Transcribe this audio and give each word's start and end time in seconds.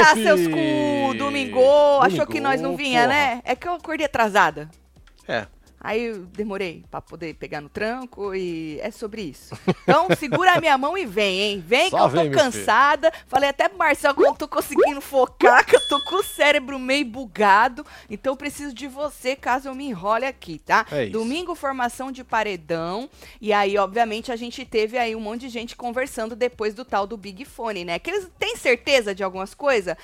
Aê, 0.00 0.22
seus 0.22 0.46
cu! 0.46 1.14
Domingo! 1.18 1.60
Achou 2.00 2.26
que 2.26 2.40
nós 2.40 2.60
não 2.60 2.76
vinha, 2.76 3.02
porra. 3.02 3.12
né? 3.14 3.42
É 3.44 3.54
que 3.54 3.68
eu 3.68 3.74
acordei 3.74 4.06
atrasada. 4.06 4.70
É. 5.28 5.46
Aí 5.84 6.04
eu 6.04 6.18
demorei 6.26 6.84
pra 6.88 7.00
poder 7.00 7.34
pegar 7.34 7.60
no 7.60 7.68
tranco 7.68 8.32
e 8.34 8.78
é 8.80 8.92
sobre 8.92 9.22
isso. 9.22 9.58
Então 9.82 10.06
segura 10.16 10.52
a 10.52 10.60
minha 10.60 10.78
mão 10.78 10.96
e 10.96 11.04
vem, 11.04 11.40
hein? 11.40 11.64
Vem 11.66 11.90
Só 11.90 11.96
que 11.96 12.02
eu 12.04 12.08
vem, 12.08 12.30
tô 12.30 12.38
cansada. 12.38 13.12
Falei 13.26 13.48
até 13.48 13.68
pro 13.68 13.76
Marcelo 13.76 14.14
que 14.14 14.20
eu 14.20 14.26
não 14.26 14.34
tô 14.34 14.46
conseguindo 14.46 15.00
focar, 15.00 15.66
que 15.66 15.74
eu 15.74 15.80
tô 15.88 16.00
com 16.04 16.16
o 16.16 16.22
cérebro 16.22 16.78
meio 16.78 17.04
bugado. 17.04 17.84
Então 18.08 18.32
eu 18.32 18.36
preciso 18.36 18.72
de 18.72 18.86
você 18.86 19.34
caso 19.34 19.68
eu 19.68 19.74
me 19.74 19.86
enrole 19.86 20.24
aqui, 20.24 20.60
tá? 20.60 20.86
É. 20.92 21.06
Domingo, 21.06 21.52
formação 21.56 22.12
de 22.12 22.22
paredão. 22.22 23.10
E 23.40 23.52
aí, 23.52 23.76
obviamente, 23.76 24.30
a 24.30 24.36
gente 24.36 24.64
teve 24.64 24.96
aí 24.96 25.16
um 25.16 25.20
monte 25.20 25.40
de 25.42 25.48
gente 25.48 25.74
conversando 25.74 26.36
depois 26.36 26.74
do 26.74 26.84
tal 26.84 27.08
do 27.08 27.16
Big 27.16 27.44
Fone, 27.44 27.84
né? 27.84 27.98
Que 27.98 28.10
eles 28.10 28.28
têm 28.38 28.56
certeza 28.56 29.12
de 29.12 29.24
algumas 29.24 29.52
coisas? 29.52 29.96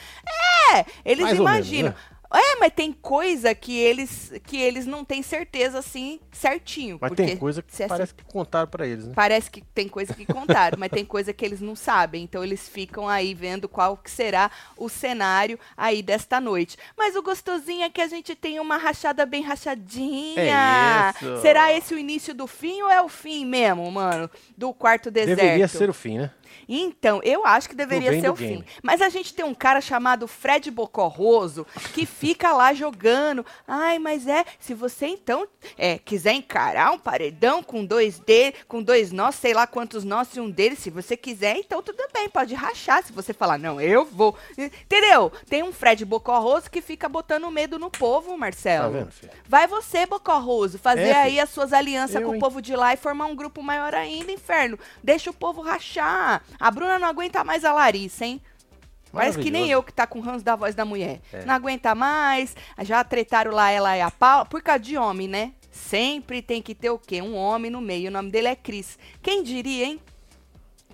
É! 0.75 0.85
Eles 1.05 1.25
Mais 1.25 1.39
imaginam. 1.39 1.95
É, 2.31 2.57
mas 2.61 2.73
tem 2.75 2.93
coisa 2.93 3.55
que 3.55 3.77
eles 3.79 4.33
que 4.45 4.59
eles 4.59 4.85
não 4.85 5.05
têm 5.05 5.23
certeza 5.23 5.79
assim 5.79 6.21
certinho. 6.31 6.99
Mas 7.01 7.13
tem 7.13 7.37
coisa 7.37 7.63
que 7.63 7.83
é 7.83 7.87
parece 7.87 8.15
que 8.15 8.25
contaram 8.25 8.69
pra 8.69 8.87
eles, 8.87 9.07
né? 9.07 9.13
Parece 9.15 9.51
que 9.51 9.63
tem 9.63 9.89
coisa 9.89 10.13
que 10.13 10.27
contaram, 10.27 10.79
mas 10.79 10.91
tem 10.91 11.05
coisa 11.05 11.33
que 11.33 11.45
eles 11.45 11.61
não 11.61 11.75
sabem. 11.75 12.23
Então 12.23 12.45
eles 12.45 12.69
ficam 12.69 13.09
aí 13.09 13.33
vendo 13.35 13.69
qual 13.69 13.97
que 13.97 14.11
será 14.11 14.51
o 14.77 14.89
cenário 14.89 15.59
aí 15.77 16.03
desta 16.03 16.39
noite. 16.41 16.77
Mas 16.97 17.17
o 17.17 17.23
gostosinho 17.23 17.83
é 17.83 17.91
que 17.91 18.01
a 18.01 18.09
gente 18.09 18.35
tem 18.35 18.61
uma 18.61 18.77
rachada 18.77 19.25
bem 19.25 19.43
rachadinha. 19.43 20.43
É 20.43 21.25
isso. 21.25 21.41
Será 21.41 21.73
esse 21.73 21.95
o 21.95 21.99
início 21.99 22.35
do 22.35 22.47
fim 22.47 22.83
ou 22.83 22.91
é 22.91 23.01
o 23.01 23.09
fim 23.09 23.47
mesmo, 23.47 23.91
mano? 23.91 24.31
Do 24.57 24.75
quarto 24.75 25.11
deserto? 25.11 25.41
Deveria 25.41 25.69
ser 25.69 25.89
o 25.89 25.95
fim, 25.95 26.19
né? 26.19 26.31
Então, 26.69 27.21
eu 27.23 27.47
acho 27.47 27.69
que 27.69 27.75
deveria 27.75 28.21
ser 28.21 28.31
o 28.31 28.37
fim. 28.37 28.47
game. 28.49 28.65
Mas 28.83 29.01
a 29.01 29.09
gente 29.09 29.33
tem 29.35 29.45
um 29.45 29.55
cara 29.55 29.81
chamado 29.81 30.27
Fred 30.29 30.71
Bocorroso 30.71 31.67
que 31.95 32.05
fica 32.07 32.53
lá 32.53 32.73
jogando. 32.75 33.45
Ai, 33.67 33.99
mas 33.99 34.27
é, 34.27 34.45
se 34.59 34.75
você 34.75 35.07
então 35.07 35.47
é, 35.77 35.99
quiser 35.99 36.33
encarar 36.33 36.93
um 36.93 36.99
paredão 36.99 37.63
com 37.63 37.85
dois 37.85 38.19
dele, 38.19 38.55
com 38.67 38.83
dois 38.83 39.11
nós, 39.13 39.35
sei 39.35 39.55
lá 39.55 39.67
quantos 39.67 40.05
nós 40.05 40.35
e 40.37 40.41
um 40.41 40.51
deles, 40.51 40.79
se 40.79 40.91
você 40.91 41.17
quiser, 41.17 41.57
então 41.57 41.83
tudo 41.83 42.03
bem, 42.13 42.29
pode 42.29 42.55
rachar. 42.55 43.03
Se 43.03 43.13
você 43.13 43.33
falar, 43.33 43.59
não, 43.59 43.81
eu 43.81 44.05
vou. 44.05 44.37
Entendeu? 44.57 45.33
Tem 45.49 45.63
um 45.63 45.73
Fred 45.73 46.05
Bocorroso 46.05 46.71
que 46.71 46.81
fica 46.81 47.09
botando 47.09 47.51
medo 47.51 47.79
no 47.79 47.91
povo, 47.91 48.31
Tá 48.33 48.37
Marcelo. 48.37 48.93
vendo, 48.93 49.11
filho? 49.11 49.33
Vai 49.49 49.67
você, 49.67 50.07
Bocorroso, 50.07 50.79
fazer 50.79 51.09
É, 51.09 51.17
aí 51.23 51.41
as 51.41 51.51
suas 51.51 51.73
alianças 51.73 52.17
Eu, 52.17 52.23
com 52.23 52.31
o 52.31 52.35
hein? 52.35 52.41
povo 52.41 52.61
de 52.63 52.75
lá 52.77 52.93
e 52.93 52.97
formar 52.97 53.27
um 53.27 53.35
grupo 53.37 53.63
maior 53.63 53.95
ainda, 53.95 54.31
inferno. 54.33 54.79
Deixa 55.03 55.31
o 55.31 55.35
povo 55.35 55.61
rachar. 55.63 56.38
A 56.59 56.71
Bruna 56.71 56.99
não 56.99 57.09
aguenta 57.09 57.45
mais 57.45 57.65
a 57.65 57.73
Larissa, 57.73 58.25
hein? 58.25 58.41
Parece 59.13 59.39
que 59.39 59.51
nem 59.51 59.71
eu 59.71 59.83
que 59.83 59.93
tá 59.93 60.07
com 60.07 60.19
o 60.19 60.23
ranço 60.23 60.45
da 60.45 60.55
voz 60.55 60.75
da 60.75 60.85
mulher. 60.85 61.21
É. 61.33 61.45
Não 61.45 61.55
aguenta 61.55 61.95
mais. 61.95 62.55
Já 62.83 63.03
tretaram 63.03 63.53
lá 63.53 63.71
ela 63.71 63.97
e 63.97 64.01
a 64.01 64.11
Paula. 64.11 64.45
Por 64.45 64.63
causa 64.63 64.81
de 64.81 64.97
homem, 64.97 65.27
né? 65.27 65.53
Sempre 65.71 66.43
tem 66.43 66.61
que 66.61 66.75
ter 66.75 66.91
o 66.91 66.99
quê? 66.99 67.23
Um 67.23 67.35
homem 67.35 67.71
no 67.71 67.81
meio. 67.81 68.09
O 68.09 68.13
nome 68.13 68.31
dele 68.31 68.49
é 68.49 68.57
Cris. 68.57 68.99
Quem 69.23 69.43
diria, 69.43 69.87
hein? 69.87 70.01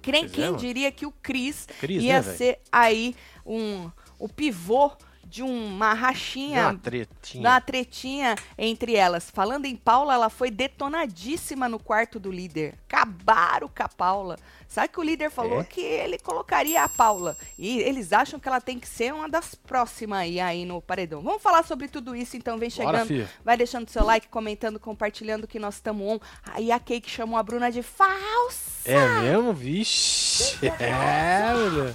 Quem, 0.00 0.28
quem 0.28 0.54
diria 0.56 0.92
que 0.92 1.06
o 1.06 1.12
Cris, 1.22 1.66
ia 1.88 2.20
né, 2.20 2.22
ser 2.22 2.58
aí 2.70 3.16
um, 3.46 3.90
o 4.18 4.28
pivô 4.28 4.92
de 5.34 5.42
uma 5.42 5.92
rachinha 5.94 6.68
uma 6.68 6.78
tretinha. 6.78 7.42
na 7.42 7.60
tretinha 7.60 8.36
entre 8.56 8.94
elas. 8.94 9.28
Falando 9.32 9.64
em 9.64 9.74
Paula, 9.74 10.14
ela 10.14 10.30
foi 10.30 10.48
detonadíssima 10.48 11.68
no 11.68 11.80
quarto 11.80 12.20
do 12.20 12.30
líder. 12.30 12.74
Acabaram 12.88 13.66
com 13.68 13.82
a 13.82 13.88
Paula. 13.88 14.38
Sabe 14.68 14.88
que 14.90 15.00
o 15.00 15.02
líder 15.02 15.32
falou 15.32 15.60
É? 15.60 15.64
que 15.64 15.80
ele 15.80 16.18
colocaria 16.20 16.84
a 16.84 16.88
Paula. 16.88 17.36
E 17.58 17.78
eles 17.80 18.12
acham 18.12 18.38
que 18.38 18.46
ela 18.46 18.60
tem 18.60 18.78
que 18.78 18.86
ser 18.86 19.12
uma 19.12 19.28
das 19.28 19.56
próximas 19.56 20.20
aí, 20.20 20.38
aí 20.38 20.64
no 20.64 20.80
paredão. 20.80 21.20
Vamos 21.20 21.42
falar 21.42 21.64
sobre 21.64 21.88
tudo 21.88 22.14
isso, 22.14 22.36
então. 22.36 22.56
Vem 22.56 22.70
Bora, 22.70 22.86
chegando. 22.92 23.08
filho. 23.08 23.28
Vai 23.44 23.56
deixando 23.56 23.88
seu 23.90 24.04
like, 24.04 24.28
comentando, 24.28 24.78
compartilhando 24.78 25.48
que 25.48 25.58
nós 25.58 25.74
estamos 25.74 26.06
on. 26.06 26.20
Aí 26.44 26.70
a 26.70 26.78
Kate 26.78 27.10
chamou 27.10 27.36
a 27.36 27.42
Bruna 27.42 27.72
de 27.72 27.82
falsa. 27.82 28.82
É 28.84 29.20
mesmo? 29.20 29.52
Vixe. 29.52 30.58
É, 30.78 31.52
mulher. 31.54 31.94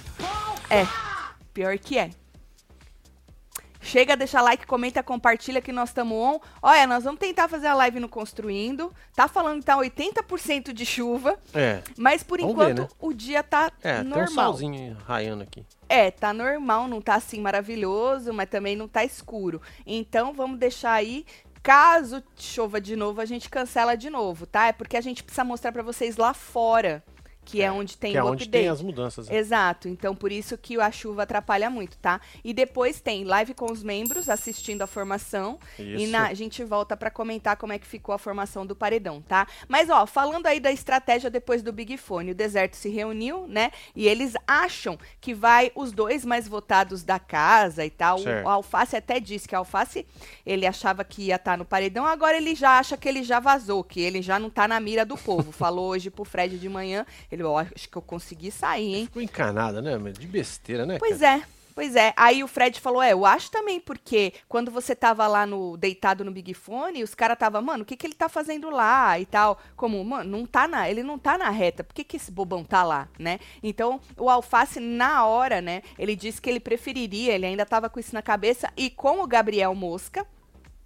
É, 0.69 0.85
pior 1.53 1.77
que 1.79 1.97
é. 1.97 2.09
Chega, 3.81 4.15
deixa 4.17 4.41
like, 4.41 4.67
comenta, 4.67 5.01
compartilha 5.01 5.61
que 5.61 5.71
nós 5.71 5.89
estamos 5.89 6.15
on. 6.17 6.39
Olha, 6.61 6.85
nós 6.85 7.03
vamos 7.05 7.19
tentar 7.19 7.47
fazer 7.47 7.67
a 7.67 7.73
live 7.73 7.99
no 7.99 8.09
Construindo. 8.09 8.93
Tá 9.15 9.27
falando 9.27 9.59
que 9.61 9.65
tá 9.65 9.77
80% 9.77 10.73
de 10.73 10.85
chuva, 10.85 11.39
É. 11.53 11.81
mas 11.97 12.21
por 12.21 12.39
Vamos 12.39 12.53
enquanto 12.53 12.75
ver, 12.75 12.81
né? 12.83 12.87
o 12.99 13.13
dia 13.13 13.41
tá 13.41 13.71
É, 13.81 13.97
tem 13.99 14.05
um 14.05 14.09
normal. 14.09 14.51
solzinho 14.51 14.97
raiando 15.07 15.43
aqui. 15.43 15.65
É, 15.87 16.11
tá 16.11 16.33
normal, 16.33 16.87
não 16.87 17.01
tá 17.01 17.15
assim 17.15 17.39
maravilhoso, 17.39 18.33
mas 18.33 18.49
também 18.49 18.75
não 18.75 18.87
tá 18.87 19.03
escuro. 19.05 19.61
Então 19.87 20.33
vamos 20.33 20.59
deixar 20.59 20.91
aí. 20.93 21.25
Caso 21.63 22.23
chova 22.37 22.79
de 22.79 22.95
novo, 22.95 23.19
a 23.21 23.25
gente 23.25 23.49
cancela 23.49 23.95
de 23.95 24.09
novo, 24.09 24.45
tá? 24.45 24.67
É 24.67 24.71
porque 24.71 24.95
a 24.95 25.01
gente 25.01 25.23
precisa 25.23 25.43
mostrar 25.43 25.71
pra 25.71 25.83
vocês 25.83 26.15
lá 26.15 26.33
fora, 26.33 27.03
que 27.51 27.61
é, 27.61 27.71
onde 27.71 27.97
tem 27.97 28.11
que 28.11 28.17
é 28.17 28.23
o 28.23 28.27
onde 28.27 28.43
update. 28.43 28.61
tem 28.63 28.69
as 28.69 28.81
mudanças. 28.81 29.29
né? 29.29 29.37
Exato, 29.37 29.87
então 29.87 30.15
por 30.15 30.31
isso 30.31 30.57
que 30.57 30.79
a 30.79 30.91
chuva 30.91 31.23
atrapalha 31.23 31.69
muito, 31.69 31.97
tá? 31.97 32.19
E 32.43 32.53
depois 32.53 32.99
tem 33.01 33.23
live 33.23 33.53
com 33.53 33.71
os 33.71 33.83
membros 33.83 34.29
assistindo 34.29 34.81
a 34.81 34.87
formação 34.87 35.57
e 35.77 36.03
Isso. 36.03 36.11
na- 36.11 36.27
a 36.27 36.33
gente 36.33 36.63
volta 36.63 36.95
pra 36.95 37.09
comentar 37.09 37.55
como 37.57 37.73
é 37.73 37.79
que 37.79 37.87
ficou 37.87 38.13
a 38.13 38.17
formação 38.19 38.65
do 38.65 38.75
paredão, 38.75 39.21
tá? 39.21 39.47
Mas 39.67 39.89
ó, 39.89 40.05
falando 40.05 40.45
aí 40.47 40.59
da 40.59 40.71
estratégia 40.71 41.29
depois 41.29 41.61
do 41.61 41.71
Big 41.73 41.97
Fone, 41.97 42.31
o 42.31 42.35
Deserto 42.35 42.75
se 42.75 42.89
reuniu, 42.89 43.47
né? 43.47 43.71
E 43.95 44.07
eles 44.07 44.33
acham 44.47 44.97
que 45.19 45.33
vai 45.33 45.71
os 45.75 45.91
dois 45.91 46.23
mais 46.25 46.47
votados 46.47 47.03
da 47.03 47.19
casa 47.19 47.85
e 47.85 47.89
tal. 47.89 48.17
O, 48.17 48.23
Certo. 48.23 48.45
o 48.45 48.49
Alface 48.49 48.95
até 48.95 49.19
disse 49.19 49.47
que 49.47 49.55
a 49.55 49.59
Alface 49.59 50.05
ele 50.45 50.65
achava 50.65 51.03
que 51.03 51.23
ia 51.23 51.35
estar 51.35 51.57
no 51.57 51.65
paredão, 51.65 52.05
agora 52.05 52.37
ele 52.37 52.55
já 52.55 52.77
acha 52.79 52.97
que 52.97 53.07
ele 53.07 53.23
já 53.23 53.39
vazou, 53.39 53.83
que 53.83 53.99
ele 53.99 54.21
já 54.21 54.37
não 54.39 54.49
tá 54.49 54.67
na 54.67 54.79
mira 54.79 55.05
do 55.05 55.17
povo. 55.17 55.51
Falou 55.51 55.89
hoje 55.89 56.09
pro 56.09 56.23
Fred 56.25 56.57
de 56.57 56.69
manhã, 56.69 57.05
ele, 57.31 57.38
ó, 57.43 57.59
acho 57.59 57.89
que 57.89 57.97
eu 57.97 58.01
consegui 58.01 58.51
sair, 58.51 58.95
hein? 58.95 59.05
Ficou 59.05 59.21
encanada, 59.21 59.81
né? 59.81 59.97
De 60.11 60.27
besteira, 60.27 60.85
né? 60.85 60.97
Pois 60.99 61.19
cara? 61.19 61.37
é. 61.37 61.59
Pois 61.79 61.95
é, 61.95 62.13
aí 62.17 62.43
o 62.43 62.47
Fred 62.47 62.77
falou, 62.81 63.01
é, 63.01 63.13
eu 63.13 63.25
acho 63.25 63.49
também, 63.49 63.79
porque 63.79 64.33
quando 64.49 64.69
você 64.69 64.93
tava 64.93 65.25
lá 65.27 65.45
no 65.45 65.77
deitado 65.77 66.25
no 66.25 66.31
Big 66.31 66.53
Fone, 66.53 67.03
os 67.03 67.15
caras 67.15 67.37
tava, 67.37 67.61
mano, 67.61 67.83
o 67.83 67.85
que 67.85 67.95
que 67.95 68.05
ele 68.05 68.15
tá 68.15 68.27
fazendo 68.27 68.69
lá 68.69 69.17
e 69.17 69.25
tal, 69.25 69.57
como, 69.77 70.03
mano, 70.03 70.29
não 70.29 70.45
tá 70.45 70.67
na, 70.67 70.89
ele 70.89 71.03
não 71.03 71.17
tá 71.17 71.37
na 71.37 71.49
reta, 71.49 71.81
por 71.81 71.93
que 71.93 72.03
que 72.03 72.17
esse 72.17 72.33
bobão 72.33 72.65
tá 72.65 72.83
lá, 72.83 73.07
né? 73.17 73.39
Então, 73.63 74.01
o 74.17 74.29
Alface, 74.29 74.81
na 74.81 75.25
hora, 75.25 75.61
né, 75.61 75.81
ele 75.97 76.17
disse 76.17 76.41
que 76.41 76.49
ele 76.49 76.59
preferiria, 76.59 77.33
ele 77.33 77.45
ainda 77.45 77.65
tava 77.65 77.89
com 77.89 77.97
isso 77.97 78.13
na 78.13 78.21
cabeça, 78.21 78.69
e 78.75 78.89
com 78.89 79.23
o 79.23 79.27
Gabriel 79.27 79.73
Mosca, 79.73 80.27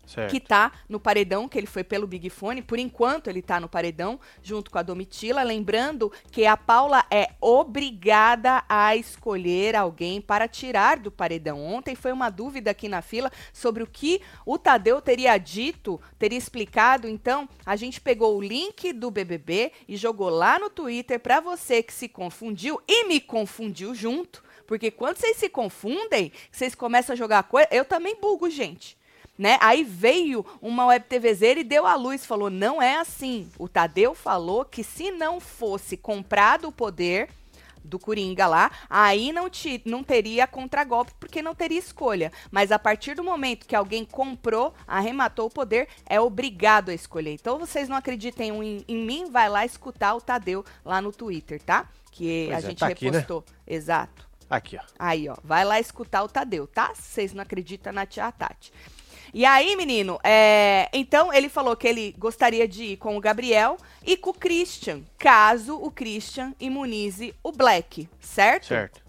Certo. 0.06 0.31
que 0.31 0.40
tá 0.40 0.72
no 0.88 1.00
paredão, 1.00 1.47
que 1.47 1.58
ele 1.58 1.68
foi 1.68 1.84
pelo 1.84 2.06
Big 2.06 2.30
Fone. 2.30 2.62
Por 2.62 2.78
enquanto, 2.78 3.30
ele 3.30 3.41
tá 3.41 3.59
no 3.59 3.69
paredão, 3.69 4.19
junto 4.41 4.69
com 4.69 4.78
a 4.78 4.84
Domitila. 4.84 5.44
Lembrando 5.44 6.12
que 6.31 6.46
a 6.46 6.58
Paula 6.58 7.06
é 7.09 7.31
obrigada 7.40 8.64
a 8.68 8.96
escolher 8.96 9.75
alguém 9.75 10.19
para 10.19 10.47
tirar 10.47 10.97
do 10.97 11.12
paredão. 11.12 11.64
Ontem 11.64 11.96
foi 11.96 12.12
uma 12.12 12.30
dúvida 12.30 12.72
aqui 12.72 12.90
na 12.90 13.02
fila 13.02 13.31
sobre 13.52 13.81
o 13.81 13.88
que 13.88 14.22
o 14.46 14.58
Tadeu 14.58 15.02
teria 15.02 15.38
dito, 15.38 16.00
teria 16.20 16.38
explicado. 16.38 17.08
Então, 17.08 17.47
a 17.66 17.75
gente 17.75 18.02
pegou 18.02 18.38
o 18.38 18.41
link 18.41 18.91
do 18.94 19.09
BBB 19.09 19.72
e 19.88 19.96
jogou 19.96 20.30
lá 20.30 20.59
no 20.59 20.70
Twitter 20.70 21.20
para 21.20 21.40
você 21.40 21.81
que 21.81 21.94
se 21.94 22.09
confundiu 22.09 22.81
e 22.88 23.06
me 23.06 23.20
confundiu 23.20 23.96
junto. 23.96 24.44
Porque 24.68 24.91
quando 24.91 25.18
vocês 25.18 25.38
se 25.38 25.50
confundem, 25.50 26.32
vocês 26.52 26.76
começam 26.76 27.14
a 27.14 27.17
jogar 27.17 27.44
coisa. 27.44 27.67
Eu 27.72 27.85
também 27.85 28.16
bugo, 28.20 28.49
gente 28.49 28.97
né? 29.38 29.58
Aí 29.59 29.84
veio 29.84 30.46
uma 30.62 30.85
web 30.88 31.06
TVzeira 31.06 31.59
e 31.59 31.64
deu 31.64 31.85
a 31.85 31.96
luz, 31.96 32.26
falou: 32.26 32.50
"Não 32.50 32.82
é 32.82 32.97
assim". 32.97 33.50
O 33.58 33.68
Tadeu 33.68 34.14
falou 34.14 34.66
que 34.66 34.84
se 34.84 35.12
não 35.12 35.40
fosse 35.40 35.97
comprado 35.97 36.68
o 36.68 36.72
poder 36.72 37.30
do 37.84 38.00
Coringa 38.00 38.47
lá, 38.47 38.72
aí 38.90 39.32
não, 39.32 39.50
te, 39.50 39.82
não 39.85 40.03
teria 40.03 40.47
contragolpe, 40.47 41.12
porque 41.20 41.41
não 41.41 41.53
teria 41.53 41.78
escolha. 41.80 42.32
Mas 42.50 42.72
a 42.72 42.80
partir 42.80 43.16
do 43.16 43.24
momento 43.24 43.68
que 43.68 43.76
alguém 43.76 44.06
comprou, 44.06 44.74
arrematou 44.88 45.47
o 45.47 45.52
poder, 45.52 45.88
é 46.06 46.20
obrigado 46.20 46.90
a 46.90 46.94
escolher. 46.94 47.34
Então 47.34 47.59
vocês 47.59 47.90
não 47.90 47.97
acreditem 47.97 48.52
em, 48.52 48.85
em 48.88 49.06
mim, 49.06 49.30
vai 49.30 49.50
lá 49.50 49.66
escutar 49.66 50.16
o 50.16 50.22
Tadeu 50.22 50.64
lá 50.85 51.02
no 51.02 51.12
Twitter, 51.12 51.62
tá? 51.62 51.90
Que 52.12 52.46
Pois 52.46 52.64
a 52.64 52.68
é, 52.68 52.70
gente 52.70 52.80
tá 52.80 52.88
aqui, 52.88 53.12
né? 53.12 53.28
repostou. 53.28 53.44
Exato. 53.68 54.28
Aqui, 54.50 54.78
ó. 54.78 54.82
Aí, 55.00 55.28
ó, 55.28 55.35
vai 55.44 55.66
lá 55.66 55.80
escutar 55.80 56.24
o 56.24 56.30
Tadeu, 56.30 56.68
tá? 56.68 56.94
Se 56.96 57.02
vocês 57.02 57.34
não 57.34 57.41
acreditam 57.41 57.91
na 57.91 58.06
tia 58.06 58.32
Tati. 58.32 58.72
E 59.34 59.46
aí, 59.46 59.76
menino, 59.76 60.20
é, 60.24 60.88
então 60.94 61.34
ele 61.34 61.50
falou 61.50 61.76
que 61.76 61.88
ele 61.88 62.16
gostaria 62.20 62.68
de 62.68 62.84
ir 62.84 62.97
com 62.97 63.18
o 63.18 63.20
Gabriel 63.20 63.78
e 64.06 64.16
com 64.16 64.30
o 64.30 64.34
Christian, 64.34 65.02
caso 65.18 65.76
o 65.76 65.90
Christian 65.90 66.53
imunize 66.59 67.34
o 67.41 67.52
Black, 67.52 68.08
certo? 68.20 68.68
Certo. 68.68 69.03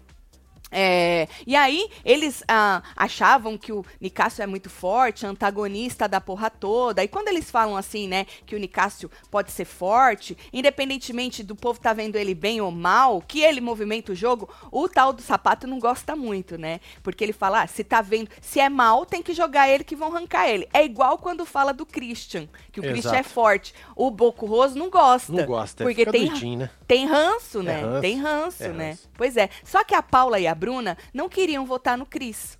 É, 0.77 1.29
e 1.47 1.55
aí, 1.55 1.89
eles 2.03 2.43
ah, 2.49 2.83
achavam 2.97 3.57
que 3.57 3.71
o 3.71 3.85
Nicásio 4.01 4.43
é 4.43 4.45
muito 4.45 4.69
forte, 4.69 5.25
antagonista 5.25 6.05
da 6.05 6.19
porra 6.19 6.49
toda. 6.49 7.01
E 7.01 7.07
quando 7.07 7.29
eles 7.29 7.49
falam 7.49 7.77
assim, 7.77 8.09
né, 8.09 8.25
que 8.45 8.57
o 8.57 8.59
Nicásio 8.59 9.09
pode 9.31 9.53
ser 9.53 9.63
forte, 9.63 10.37
independentemente 10.51 11.43
do 11.43 11.55
povo 11.55 11.79
tá 11.79 11.93
vendo 11.93 12.17
ele 12.17 12.35
bem 12.35 12.59
ou 12.59 12.71
mal, 12.71 13.21
que 13.25 13.39
ele 13.39 13.61
movimenta 13.61 14.11
o 14.11 14.15
jogo, 14.15 14.49
o 14.69 14.89
tal 14.89 15.13
do 15.13 15.21
sapato 15.21 15.65
não 15.65 15.79
gosta 15.79 16.13
muito, 16.13 16.57
né? 16.57 16.81
Porque 17.01 17.23
ele 17.23 17.31
fala, 17.31 17.61
ah, 17.61 17.67
se 17.67 17.81
tá 17.81 18.01
vendo, 18.01 18.29
se 18.41 18.59
é 18.59 18.67
mal, 18.67 19.05
tem 19.05 19.23
que 19.23 19.33
jogar 19.33 19.69
ele 19.69 19.85
que 19.85 19.95
vão 19.95 20.13
arrancar 20.13 20.49
ele. 20.49 20.67
É 20.73 20.83
igual 20.83 21.17
quando 21.17 21.45
fala 21.45 21.71
do 21.71 21.85
Christian, 21.85 22.49
que 22.73 22.81
o 22.81 22.83
Exato. 22.83 22.91
Christian 22.91 23.19
é 23.19 23.23
forte. 23.23 23.73
O 23.95 24.11
Boco 24.11 24.45
Roso 24.45 24.77
não 24.77 24.89
gosta. 24.89 25.31
Não 25.31 25.45
gosta, 25.45 25.85
porque 25.85 26.03
fica 26.03 26.11
tem, 26.11 26.57
né? 26.57 26.69
tem 26.85 27.05
ranço, 27.05 27.63
né? 27.63 27.79
ranço. 27.79 28.01
Tem 28.01 28.19
ranço, 28.19 28.63
É 28.63 28.67
né? 28.73 28.89
ranço. 28.89 29.09
Pois 29.13 29.37
é. 29.37 29.49
Só 29.63 29.81
que 29.81 29.95
a 29.95 30.01
Paula 30.01 30.37
e 30.37 30.45
a 30.45 30.53
Bruna 30.53 30.64
não 31.13 31.29
queriam 31.29 31.65
votar 31.65 31.97
no 31.97 32.05
Cris. 32.05 32.57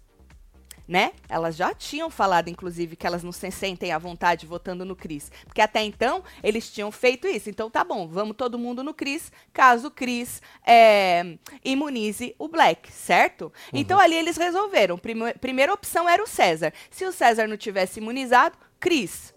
Né? 0.88 1.14
Elas 1.28 1.56
já 1.56 1.74
tinham 1.74 2.12
falado, 2.12 2.48
inclusive, 2.48 2.96
que 2.96 3.08
elas 3.08 3.24
não 3.24 3.32
se 3.32 3.50
sentem 3.50 3.92
à 3.92 3.98
vontade 3.98 4.46
votando 4.46 4.86
no 4.86 4.96
Cris. 4.96 5.32
Porque 5.46 5.60
até 5.60 5.84
então 5.84 6.24
eles 6.44 6.70
tinham 6.72 6.92
feito 6.92 7.28
isso. 7.28 7.50
Então 7.50 7.72
tá 7.72 7.84
bom, 7.84 8.08
vamos 8.08 8.38
todo 8.38 8.60
mundo 8.60 8.84
no 8.84 8.94
Cris, 8.94 9.32
caso 9.52 9.88
o 9.88 9.92
Cris 9.92 10.44
é, 10.64 11.38
imunize 11.64 12.36
o 12.38 12.48
Black, 12.48 12.92
certo? 12.92 13.52
Então 13.74 14.00
ali 14.00 14.16
eles 14.16 14.38
resolveram. 14.38 14.96
Prime 14.96 15.34
primeira 15.34 15.74
opção 15.74 16.08
era 16.08 16.22
o 16.22 16.28
César. 16.28 16.72
Se 16.92 17.04
o 17.04 17.12
César 17.12 17.48
não 17.48 17.58
tivesse 17.58 18.00
imunizado, 18.00 18.56
Cris. 18.80 19.34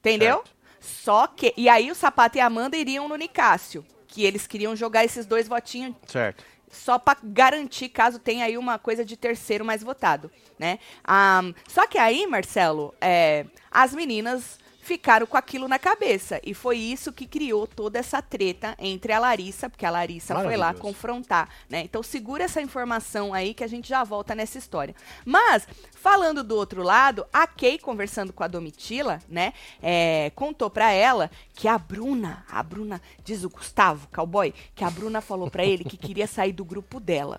Entendeu? 0.00 0.36
Certo. 0.36 0.56
Só 0.78 1.26
que. 1.26 1.52
E 1.56 1.68
aí 1.68 1.90
o 1.90 1.94
Sapato 1.94 2.38
e 2.38 2.40
a 2.40 2.46
Amanda 2.46 2.76
iriam 2.76 3.08
no 3.08 3.16
Nicásio. 3.16 3.84
Que 4.06 4.24
eles 4.24 4.46
queriam 4.46 4.74
jogar 4.76 5.04
esses 5.04 5.26
dois 5.26 5.48
votinhos 5.48 5.94
Certo. 6.06 6.44
Só 6.76 6.98
para 6.98 7.18
garantir 7.22 7.88
caso 7.88 8.18
tenha 8.18 8.44
aí 8.44 8.56
uma 8.58 8.78
coisa 8.78 9.04
de 9.04 9.16
terceiro 9.16 9.64
mais 9.64 9.82
votado, 9.82 10.30
né? 10.58 10.78
Ah, 11.04 11.42
só 11.68 11.86
que 11.86 11.98
aí, 11.98 12.26
Marcelo, 12.26 12.94
é, 13.00 13.46
as 13.70 13.94
meninas 13.94 14.58
ficaram 14.86 15.26
com 15.26 15.36
aquilo 15.36 15.68
na 15.68 15.78
cabeça 15.78 16.40
e 16.44 16.54
foi 16.54 16.78
isso 16.78 17.12
que 17.12 17.26
criou 17.26 17.66
toda 17.66 17.98
essa 17.98 18.22
treta 18.22 18.74
entre 18.78 19.12
a 19.12 19.18
Larissa, 19.18 19.68
porque 19.68 19.84
a 19.84 19.90
Larissa 19.90 20.34
foi 20.34 20.56
lá 20.56 20.72
confrontar, 20.72 21.48
né? 21.68 21.80
Então 21.80 22.02
segura 22.02 22.44
essa 22.44 22.62
informação 22.62 23.34
aí 23.34 23.52
que 23.52 23.64
a 23.64 23.68
gente 23.68 23.88
já 23.88 24.04
volta 24.04 24.34
nessa 24.34 24.58
história. 24.58 24.94
Mas 25.24 25.66
falando 25.92 26.44
do 26.44 26.56
outro 26.56 26.82
lado, 26.82 27.26
a 27.32 27.46
Kay 27.46 27.78
conversando 27.78 28.32
com 28.32 28.44
a 28.44 28.48
Domitila, 28.48 29.20
né? 29.28 29.52
é, 29.82 30.30
contou 30.34 30.70
pra 30.70 30.92
ela 30.92 31.30
que 31.54 31.68
a 31.68 31.78
Bruna, 31.78 32.44
a 32.50 32.62
Bruna 32.62 33.00
diz 33.24 33.44
o 33.44 33.50
Gustavo, 33.50 34.08
cowboy, 34.12 34.52
que 34.74 34.84
a 34.84 34.90
Bruna 34.90 35.20
falou 35.20 35.50
pra 35.50 35.64
ele 35.64 35.84
que 35.84 35.96
queria 35.96 36.26
sair 36.26 36.52
do 36.52 36.64
grupo 36.64 37.00
dela. 37.00 37.38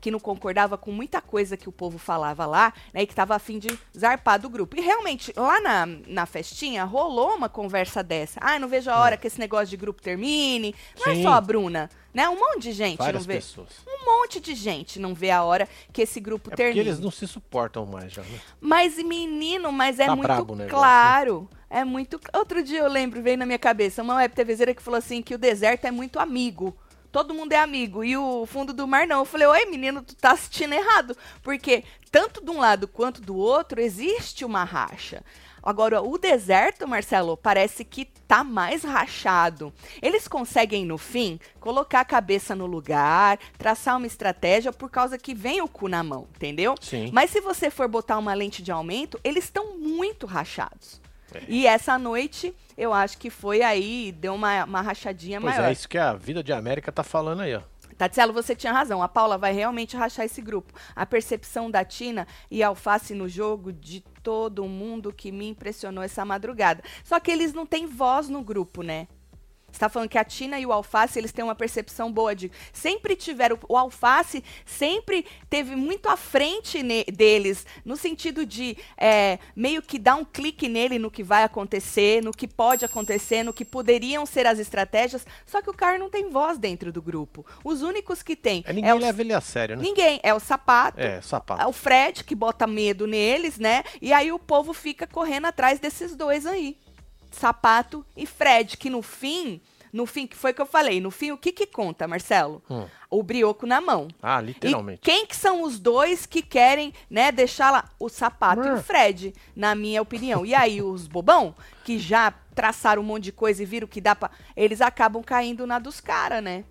Que 0.00 0.10
não 0.10 0.18
concordava 0.20 0.76
com 0.78 0.90
muita 0.92 1.20
coisa 1.20 1.56
que 1.56 1.68
o 1.68 1.72
povo 1.72 1.98
falava 1.98 2.46
lá, 2.46 2.72
né? 2.92 3.02
E 3.02 3.06
que 3.06 3.14
tava 3.14 3.34
afim 3.34 3.58
de 3.58 3.78
zarpar 3.96 4.40
do 4.40 4.48
grupo. 4.48 4.76
E 4.76 4.80
realmente, 4.80 5.32
lá 5.36 5.60
na, 5.60 5.86
na 6.06 6.26
festinha, 6.26 6.84
rolou 6.84 7.34
uma 7.34 7.48
conversa 7.48 8.02
dessa. 8.02 8.38
Ah, 8.42 8.58
não 8.58 8.68
vejo 8.68 8.90
a 8.90 8.98
hora 8.98 9.16
que 9.16 9.26
esse 9.26 9.38
negócio 9.38 9.66
de 9.68 9.76
grupo 9.76 10.02
termine. 10.02 10.74
Não 10.98 11.12
é 11.12 11.16
Sim. 11.16 11.22
só 11.22 11.32
a 11.32 11.40
Bruna, 11.40 11.90
né? 12.12 12.28
Um 12.28 12.38
monte 12.38 12.62
de 12.62 12.72
gente 12.72 12.98
Várias 12.98 13.22
não 13.26 13.26
vê. 13.26 13.34
pessoas. 13.34 13.68
Um 13.86 14.04
monte 14.04 14.40
de 14.40 14.54
gente 14.54 14.98
não 14.98 15.14
vê 15.14 15.30
a 15.30 15.42
hora 15.42 15.68
que 15.92 16.02
esse 16.02 16.20
grupo 16.20 16.48
É 16.48 16.50
porque 16.50 16.62
termine. 16.62 16.80
eles 16.88 16.98
não 17.00 17.10
se 17.10 17.26
suportam 17.26 17.84
mais 17.86 18.12
já, 18.12 18.22
né? 18.22 18.40
Mas, 18.60 18.96
menino, 18.98 19.70
mas 19.72 19.98
é 19.98 20.06
Tá 20.06 20.14
muito 20.16 20.66
claro. 20.68 21.48
É 21.70 21.82
muito. 21.84 22.20
Outro 22.32 22.62
dia 22.62 22.80
eu 22.80 22.88
lembro, 22.88 23.20
veio 23.20 23.36
na 23.36 23.44
minha 23.46 23.58
cabeça, 23.58 24.00
uma 24.02 24.14
web 24.16 24.32
TVzeira 24.34 24.72
que 24.74 24.82
falou 24.82 24.98
assim: 24.98 25.20
que 25.22 25.34
o 25.34 25.38
deserto 25.38 25.86
é 25.86 25.90
muito 25.90 26.20
amigo. 26.20 26.76
Todo 27.14 27.32
mundo 27.32 27.52
é 27.52 27.58
amigo. 27.58 28.02
E 28.02 28.16
o 28.16 28.44
fundo 28.44 28.72
do 28.72 28.88
mar 28.88 29.06
não. 29.06 29.20
Eu 29.20 29.24
falei, 29.24 29.46
oi, 29.46 29.66
menino, 29.66 30.02
tu 30.02 30.16
tá 30.16 30.32
assistindo 30.32 30.72
errado. 30.72 31.16
Porque 31.44 31.84
tanto 32.10 32.44
de 32.44 32.50
um 32.50 32.58
lado 32.58 32.88
quanto 32.88 33.22
do 33.22 33.36
outro 33.36 33.80
existe 33.80 34.44
uma 34.44 34.64
racha. 34.64 35.22
Agora, 35.62 36.02
o 36.02 36.18
deserto, 36.18 36.88
Marcelo, 36.88 37.36
parece 37.36 37.84
que 37.84 38.04
tá 38.04 38.42
mais 38.42 38.82
rachado. 38.82 39.72
Eles 40.02 40.26
conseguem, 40.26 40.84
no 40.84 40.98
fim, 40.98 41.38
colocar 41.60 42.00
a 42.00 42.04
cabeça 42.04 42.52
no 42.52 42.66
lugar, 42.66 43.38
traçar 43.56 43.96
uma 43.96 44.08
estratégia 44.08 44.72
por 44.72 44.90
causa 44.90 45.16
que 45.16 45.36
vem 45.36 45.62
o 45.62 45.68
cu 45.68 45.86
na 45.86 46.02
mão, 46.02 46.26
entendeu? 46.34 46.74
Sim. 46.80 47.10
Mas 47.12 47.30
se 47.30 47.40
você 47.40 47.70
for 47.70 47.86
botar 47.86 48.18
uma 48.18 48.34
lente 48.34 48.60
de 48.60 48.72
aumento, 48.72 49.20
eles 49.22 49.44
estão 49.44 49.78
muito 49.78 50.26
rachados. 50.26 51.00
É. 51.32 51.44
E 51.46 51.64
essa 51.64 51.96
noite, 51.96 52.52
eu 52.76 52.92
acho 52.92 53.18
que 53.18 53.30
foi 53.30 53.62
aí, 53.62 54.12
deu 54.12 54.34
uma, 54.34 54.64
uma 54.64 54.80
rachadinha 54.80 55.40
Pois 55.40 55.54
maior. 55.54 55.68
é, 55.68 55.72
isso 55.72 55.88
que 55.88 55.98
a 55.98 56.14
vida 56.14 56.42
de 56.42 56.52
América 56.52 56.90
tá 56.92 57.02
falando 57.02 57.40
aí, 57.42 57.54
ó. 57.54 57.62
Tatielo, 57.96 58.32
você 58.32 58.56
tinha 58.56 58.72
razão. 58.72 59.02
A 59.02 59.08
Paula 59.08 59.38
vai 59.38 59.52
realmente 59.52 59.96
rachar 59.96 60.24
esse 60.26 60.42
grupo. 60.42 60.72
A 60.96 61.06
percepção 61.06 61.70
da 61.70 61.84
Tina 61.84 62.26
e 62.50 62.62
Alface 62.62 63.14
no 63.14 63.28
jogo 63.28 63.72
de 63.72 64.00
todo 64.22 64.66
mundo 64.66 65.12
que 65.12 65.30
me 65.30 65.48
impressionou 65.48 66.02
essa 66.02 66.24
madrugada. 66.24 66.82
Só 67.04 67.20
que 67.20 67.30
eles 67.30 67.52
não 67.52 67.64
têm 67.64 67.86
voz 67.86 68.28
no 68.28 68.42
grupo, 68.42 68.82
né? 68.82 69.06
Você 69.74 69.80
tá 69.80 69.88
falando 69.88 70.08
que 70.08 70.16
a 70.16 70.22
Tina 70.24 70.60
e 70.60 70.64
o 70.64 70.72
Alface, 70.72 71.18
eles 71.18 71.32
têm 71.32 71.44
uma 71.44 71.54
percepção 71.56 72.12
boa 72.12 72.32
de... 72.32 72.48
Sempre 72.72 73.16
tiveram... 73.16 73.58
O 73.68 73.76
Alface 73.76 74.44
sempre 74.64 75.26
teve 75.50 75.74
muito 75.74 76.08
à 76.08 76.16
frente 76.16 76.80
ne- 76.80 77.02
deles, 77.04 77.66
no 77.84 77.96
sentido 77.96 78.46
de 78.46 78.76
é, 78.96 79.40
meio 79.56 79.82
que 79.82 79.98
dar 79.98 80.14
um 80.14 80.24
clique 80.24 80.68
nele 80.68 80.96
no 80.96 81.10
que 81.10 81.24
vai 81.24 81.42
acontecer, 81.42 82.22
no 82.22 82.30
que 82.30 82.46
pode 82.46 82.84
acontecer, 82.84 83.42
no 83.42 83.52
que 83.52 83.64
poderiam 83.64 84.24
ser 84.24 84.46
as 84.46 84.60
estratégias. 84.60 85.26
Só 85.44 85.60
que 85.60 85.68
o 85.70 85.74
cara 85.74 85.98
não 85.98 86.08
tem 86.08 86.30
voz 86.30 86.56
dentro 86.56 86.92
do 86.92 87.02
grupo. 87.02 87.44
Os 87.64 87.82
únicos 87.82 88.22
que 88.22 88.36
tem... 88.36 88.62
É, 88.68 88.72
ninguém 88.72 88.92
o- 88.92 88.98
leva 88.98 89.20
ele 89.22 89.34
a 89.34 89.40
sério, 89.40 89.76
né? 89.76 89.82
Ninguém. 89.82 90.20
É 90.22 90.32
o 90.32 90.38
Sapato, 90.38 91.00
É, 91.00 91.16
é 91.16 91.20
sapato. 91.20 91.68
o 91.68 91.72
Fred, 91.72 92.22
que 92.22 92.36
bota 92.36 92.64
medo 92.64 93.08
neles, 93.08 93.58
né? 93.58 93.82
E 94.00 94.12
aí 94.12 94.30
o 94.30 94.38
povo 94.38 94.72
fica 94.72 95.04
correndo 95.04 95.46
atrás 95.46 95.80
desses 95.80 96.14
dois 96.14 96.46
aí. 96.46 96.78
Sapato 97.34 98.04
e 98.16 98.24
Fred, 98.26 98.76
que 98.76 98.88
no 98.88 99.02
fim, 99.02 99.60
no 99.92 100.06
fim, 100.06 100.26
que 100.26 100.36
foi 100.36 100.52
que 100.52 100.60
eu 100.62 100.66
falei, 100.66 101.00
no 101.00 101.10
fim, 101.10 101.30
o 101.32 101.38
que 101.38 101.52
que 101.52 101.66
conta, 101.66 102.08
Marcelo? 102.08 102.62
Hum. 102.70 102.86
O 103.10 103.22
brioco 103.22 103.66
na 103.66 103.80
mão. 103.80 104.08
Ah, 104.22 104.40
E 104.42 104.46
literalmente. 104.46 105.00
quem 105.02 105.24
que 105.26 105.36
são 105.36 105.62
os 105.62 105.78
dois 105.78 106.26
que 106.26 106.42
querem, 106.42 106.92
né, 107.08 107.30
deixar 107.30 107.70
lá 107.70 107.84
o 108.00 108.08
Sapato 108.08 108.66
e 108.66 108.70
o 108.72 108.82
Fred, 108.82 109.32
na 109.54 109.74
minha 109.74 110.00
opinião. 110.02 110.44
E 110.44 110.54
aí 110.54 110.82
os 110.82 111.06
bobão, 111.06 111.54
que 111.84 111.98
já 111.98 112.32
traçaram 112.54 113.02
um 113.02 113.04
monte 113.04 113.24
de 113.24 113.32
coisa 113.32 113.62
e 113.62 113.66
viram 113.66 113.86
que 113.86 114.00
dá 114.00 114.16
pra... 114.16 114.30
Eles 114.56 114.80
acabam 114.80 115.22
caindo 115.22 115.66
na 115.66 115.78
dos 115.78 116.00
caras, 116.00 116.42
né? 116.42 116.64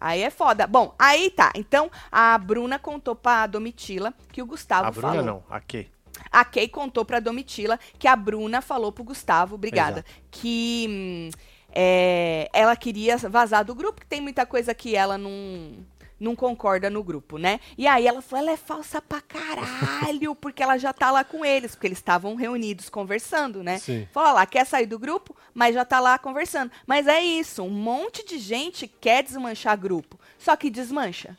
Aí 0.00 0.22
é 0.22 0.30
foda. 0.30 0.66
Bom, 0.66 0.94
aí 0.98 1.30
tá. 1.30 1.50
Então, 1.56 1.90
a 2.12 2.38
Bruna 2.38 2.78
contou 2.78 3.16
pra 3.16 3.46
Domitila 3.48 4.14
que 4.32 4.40
o 4.40 4.46
Gustavo 4.46 4.86
A 4.86 4.90
Bruna 4.92 5.08
falou. 5.08 5.24
não, 5.24 5.42
a 5.50 5.60
Kay. 5.60 5.90
A 6.30 6.44
Kay 6.44 6.68
contou 6.68 7.04
pra 7.04 7.20
Domitila 7.20 7.78
que 7.98 8.08
a 8.08 8.16
Bruna 8.16 8.60
falou 8.60 8.92
pro 8.92 9.04
Gustavo, 9.04 9.54
obrigada, 9.54 10.00
Exato. 10.00 10.10
que 10.30 10.86
hum, 10.88 11.30
é, 11.72 12.48
ela 12.52 12.74
queria 12.76 13.16
vazar 13.16 13.64
do 13.64 13.74
grupo, 13.74 14.00
que 14.00 14.06
tem 14.06 14.20
muita 14.20 14.46
coisa 14.46 14.74
que 14.74 14.96
ela 14.96 15.18
não, 15.18 15.72
não 16.18 16.34
concorda 16.34 16.90
no 16.90 17.02
grupo, 17.02 17.38
né? 17.38 17.60
E 17.76 17.86
aí 17.86 18.06
ela 18.06 18.22
falou, 18.22 18.44
ela 18.46 18.54
é 18.54 18.56
falsa 18.56 19.00
pra 19.00 19.20
caralho, 19.20 20.34
porque 20.36 20.62
ela 20.62 20.78
já 20.78 20.92
tá 20.92 21.10
lá 21.10 21.24
com 21.24 21.44
eles, 21.44 21.74
porque 21.74 21.86
eles 21.86 21.98
estavam 21.98 22.34
reunidos 22.34 22.88
conversando, 22.88 23.62
né? 23.62 23.78
Sim. 23.78 24.08
Falou 24.12 24.34
lá, 24.34 24.46
quer 24.46 24.66
sair 24.66 24.86
do 24.86 24.98
grupo, 24.98 25.36
mas 25.54 25.74
já 25.74 25.84
tá 25.84 26.00
lá 26.00 26.18
conversando. 26.18 26.72
Mas 26.86 27.06
é 27.06 27.22
isso, 27.22 27.62
um 27.62 27.70
monte 27.70 28.26
de 28.26 28.38
gente 28.38 28.88
quer 28.88 29.22
desmanchar 29.22 29.78
grupo, 29.78 30.18
só 30.38 30.56
que 30.56 30.70
desmancha. 30.70 31.36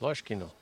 Lógico 0.00 0.28
que 0.28 0.36
não. 0.36 0.57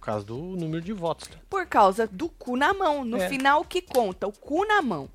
Por 0.00 0.06
causa 0.06 0.24
do 0.24 0.36
número 0.38 0.80
de 0.82 0.92
votos. 0.94 1.28
né? 1.28 1.36
Por 1.48 1.66
causa 1.66 2.06
do 2.06 2.28
cu 2.30 2.56
na 2.56 2.72
mão. 2.72 3.04
No 3.04 3.18
É. 3.18 3.28
final, 3.28 3.60
o 3.60 3.64
que 3.64 3.82
conta? 3.82 4.26
O 4.26 4.32
cu 4.32 4.64
na 4.66 4.80
mão. 4.80 5.08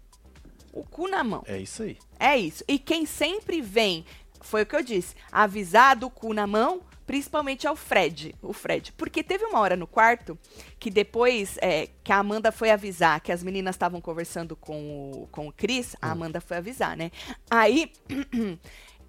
O 0.72 0.84
cu 0.84 1.08
na 1.08 1.24
mão. 1.24 1.44
É 1.48 1.58
isso 1.58 1.82
aí. 1.84 1.98
É 2.20 2.38
isso. 2.38 2.64
E 2.68 2.78
quem 2.78 3.06
sempre 3.06 3.62
vem, 3.62 4.06
foi 4.42 4.62
o 4.62 4.66
que 4.66 4.76
eu 4.76 4.84
disse, 4.84 5.16
avisar 5.32 5.96
do 5.96 6.08
cu 6.10 6.34
na 6.34 6.46
mão, 6.46 6.82
principalmente 7.08 7.66
é 7.66 7.72
o 7.72 7.76
Fred. 7.76 8.36
O 8.44 8.54
Fred. 8.54 8.92
Porque 8.94 9.24
teve 9.24 9.44
uma 9.46 9.60
hora 9.60 9.76
no 9.76 9.88
quarto 9.88 10.38
que 10.80 10.92
depois 10.92 11.58
é, 11.62 11.90
que 12.04 12.12
a 12.12 12.18
Amanda 12.20 12.52
foi 12.52 12.70
avisar, 12.70 13.20
que 13.22 13.32
as 13.32 13.42
meninas 13.42 13.74
estavam 13.76 14.00
conversando 14.00 14.56
com 14.56 15.12
o, 15.24 15.28
com 15.32 15.48
o 15.48 15.52
Cris, 15.52 15.96
a 16.00 16.12
Amanda 16.12 16.40
foi 16.40 16.58
avisar, 16.58 16.96
né? 16.96 17.10
Aí. 17.50 17.92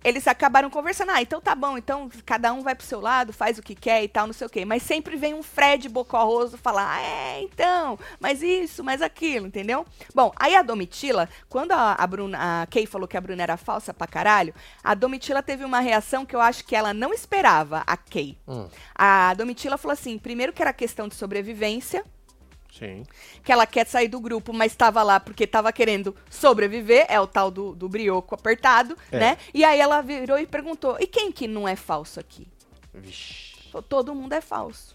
Eles 0.06 0.28
acabaram 0.28 0.70
conversando, 0.70 1.10
ah, 1.10 1.20
então 1.20 1.40
tá 1.40 1.52
bom, 1.52 1.76
então 1.76 2.08
cada 2.24 2.52
um 2.52 2.62
vai 2.62 2.76
pro 2.76 2.86
seu 2.86 3.00
lado, 3.00 3.32
faz 3.32 3.58
o 3.58 3.62
que 3.62 3.74
quer 3.74 4.04
e 4.04 4.08
tal, 4.08 4.28
não 4.28 4.32
sei 4.32 4.46
o 4.46 4.50
quê. 4.50 4.64
Mas 4.64 4.84
sempre 4.84 5.16
vem 5.16 5.34
um 5.34 5.42
Fred 5.42 5.88
bocorroso 5.88 6.56
falar, 6.56 6.94
ah, 6.94 7.02
é, 7.02 7.42
então, 7.42 7.98
mas 8.20 8.40
isso, 8.40 8.84
mas 8.84 9.02
aquilo, 9.02 9.48
entendeu? 9.48 9.84
Bom, 10.14 10.32
aí 10.36 10.54
a 10.54 10.62
Domitila, 10.62 11.28
quando 11.48 11.72
a, 11.72 11.94
a 11.94 12.06
Bruna, 12.06 12.62
a 12.62 12.66
Kay 12.66 12.86
falou 12.86 13.08
que 13.08 13.16
a 13.16 13.20
Bruna 13.20 13.42
era 13.42 13.56
falsa 13.56 13.92
pra 13.92 14.06
caralho, 14.06 14.54
a 14.84 14.94
Domitila 14.94 15.42
teve 15.42 15.64
uma 15.64 15.80
reação 15.80 16.24
que 16.24 16.36
eu 16.36 16.40
acho 16.40 16.64
que 16.64 16.76
ela 16.76 16.94
não 16.94 17.12
esperava, 17.12 17.82
a 17.84 17.96
Kay. 17.96 18.38
Hum, 18.46 18.68
A 18.94 19.34
Domitila 19.34 19.76
falou 19.76 19.92
assim, 19.92 20.18
primeiro 20.18 20.52
que 20.52 20.62
era 20.62 20.72
questão 20.72 21.08
de 21.08 21.16
sobrevivência, 21.16 22.04
sim. 22.78 23.02
que 23.42 23.50
ela 23.52 23.66
quer 23.66 23.86
sair 23.86 24.08
do 24.08 24.20
grupo, 24.20 24.52
mas 24.52 24.72
estava 24.72 25.02
lá 25.02 25.18
porque 25.20 25.44
estava 25.44 25.72
querendo 25.72 26.14
sobreviver, 26.30 27.06
é 27.08 27.20
o 27.20 27.26
tal 27.26 27.50
do, 27.50 27.74
do 27.74 27.88
brioco 27.88 28.34
apertado, 28.34 28.96
É. 29.10 29.18
né? 29.18 29.38
E 29.54 29.64
aí 29.64 29.78
ela 29.80 30.00
virou 30.00 30.38
e 30.38 30.46
perguntou, 30.46 30.96
e 31.00 31.06
quem 31.06 31.30
que 31.32 31.46
não 31.48 31.66
é 31.66 31.76
falso 31.76 32.18
aqui? 32.20 32.46
Vixe. 32.94 33.56
todo 33.88 34.14
mundo 34.14 34.32
é 34.32 34.40
falso. 34.40 34.94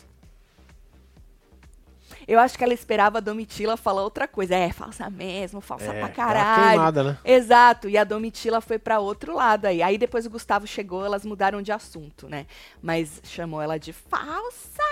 Eu 2.27 2.39
acho 2.39 2.57
que 2.57 2.63
ela 2.63 2.73
esperava 2.73 3.17
a 3.17 3.21
Domitila 3.21 3.75
falar 3.75 4.03
outra 4.03 4.27
coisa. 4.27 4.55
É, 4.55 4.71
falsa 4.71 5.09
mesmo, 5.09 5.59
falsa 5.59 5.85
É, 5.85 5.99
pra 5.99 6.09
caralho. 6.09 6.69
queimada, 6.71 7.03
né? 7.03 7.17
Exato, 7.25 7.89
e 7.89 7.97
a 7.97 8.03
Domitila 8.03 8.61
foi 8.61 8.77
pra 8.77 8.99
outro 8.99 9.33
lado 9.35 9.65
aí. 9.65 9.81
Aí 9.81 9.97
depois 9.97 10.25
o 10.25 10.29
Gustavo 10.29 10.67
chegou, 10.67 11.03
elas 11.05 11.25
mudaram 11.25 11.61
de 11.61 11.71
assunto, 11.71 12.27
né? 12.29 12.45
Mas 12.81 13.21
chamou 13.23 13.61
ela 13.61 13.77
de 13.77 13.91
falsa. 13.91 14.83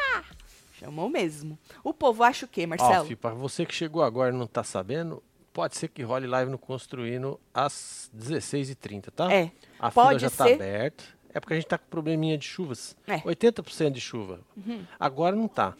Chamou 0.79 1.09
mesmo. 1.09 1.57
O 1.83 1.93
povo 1.93 2.23
acha 2.23 2.45
o 2.45 2.49
quê, 2.49 2.65
Marcelo? 2.65 3.05
Fih, 3.05 3.15
pra 3.15 3.31
você 3.31 3.65
que 3.65 3.73
chegou 3.73 4.01
agora 4.03 4.33
e 4.33 4.37
não 4.37 4.47
tá 4.47 4.63
sabendo, 4.63 5.21
pode 5.51 5.75
ser 5.75 5.89
que 5.89 6.01
role 6.03 6.25
live 6.27 6.49
no 6.51 6.57
Construindo 6.57 7.39
às 7.53 8.09
16h30, 8.17 9.09
tá? 9.15 9.31
É, 9.33 9.51
A 9.79 9.91
pode 9.91 10.19
fila 10.19 10.19
já 10.19 10.29
tá 10.29 10.45
ser. 10.45 10.53
aberta. 10.53 11.03
É 11.33 11.39
porque 11.39 11.53
a 11.53 11.57
gente 11.57 11.67
tá 11.67 11.77
com 11.77 11.85
probleminha 11.89 12.37
de 12.37 12.45
chuvas. 12.45 12.95
É. 13.05 13.15
Uhum. 13.15 13.21
80% 13.23 13.91
de 13.91 14.01
chuva. 14.01 14.39
Agora 14.99 15.35
não 15.35 15.47
tá. 15.47 15.75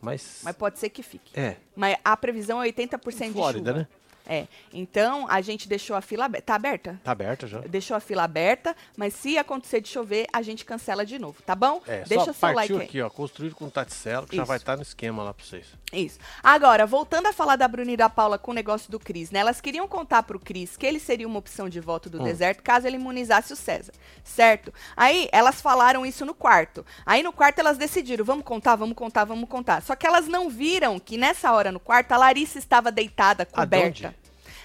Mas. 0.00 0.40
Mas 0.44 0.54
pode 0.56 0.78
ser 0.78 0.90
que 0.90 1.02
fique. 1.02 1.38
É. 1.38 1.56
Mas 1.74 1.96
a 2.04 2.14
previsão 2.16 2.62
é 2.62 2.68
80% 2.70 3.32
Flórida, 3.32 3.72
de 3.72 3.78
chuva. 3.78 3.78
né? 3.78 3.88
É. 4.26 4.46
Então, 4.72 5.26
a 5.28 5.40
gente 5.40 5.68
deixou 5.68 5.94
a 5.94 6.00
fila 6.00 6.24
aberta. 6.24 6.46
Tá 6.46 6.54
aberta? 6.54 7.00
Tá 7.04 7.12
aberta 7.12 7.46
já. 7.46 7.58
Deixou 7.60 7.96
a 7.96 8.00
fila 8.00 8.24
aberta, 8.24 8.74
mas 8.96 9.12
se 9.14 9.36
acontecer 9.36 9.80
de 9.80 9.88
chover, 9.88 10.26
a 10.32 10.40
gente 10.40 10.64
cancela 10.64 11.04
de 11.04 11.18
novo, 11.18 11.42
tá 11.42 11.54
bom? 11.54 11.82
É, 11.86 12.04
Deixa 12.04 12.26
só 12.26 12.32
seu 12.32 12.48
like 12.48 12.54
partiu 12.56 12.78
aí. 12.78 12.84
aqui, 12.84 13.02
ó. 13.02 13.10
Construído 13.10 13.54
com 13.54 13.68
Taticelo, 13.68 14.26
que 14.26 14.36
já 14.36 14.42
Isso. 14.42 14.48
vai 14.48 14.56
estar 14.56 14.76
no 14.76 14.82
esquema 14.82 15.22
lá 15.22 15.34
pra 15.34 15.44
vocês. 15.44 15.66
Isso. 15.92 16.18
Agora, 16.42 16.86
voltando 16.86 17.26
a 17.26 17.32
falar 17.32 17.56
da 17.56 17.68
Bruna 17.68 17.92
e 17.92 17.96
da 17.96 18.08
Paula 18.08 18.38
com 18.38 18.50
o 18.50 18.54
negócio 18.54 18.90
do 18.90 18.98
Cris, 18.98 19.30
né? 19.30 19.40
Elas 19.40 19.60
queriam 19.60 19.86
contar 19.86 20.22
pro 20.22 20.40
Cris 20.40 20.76
que 20.76 20.86
ele 20.86 20.98
seria 20.98 21.26
uma 21.26 21.38
opção 21.38 21.68
de 21.68 21.78
voto 21.80 22.08
do 22.08 22.20
Hum. 22.20 22.24
deserto 22.24 22.62
caso 22.62 22.86
ele 22.86 22.96
imunizasse 22.96 23.52
o 23.52 23.56
César, 23.56 23.92
certo? 24.24 24.72
Aí, 24.96 25.28
elas 25.32 25.60
falaram 25.60 26.04
isso 26.06 26.24
no 26.24 26.34
quarto. 26.34 26.84
Aí, 27.04 27.22
no 27.22 27.32
quarto, 27.32 27.58
elas 27.58 27.76
decidiram, 27.78 28.24
vamos 28.24 28.44
contar, 28.44 28.74
vamos 28.76 28.94
contar, 28.96 29.24
vamos 29.24 29.48
contar. 29.48 29.82
Só 29.82 29.94
que 29.94 30.06
elas 30.06 30.26
não 30.26 30.48
viram 30.48 30.98
que 30.98 31.16
nessa 31.18 31.52
hora 31.52 31.70
no 31.70 31.78
quarto, 31.80 32.12
a 32.12 32.16
Larissa 32.16 32.58
estava 32.58 32.90
deitada, 32.90 33.44
de 33.44 33.52
coberta. 33.52 34.13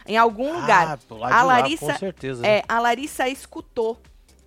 Em 0.09 0.17
algum 0.17 0.59
lugar. 0.59 0.99
Ah, 1.09 1.13
lado 1.13 1.23
a 1.23 1.27
de 1.27 1.33
lá, 1.33 1.43
Larissa, 1.43 1.93
com 1.93 1.99
certeza. 1.99 2.41
né? 2.41 2.57
é, 2.57 2.63
a 2.67 2.79
Larissa 2.79 3.29
escutou 3.29 3.97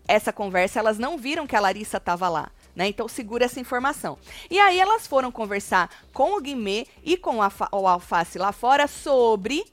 essa 0.07 0.33
conversa, 0.33 0.81
elas 0.81 0.99
não 0.99 1.17
viram 1.17 1.47
que 1.47 1.55
a 1.55 1.61
Larissa 1.61 1.97
estava 1.97 2.29
lá. 2.29 2.51
Né? 2.75 2.89
Então 2.89 3.07
segura 3.07 3.45
essa 3.45 3.61
informação. 3.61 4.19
E 4.51 4.59
aí 4.59 4.81
elas 4.81 5.07
foram 5.07 5.31
conversar 5.31 5.89
com 6.13 6.37
o 6.37 6.41
Guimê 6.41 6.87
e 7.05 7.17
com 7.17 7.43
a 7.43 7.51
o 7.71 7.87
Alface 7.87 8.39
lá 8.39 8.51
fora 8.51 8.89
sobre 8.89 9.65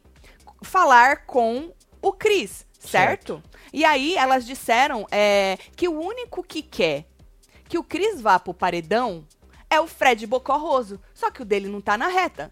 falar 0.61 1.25
com 1.25 1.73
o 2.01 2.11
Cris, 2.11 2.65
certo? 2.77 3.41
E 3.71 3.85
aí 3.85 4.15
elas 4.15 4.45
disseram 4.45 5.07
é, 5.09 5.57
que 5.75 5.87
o 5.87 5.99
único 5.99 6.43
que 6.43 6.61
quer 6.61 7.05
que 7.69 7.77
o 7.77 7.83
Cris 7.83 8.19
vá 8.19 8.37
pro 8.39 8.53
paredão 8.53 9.25
é 9.69 9.79
o 9.79 9.87
Fred 9.87 10.25
Bocorroso. 10.25 10.99
Só 11.13 11.29
que 11.29 11.41
o 11.41 11.45
dele 11.45 11.67
não 11.67 11.79
tá 11.79 11.97
na 11.97 12.07
reta. 12.07 12.51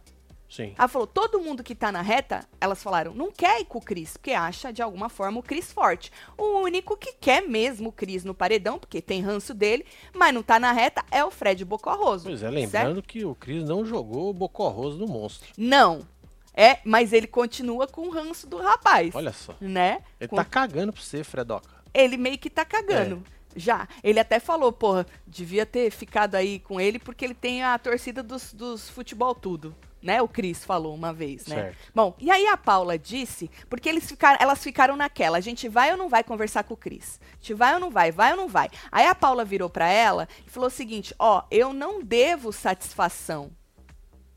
Sim. 0.49 0.73
Ela 0.77 0.87
falou, 0.87 1.05
todo 1.05 1.41
mundo 1.41 1.61
que 1.63 1.75
tá 1.75 1.91
na 1.91 2.01
reta, 2.01 2.47
elas 2.61 2.81
falaram, 2.81 3.13
não 3.13 3.31
quer 3.31 3.59
ir 3.59 3.65
com 3.65 3.79
o 3.79 3.81
Cris, 3.81 4.15
porque 4.15 4.31
acha, 4.31 4.71
de 4.71 4.81
alguma 4.81 5.09
forma, 5.09 5.39
o 5.39 5.43
Cris 5.43 5.71
forte. 5.71 6.11
O 6.37 6.59
único 6.59 6.95
que 6.95 7.13
quer 7.13 7.41
mesmo 7.45 7.89
o 7.89 7.91
Cris 7.91 8.23
no 8.23 8.33
paredão, 8.33 8.79
porque 8.79 9.01
tem 9.01 9.21
ranço 9.21 9.53
dele, 9.53 9.85
mas 10.13 10.33
não 10.33 10.41
tá 10.41 10.57
na 10.59 10.71
reta, 10.71 11.03
é 11.11 11.23
o 11.23 11.29
Fred 11.31 11.65
Bocorroso. 11.65 12.25
Pois 12.25 12.41
é, 12.41 12.49
certo? 12.49 12.53
lembrando 12.55 13.03
que 13.03 13.25
o 13.25 13.35
Cris 13.35 13.63
não 13.65 13.85
jogou 13.85 14.29
o 14.29 14.33
Bocorroso 14.33 14.97
no 14.97 15.07
monstro. 15.07 15.49
Não. 15.57 16.07
É, 16.53 16.79
mas 16.83 17.13
ele 17.13 17.27
continua 17.27 17.85
com 17.85 18.07
o 18.07 18.09
ranço 18.09 18.47
do 18.47 18.57
rapaz. 18.57 19.13
Olha 19.13 19.31
só. 19.33 19.53
Né? 19.61 20.01
Ele 20.19 20.27
Com- 20.29 20.37
tá 20.37 20.45
cagando 20.45 20.91
pra 20.91 21.01
você, 21.01 21.23
Fredoca. 21.23 21.69
ele 21.93 22.17
meio 22.17 22.37
que 22.39 22.49
tá 22.49 22.65
cagando. 22.65 23.21
É. 23.33 23.37
Já. 23.59 23.87
Ele 24.03 24.19
até 24.19 24.39
falou, 24.39 24.71
porra, 24.71 25.05
devia 25.25 25.65
ter 25.65 25.91
ficado 25.91 26.35
aí 26.35 26.59
com 26.59 26.79
ele 26.79 26.99
porque 26.99 27.25
ele 27.25 27.33
tem 27.33 27.63
a 27.63 27.77
torcida 27.77 28.23
dos, 28.23 28.53
dos 28.53 28.89
futebol 28.89 29.35
tudo. 29.35 29.75
Né? 30.07 30.21
O 30.21 30.27
Cris 30.29 30.63
falou 30.63 30.95
uma 30.95 31.11
vez, 31.11 31.45
né? 31.47 31.55
Certo. 31.55 31.77
Bom, 31.93 32.15
e 32.17 32.31
aí 32.31 32.47
a 32.47 32.55
Paula 32.55 32.97
disse, 32.97 33.51
porque 33.69 33.89
eles 33.89 34.07
ficaram, 34.07 34.37
elas 34.39 34.63
ficaram 34.63 34.95
naquela, 34.95 35.37
a 35.37 35.41
gente 35.41 35.67
vai 35.67 35.91
ou 35.91 35.97
não 35.97 36.07
vai 36.07 36.23
conversar 36.23 36.63
com 36.63 36.75
o 36.75 36.77
Cris? 36.77 37.19
A 37.21 37.35
gente 37.35 37.53
vai 37.53 37.73
ou 37.73 37.79
não 37.81 37.89
vai? 37.89 38.09
Vai 38.09 38.31
ou 38.31 38.37
não 38.37 38.47
vai? 38.47 38.69
Aí 38.89 39.05
a 39.05 39.13
Paula 39.13 39.43
virou 39.43 39.69
pra 39.69 39.89
ela 39.89 40.25
e 40.45 40.49
falou 40.49 40.67
o 40.67 40.71
seguinte, 40.71 41.13
ó, 41.19 41.43
eu 41.51 41.73
não 41.73 42.01
devo 42.01 42.53
satisfação, 42.53 43.51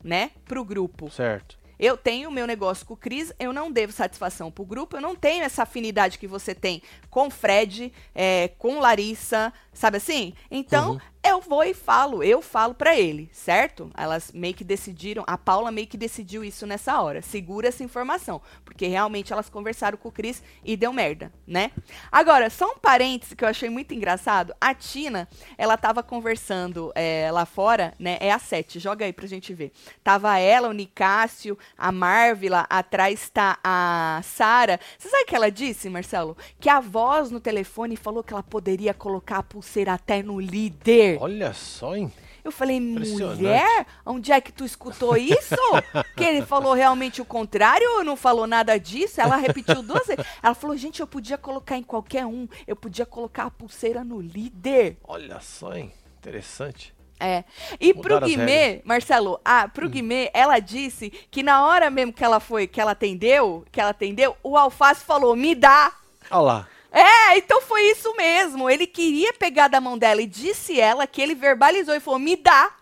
né, 0.03 0.31
pro 0.43 0.65
grupo. 0.65 1.09
Certo. 1.09 1.57
Eu 1.79 1.95
tenho 1.95 2.27
o 2.29 2.31
meu 2.33 2.45
negócio 2.45 2.85
com 2.85 2.93
o 2.93 2.97
Cris, 2.97 3.33
eu 3.39 3.53
não 3.53 3.71
devo 3.71 3.93
satisfação 3.93 4.51
pro 4.51 4.65
grupo, 4.65 4.97
eu 4.97 5.01
não 5.01 5.15
tenho 5.15 5.43
essa 5.45 5.63
afinidade 5.63 6.19
que 6.19 6.27
você 6.27 6.53
tem 6.53 6.83
com 7.09 7.27
o 7.27 7.31
Fred, 7.31 7.93
é, 8.13 8.49
com 8.59 8.77
Larissa, 8.77 9.53
sabe 9.73 9.97
assim? 9.97 10.33
Então, 10.51 10.91
Uhum. 10.91 10.99
Eu 11.23 11.39
vou 11.39 11.63
e 11.63 11.73
falo, 11.73 12.23
eu 12.23 12.41
falo 12.41 12.73
pra 12.73 12.97
ele, 12.97 13.29
certo? 13.31 13.91
Elas 13.95 14.31
meio 14.31 14.55
que 14.55 14.63
decidiram, 14.63 15.23
a 15.27 15.37
Paula 15.37 15.71
meio 15.71 15.85
que 15.85 15.97
decidiu 15.97 16.43
isso 16.43 16.65
nessa 16.65 16.99
hora. 16.99 17.21
Segura 17.21 17.67
essa 17.67 17.83
informação, 17.83 18.41
porque 18.65 18.87
realmente 18.87 19.31
elas 19.31 19.49
conversaram 19.49 19.97
com 19.97 20.09
o 20.09 20.11
Cris 20.11 20.41
e 20.63 20.75
deu 20.75 20.91
merda, 20.91 21.31
né? 21.45 21.71
Agora, 22.11 22.49
só 22.49 22.71
um 22.71 22.77
parêntese 22.77 23.35
que 23.35 23.43
eu 23.43 23.47
achei 23.47 23.69
muito 23.69 23.93
engraçado. 23.93 24.53
A 24.59 24.73
Tina, 24.73 25.27
ela 25.57 25.77
tava 25.77 26.01
conversando 26.01 26.91
é, 26.95 27.29
lá 27.31 27.45
fora, 27.45 27.93
né? 27.99 28.17
É 28.19 28.31
a 28.31 28.39
Sete, 28.39 28.79
joga 28.79 29.05
aí 29.05 29.13
pra 29.13 29.27
gente 29.27 29.53
ver. 29.53 29.71
Tava 30.03 30.37
ela, 30.39 30.69
o 30.69 30.73
Nicásio, 30.73 31.57
a 31.77 31.91
Marvila, 31.91 32.65
atrás 32.67 33.29
tá 33.29 33.59
a 33.63 34.21
Sara. 34.23 34.79
Você 34.97 35.09
sabe 35.09 35.23
o 35.23 35.25
que 35.27 35.35
ela 35.35 35.51
disse, 35.51 35.87
Marcelo? 35.87 36.35
Que 36.59 36.69
a 36.69 36.79
voz 36.79 37.29
no 37.29 37.39
telefone 37.39 37.95
falou 37.95 38.23
que 38.23 38.33
ela 38.33 38.43
poderia 38.43 38.93
colocar 38.93 39.37
a 39.37 39.43
pulseira 39.43 39.93
até 39.93 40.23
no 40.23 40.39
líder. 40.39 41.10
Olha 41.19 41.53
só, 41.53 41.95
hein? 41.95 42.11
Eu 42.43 42.51
falei, 42.51 42.79
mulher, 42.79 43.85
onde 44.05 44.31
é 44.31 44.41
que 44.41 44.51
tu 44.51 44.65
escutou 44.65 45.15
isso? 45.15 45.55
que 46.17 46.23
ele 46.23 46.41
falou 46.41 46.73
realmente 46.73 47.21
o 47.21 47.25
contrário 47.25 47.87
ou 47.97 48.03
não 48.03 48.15
falou 48.15 48.47
nada 48.47 48.79
disso? 48.79 49.21
Ela 49.21 49.35
repetiu 49.35 49.83
duas 49.83 50.07
vezes. 50.07 50.25
Ela 50.41 50.55
falou, 50.55 50.75
gente, 50.75 50.99
eu 50.99 51.07
podia 51.07 51.37
colocar 51.37 51.77
em 51.77 51.83
qualquer 51.83 52.25
um. 52.25 52.47
Eu 52.65 52.75
podia 52.75 53.05
colocar 53.05 53.43
a 53.43 53.51
pulseira 53.51 54.03
no 54.03 54.19
líder. 54.19 54.97
Olha 55.03 55.39
só, 55.39 55.75
hein? 55.75 55.93
Interessante. 56.17 56.93
É. 57.19 57.43
E 57.79 57.93
pro 57.93 58.15
Mudaram 58.15 58.25
as 58.25 58.31
Guimê, 58.31 58.81
Marcelo, 58.83 59.39
ah, 59.45 59.67
pro 59.67 59.87
Guimê, 59.87 60.31
ela 60.33 60.57
disse 60.57 61.11
que 61.29 61.43
na 61.43 61.63
hora 61.63 61.91
mesmo 61.91 62.11
que 62.11 62.23
ela 62.23 62.39
foi, 62.39 62.65
que 62.65 62.81
ela 62.81 62.91
atendeu, 62.91 63.63
que 63.71 63.79
ela 63.79 63.91
atendeu, 63.91 64.35
o 64.41 64.57
Alface 64.57 65.03
falou, 65.03 65.35
me 65.35 65.53
dá. 65.53 65.93
Olha 66.31 66.41
lá. 66.41 66.67
É, 66.91 67.37
então 67.37 67.61
foi 67.61 67.83
isso 67.83 68.13
mesmo. 68.15 68.69
Ele 68.69 68.85
queria 68.85 69.33
pegar 69.33 69.67
da 69.69 69.79
mão 69.79 69.97
dela 69.97 70.21
e 70.21 70.27
disse 70.27 70.79
ela 70.79 71.07
que 71.07 71.21
ele 71.21 71.33
verbalizou 71.33 71.95
e 71.95 71.99
falou, 71.99 72.19
me 72.19 72.35
dá. 72.35 72.75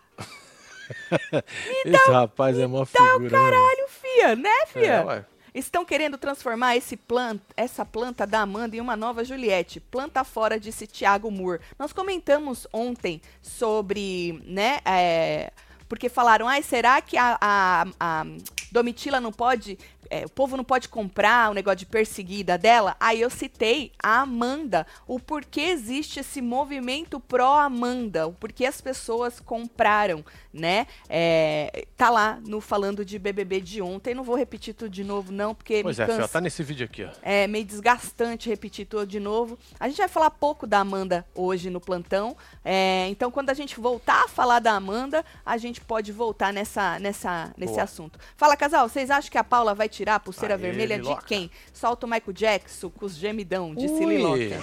Esse 1.86 2.12
rapaz 2.12 2.58
é 2.58 2.66
uma 2.66 2.86
figura. 2.86 3.20
né? 3.20 3.30
Caralho, 3.30 3.88
fia, 3.88 4.36
né, 4.36 4.66
fia? 4.68 4.94
É, 4.94 5.06
ué. 5.06 5.25
Estão 5.54 5.84
querendo 5.84 6.18
transformar 6.18 6.75
esse 6.78 6.96
planta, 6.96 7.44
essa 7.58 7.84
planta 7.86 8.25
da 8.25 8.42
Amanda 8.42 8.75
em 8.75 8.80
uma 8.80 8.96
nova 8.96 9.24
Juliette. 9.24 9.80
Planta 9.80 10.24
fora, 10.24 10.60
disse 10.60 10.86
Thiago 10.88 11.30
Moore. 11.32 11.60
Nós 11.78 11.92
comentamos 11.92 12.68
ontem 12.72 13.22
sobre, 13.42 14.42
né, 14.46 14.80
é, 14.86 15.51
porque 15.88 16.08
falaram, 16.08 16.48
ai, 16.48 16.62
será 16.62 17.01
que 17.01 17.18
a, 17.18 17.38
a, 17.42 17.86
a 18.00 18.25
Domitila 18.71 19.19
não 19.19 19.31
pode, 19.31 19.77
é, 20.09 20.25
o 20.25 20.29
povo 20.29 20.55
não 20.57 20.63
pode 20.63 20.89
comprar 20.89 21.49
o 21.49 21.53
negócio 21.53 21.79
de 21.79 21.85
perseguida 21.85 22.57
dela? 22.57 22.95
Aí 22.99 23.21
eu 23.21 23.29
citei 23.29 23.91
a 24.01 24.21
Amanda, 24.21 24.85
o 25.07 25.19
porquê 25.19 25.61
existe 25.61 26.19
esse 26.19 26.41
movimento 26.41 27.19
pró-Amanda, 27.19 28.27
o 28.27 28.33
porquê 28.33 28.65
as 28.65 28.81
pessoas 28.81 29.39
compraram, 29.39 30.23
né? 30.53 30.88
É, 31.07 31.85
tá 31.95 32.09
lá 32.09 32.39
no 32.45 32.61
falando 32.61 33.03
de 33.03 33.17
BBB 33.19 33.61
de 33.61 33.81
ontem, 33.81 34.13
não 34.13 34.23
vou 34.23 34.35
repetir 34.35 34.73
tudo 34.73 34.89
de 34.89 35.03
novo 35.03 35.31
não, 35.31 35.53
porque 35.55 35.81
Pois 35.83 35.97
me 35.97 36.03
é, 36.03 36.07
cansa. 36.07 36.27
tá 36.27 36.41
nesse 36.41 36.63
vídeo 36.63 36.85
aqui, 36.85 37.03
ó. 37.03 37.09
É 37.21 37.47
meio 37.47 37.65
desgastante 37.65 38.49
repetir 38.49 38.85
tudo 38.85 39.05
de 39.05 39.19
novo. 39.19 39.57
A 39.79 39.88
gente 39.88 39.97
vai 39.97 40.07
falar 40.07 40.29
pouco 40.31 40.65
da 40.65 40.79
Amanda 40.79 41.25
hoje 41.35 41.69
no 41.69 41.79
plantão. 41.79 42.35
É, 42.63 43.07
então, 43.09 43.31
quando 43.31 43.49
a 43.49 43.53
gente 43.53 43.79
voltar 43.79 44.25
a 44.25 44.27
falar 44.27 44.59
da 44.59 44.73
Amanda, 44.73 45.23
a 45.45 45.57
gente 45.57 45.81
pode 45.81 46.11
voltar 46.11 46.53
nessa, 46.53 46.99
nessa, 46.99 47.53
nesse 47.57 47.73
Boa. 47.73 47.83
assunto. 47.83 48.19
Fala, 48.35 48.55
casal, 48.60 48.88
vocês 48.89 49.10
acham 49.10 49.32
que 49.32 49.38
a 49.38 49.44
Paula 49.44 49.74
vai 49.74 49.88
tirar 49.89 50.16
a 50.16 50.20
pulseira 50.20 50.56
Aê, 50.56 50.62
vermelha 50.62 50.98
Liloca. 50.98 51.22
de 51.22 51.28
quem? 51.28 51.51
Solta 51.74 52.06
o 52.06 52.10
Michael 52.10 52.34
Jackson 52.34 52.89
com 52.89 53.06
os 53.06 53.16
gemidão, 53.16 53.74
disse 53.74 53.94
Ui. 54.06 54.16
Liloca. 54.18 54.62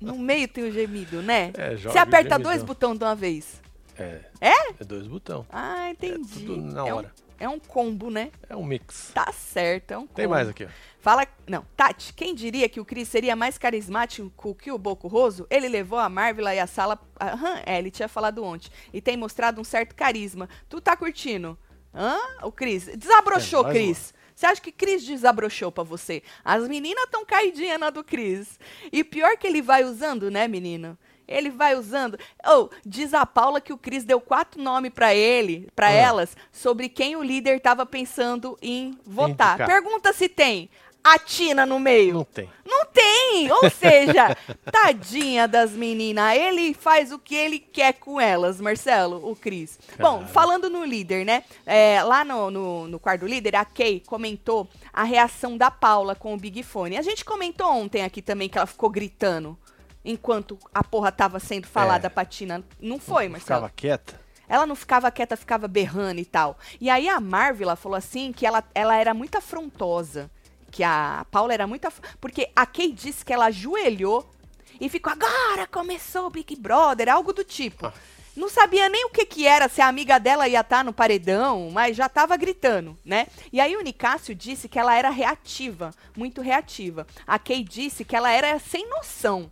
No 0.00 0.16
meio 0.18 0.48
tem 0.48 0.64
o 0.64 0.72
gemido, 0.72 1.22
né? 1.22 1.52
É, 1.54 1.76
Você 1.76 1.98
aperta 1.98 2.38
dois 2.38 2.62
botões 2.62 2.98
de 2.98 3.04
uma 3.04 3.14
vez. 3.14 3.60
É. 3.98 4.20
É? 4.40 4.70
É 4.80 4.84
dois 4.84 5.06
botão. 5.06 5.46
Ah, 5.50 5.90
entendi. 5.90 6.46
tudo 6.46 6.56
na 6.56 6.86
É 6.88 6.94
um- 6.94 6.96
hora. 6.96 7.12
É 7.42 7.48
um 7.48 7.58
combo, 7.58 8.10
né? 8.10 8.30
É 8.48 8.54
um 8.56 8.64
mix. 8.64 9.10
Tá 9.14 9.32
certo, 9.32 9.90
é 9.90 9.98
um 9.98 10.06
Tem 10.06 10.24
combo. 10.26 10.34
mais 10.36 10.48
aqui, 10.48 10.64
ó. 10.64 10.68
Fala. 11.00 11.26
Não, 11.48 11.66
Tati, 11.76 12.12
quem 12.14 12.34
diria 12.34 12.68
que 12.68 12.78
o 12.80 12.84
Cris 12.84 13.08
seria 13.08 13.34
mais 13.34 13.58
carismático 13.58 14.54
que 14.54 14.70
o 14.70 14.78
Boco 14.78 15.08
Roso? 15.08 15.46
Ele 15.50 15.68
levou 15.68 15.98
a 15.98 16.08
Marvel 16.08 16.46
e 16.48 16.60
a 16.60 16.66
sala. 16.66 16.98
Aham, 17.20 17.60
é, 17.66 17.78
ele 17.78 17.90
tinha 17.90 18.08
falado 18.08 18.44
ontem. 18.44 18.70
E 18.92 19.00
tem 19.00 19.16
mostrado 19.16 19.60
um 19.60 19.64
certo 19.64 19.94
carisma. 19.96 20.48
Tu 20.68 20.80
tá 20.80 20.96
curtindo? 20.96 21.58
Hã? 21.94 22.16
O 22.42 22.52
Cris. 22.52 22.86
Desabrochou, 22.96 23.66
É, 23.68 23.70
Cris. 23.70 24.14
Você 24.34 24.46
acha 24.46 24.60
que 24.60 24.72
Cris 24.72 25.04
desabrochou 25.04 25.70
pra 25.70 25.84
você? 25.84 26.22
As 26.44 26.66
meninas 26.66 27.06
tão 27.10 27.24
caidinhas 27.24 27.78
na 27.78 27.90
do 27.90 28.02
Cris. 28.02 28.58
E 28.90 29.04
pior 29.04 29.36
que 29.36 29.46
ele 29.46 29.60
vai 29.60 29.84
usando, 29.84 30.30
né, 30.30 30.48
menino? 30.48 30.96
Ele 31.32 31.50
vai 31.50 31.74
usando. 31.74 32.18
Oh, 32.46 32.68
diz 32.84 33.14
a 33.14 33.24
Paula 33.26 33.60
que 33.60 33.72
o 33.72 33.78
Cris 33.78 34.04
deu 34.04 34.20
quatro 34.20 34.60
nomes 34.62 34.92
para 34.92 35.14
ele, 35.14 35.68
para 35.74 35.88
Ah. 35.88 35.92
elas, 35.92 36.36
sobre 36.52 36.88
quem 36.88 37.16
o 37.16 37.22
líder 37.22 37.56
estava 37.56 37.84
pensando 37.86 38.58
em 38.62 38.96
votar. 39.04 39.54
Indicar. 39.56 39.66
Pergunta 39.66 40.12
se 40.12 40.28
tem 40.28 40.68
a 41.04 41.18
Tina 41.18 41.66
no 41.66 41.80
meio. 41.80 42.14
Não 42.14 42.24
tem. 42.24 42.48
Não 42.64 42.84
tem! 42.86 43.50
Ou 43.50 43.68
seja, 43.70 44.36
tadinha 44.70 45.48
das 45.48 45.72
meninas. 45.72 46.36
Ele 46.36 46.72
faz 46.74 47.10
o 47.10 47.18
que 47.18 47.34
ele 47.34 47.58
quer 47.58 47.94
com 47.94 48.20
elas, 48.20 48.60
Marcelo, 48.60 49.28
o 49.28 49.34
Cris. 49.34 49.78
Bom, 49.98 50.24
falando 50.26 50.70
no 50.70 50.84
líder, 50.84 51.24
né? 51.24 51.42
é, 51.66 52.02
lá 52.04 52.24
no, 52.24 52.50
no, 52.52 52.86
no 52.88 53.00
quarto 53.00 53.26
líder, 53.26 53.56
a 53.56 53.64
Kay 53.64 54.00
comentou 54.06 54.68
a 54.92 55.02
reação 55.02 55.56
da 55.56 55.70
Paula 55.72 56.14
com 56.14 56.34
o 56.34 56.36
Big 56.38 56.62
Fone. 56.62 56.96
A 56.96 57.02
gente 57.02 57.24
comentou 57.24 57.66
ontem 57.66 58.04
aqui 58.04 58.22
também 58.22 58.48
que 58.48 58.56
ela 58.56 58.66
ficou 58.66 58.88
gritando 58.88 59.58
enquanto 60.04 60.58
a 60.74 60.82
porra 60.82 61.10
tava 61.12 61.38
sendo 61.38 61.66
falada 61.66 62.06
É. 62.06 62.10
pra 62.10 62.24
Tina. 62.24 62.64
Não 62.80 62.98
foi, 62.98 63.28
Marcelo? 63.28 63.60
Ficava 63.60 63.70
quieta. 63.74 64.20
Ela 64.48 64.66
não 64.66 64.74
ficava 64.74 65.10
quieta, 65.10 65.36
ficava 65.36 65.66
berrando 65.68 66.20
e 66.20 66.24
tal. 66.24 66.58
E 66.80 66.90
aí 66.90 67.08
a 67.08 67.18
Marvel 67.20 67.74
falou 67.76 67.96
assim 67.96 68.32
que 68.32 68.44
ela, 68.46 68.62
ela 68.74 68.96
era 68.96 69.14
muito 69.14 69.36
afrontosa. 69.38 70.30
Que 70.70 70.82
a 70.82 71.26
Paula 71.30 71.52
era 71.54 71.66
muito. 71.66 71.86
af- 71.86 72.00
Porque 72.20 72.50
a 72.56 72.64
Kay 72.66 72.92
disse 72.92 73.24
que 73.24 73.32
ela 73.32 73.46
ajoelhou 73.46 74.28
e 74.80 74.88
ficou, 74.88 75.12
agora 75.12 75.66
começou 75.66 76.26
o 76.26 76.30
Big 76.30 76.56
Brother, 76.56 77.08
algo 77.10 77.32
do 77.32 77.44
tipo. 77.44 77.86
Ah. 77.86 77.92
Não 78.34 78.48
sabia 78.48 78.88
nem 78.88 79.04
o 79.04 79.10
que 79.10 79.26
que 79.26 79.46
era, 79.46 79.68
se 79.68 79.82
a 79.82 79.86
amiga 79.86 80.18
dela 80.18 80.48
ia 80.48 80.60
estar 80.60 80.82
no 80.82 80.92
paredão, 80.94 81.68
mas 81.70 81.94
já 81.94 82.08
tava 82.08 82.34
gritando, 82.38 82.96
né? 83.04 83.26
E 83.52 83.60
aí 83.60 83.76
o 83.76 83.82
Nicásio 83.82 84.34
disse 84.34 84.70
que 84.70 84.78
ela 84.78 84.94
era 84.96 85.10
reativa, 85.10 85.90
muito 86.16 86.40
reativa. 86.40 87.06
A 87.26 87.38
Kay 87.38 87.62
disse 87.62 88.06
que 88.06 88.16
ela 88.16 88.30
era 88.32 88.58
sem 88.58 88.88
noção. 88.88 89.50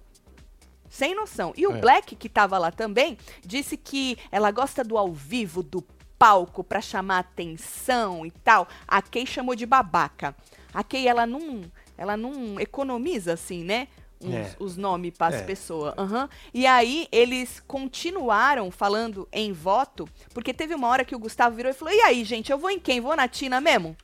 Sem 0.91 1.15
noção. 1.15 1.55
E 1.57 1.67
o 1.67 1.77
É. 1.77 1.81
Black, 1.81 2.17
que 2.17 2.29
tava 2.29 2.59
lá 2.59 2.71
também, 2.73 3.17
disse 3.47 3.77
que 3.77 4.19
ela 4.31 4.51
gosta 4.51 4.83
do 4.85 4.99
ao 4.99 5.13
vivo, 5.13 5.63
do 5.63 5.83
palco, 6.19 6.63
pra 6.63 6.81
chamar 6.83 7.21
atenção 7.21 8.27
e 8.27 8.31
tal. 8.31 8.69
A 8.87 9.01
Kay 9.01 9.25
chamou 9.25 9.55
de 9.55 9.65
babaca. 9.65 10.35
A 10.75 10.83
Kay, 10.85 11.07
ela 11.09 11.25
não, 11.27 11.63
ela 11.97 12.17
não 12.17 12.61
economiza, 12.61 13.33
assim, 13.33 13.65
né? 13.65 13.89
uns- 14.23 14.35
É. 14.35 14.55
Os 14.59 14.77
nomes 14.77 15.15
para 15.17 15.35
as 15.37 15.41
É. 15.41 15.45
pessoas. 15.45 15.95
Aham. 15.97 16.29
E 16.53 16.67
aí, 16.67 17.09
eles 17.11 17.59
continuaram 17.67 18.71
falando 18.71 19.27
em 19.33 19.51
voto, 19.51 20.07
porque 20.35 20.53
teve 20.53 20.75
uma 20.75 20.89
hora 20.89 21.07
que 21.07 21.17
o 21.17 21.19
Gustavo 21.19 21.57
virou 21.57 21.71
e 21.71 21.75
falou: 21.75 21.95
E 21.95 22.01
aí, 22.03 22.23
gente, 22.23 22.53
eu 22.53 22.59
vou 22.59 22.69
em 22.71 22.79
quem? 22.79 23.01
Vou 23.01 23.17
na 23.17 23.27
Tina 23.27 23.63
mesmo? 23.63 23.97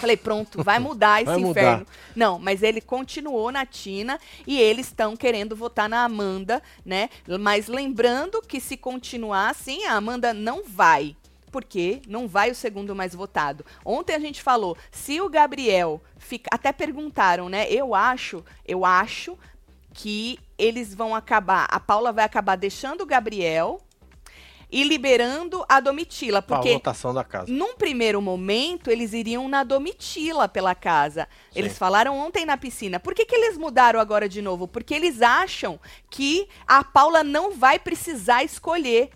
Falei, 0.00 0.16
pronto, 0.16 0.62
vai 0.64 0.78
mudar 0.78 1.22
esse 1.22 1.26
Vai 1.30 1.38
mudar. 1.38 1.60
inferno. 1.60 1.86
Não, 2.16 2.38
mas 2.38 2.62
ele 2.62 2.80
continuou 2.80 3.52
na 3.52 3.66
Tina 3.66 4.18
e 4.46 4.58
eles 4.58 4.86
estão 4.86 5.16
querendo 5.16 5.54
votar 5.54 5.88
na 5.88 6.04
Amanda, 6.04 6.62
né? 6.84 7.08
Mas 7.38 7.68
lembrando 7.68 8.40
que 8.42 8.60
se 8.60 8.76
continuar 8.76 9.50
assim, 9.50 9.84
a 9.84 9.94
Amanda 9.94 10.32
não 10.32 10.64
vai. 10.64 11.16
Porque 11.52 12.00
não 12.06 12.28
vai 12.28 12.50
o 12.50 12.54
segundo 12.54 12.94
mais 12.94 13.12
votado. 13.14 13.66
Ontem 13.84 14.14
a 14.14 14.20
gente 14.20 14.40
falou, 14.40 14.76
se 14.92 15.20
o 15.20 15.28
Gabriel 15.28 16.00
fica. 16.16 16.48
Até 16.52 16.72
perguntaram, 16.72 17.48
né? 17.48 17.68
Eu 17.68 17.92
acho, 17.94 18.44
eu 18.64 18.84
acho 18.84 19.36
que 19.92 20.38
eles 20.56 20.94
vão 20.94 21.12
acabar. 21.14 21.66
A 21.68 21.80
Paula 21.80 22.12
vai 22.12 22.24
acabar 22.24 22.56
deixando 22.56 23.00
o 23.00 23.06
Gabriel 23.06 23.80
e 24.70 24.82
liberando 24.84 25.64
a 25.68 25.80
Domitila. 25.80 26.40
Porque 26.40 26.74
votação 26.74 27.12
da 27.12 27.24
casa. 27.24 27.50
num 27.50 27.74
primeiro 27.74 28.20
momento, 28.20 28.90
eles 28.90 29.12
iriam 29.12 29.48
na 29.48 29.64
Domitila 29.64 30.48
pela 30.48 30.74
casa. 30.74 31.28
Eles 31.54 31.72
Sim. 31.72 31.78
falaram 31.78 32.18
ontem 32.18 32.44
na 32.44 32.56
piscina. 32.56 33.00
Por 33.00 33.14
que, 33.14 33.24
que 33.24 33.34
eles 33.34 33.58
mudaram 33.58 34.00
agora 34.00 34.28
de 34.28 34.40
novo? 34.40 34.68
Porque 34.68 34.94
eles 34.94 35.22
acham 35.22 35.80
que 36.08 36.48
a 36.66 36.84
Paula 36.84 37.24
não 37.24 37.52
vai 37.52 37.78
precisar 37.78 38.44
escolher 38.44 39.10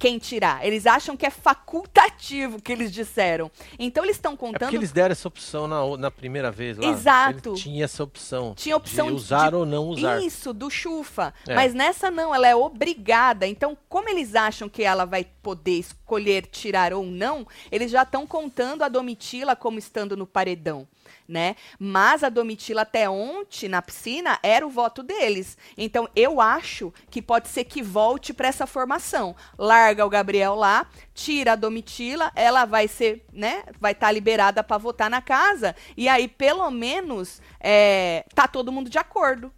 quem 0.00 0.18
tirar. 0.18 0.66
Eles 0.66 0.86
acham 0.86 1.14
que 1.16 1.26
é 1.26 1.30
facultativo 1.30 2.60
que 2.60 2.72
eles 2.72 2.90
disseram. 2.90 3.50
Então 3.78 4.02
eles 4.02 4.16
estão 4.16 4.32
É 4.32 4.36
contando. 4.36 4.60
porque 4.62 4.76
eles 4.76 4.90
deram 4.92 5.12
essa 5.12 5.28
opção 5.28 5.68
na, 5.68 5.96
na 5.98 6.10
primeira 6.10 6.50
vez 6.50 6.78
lá. 6.78 6.86
Exato. 6.88 7.50
Ele 7.50 7.56
tinha 7.56 7.84
essa 7.84 8.02
opção. 8.02 8.54
Tinha 8.56 8.76
opção 8.76 9.06
de 9.06 9.12
de- 9.12 9.16
usar 9.18 9.50
de- 9.50 9.56
ou 9.56 9.66
não 9.66 9.84
usar. 9.86 10.20
Isso, 10.22 10.52
do 10.54 10.70
chufa. 10.70 11.34
É. 11.46 11.54
Mas 11.54 11.74
nessa 11.74 12.10
não, 12.10 12.34
ela 12.34 12.48
é 12.48 12.56
obrigada. 12.56 13.46
Então, 13.46 13.76
como 13.88 14.08
eles 14.08 14.34
acham 14.34 14.68
que 14.68 14.82
ela 14.82 15.04
vai 15.04 15.24
poder 15.42 15.78
escolher 15.78 16.46
tirar 16.46 16.92
ou 16.92 17.04
não, 17.04 17.46
eles 17.70 17.90
já 17.90 18.02
estão 18.02 18.26
contando 18.26 18.82
a 18.82 18.88
Domitila 18.88 19.56
como 19.56 19.78
estando 19.78 20.16
no 20.16 20.26
paredão, 20.26 20.86
né? 21.28 21.56
Mas 21.78 22.22
a 22.22 22.28
Domitila 22.28 22.82
até 22.82 23.08
ontem 23.08 23.68
na 23.68 23.82
piscina 23.82 24.38
era 24.42 24.66
o 24.66 24.70
voto 24.70 25.02
deles. 25.02 25.56
Então, 25.76 26.08
eu 26.14 26.40
acho 26.40 26.92
que 27.10 27.22
pode 27.22 27.48
ser 27.48 27.64
que 27.64 27.82
volte 27.82 28.32
para 28.32 28.48
essa 28.48 28.66
formação. 28.66 29.34
Larga 29.58 30.06
o 30.06 30.10
Gabriel 30.10 30.54
lá, 30.54 30.86
tira 31.14 31.52
a 31.52 31.56
Domitila, 31.56 32.32
ela 32.34 32.64
vai 32.64 32.88
ser, 32.88 33.24
né? 33.32 33.64
Vai 33.80 33.92
estar 33.92 34.12
liberada 34.12 34.62
para 34.62 34.78
votar 34.78 35.10
na 35.10 35.22
casa. 35.22 35.74
E 35.96 36.08
aí, 36.08 36.28
pelo 36.28 36.70
menos, 36.70 37.40
é, 37.58 38.24
tá 38.34 38.46
todo 38.46 38.72
mundo 38.72 38.90
de 38.90 38.98
acordo. 38.98 39.52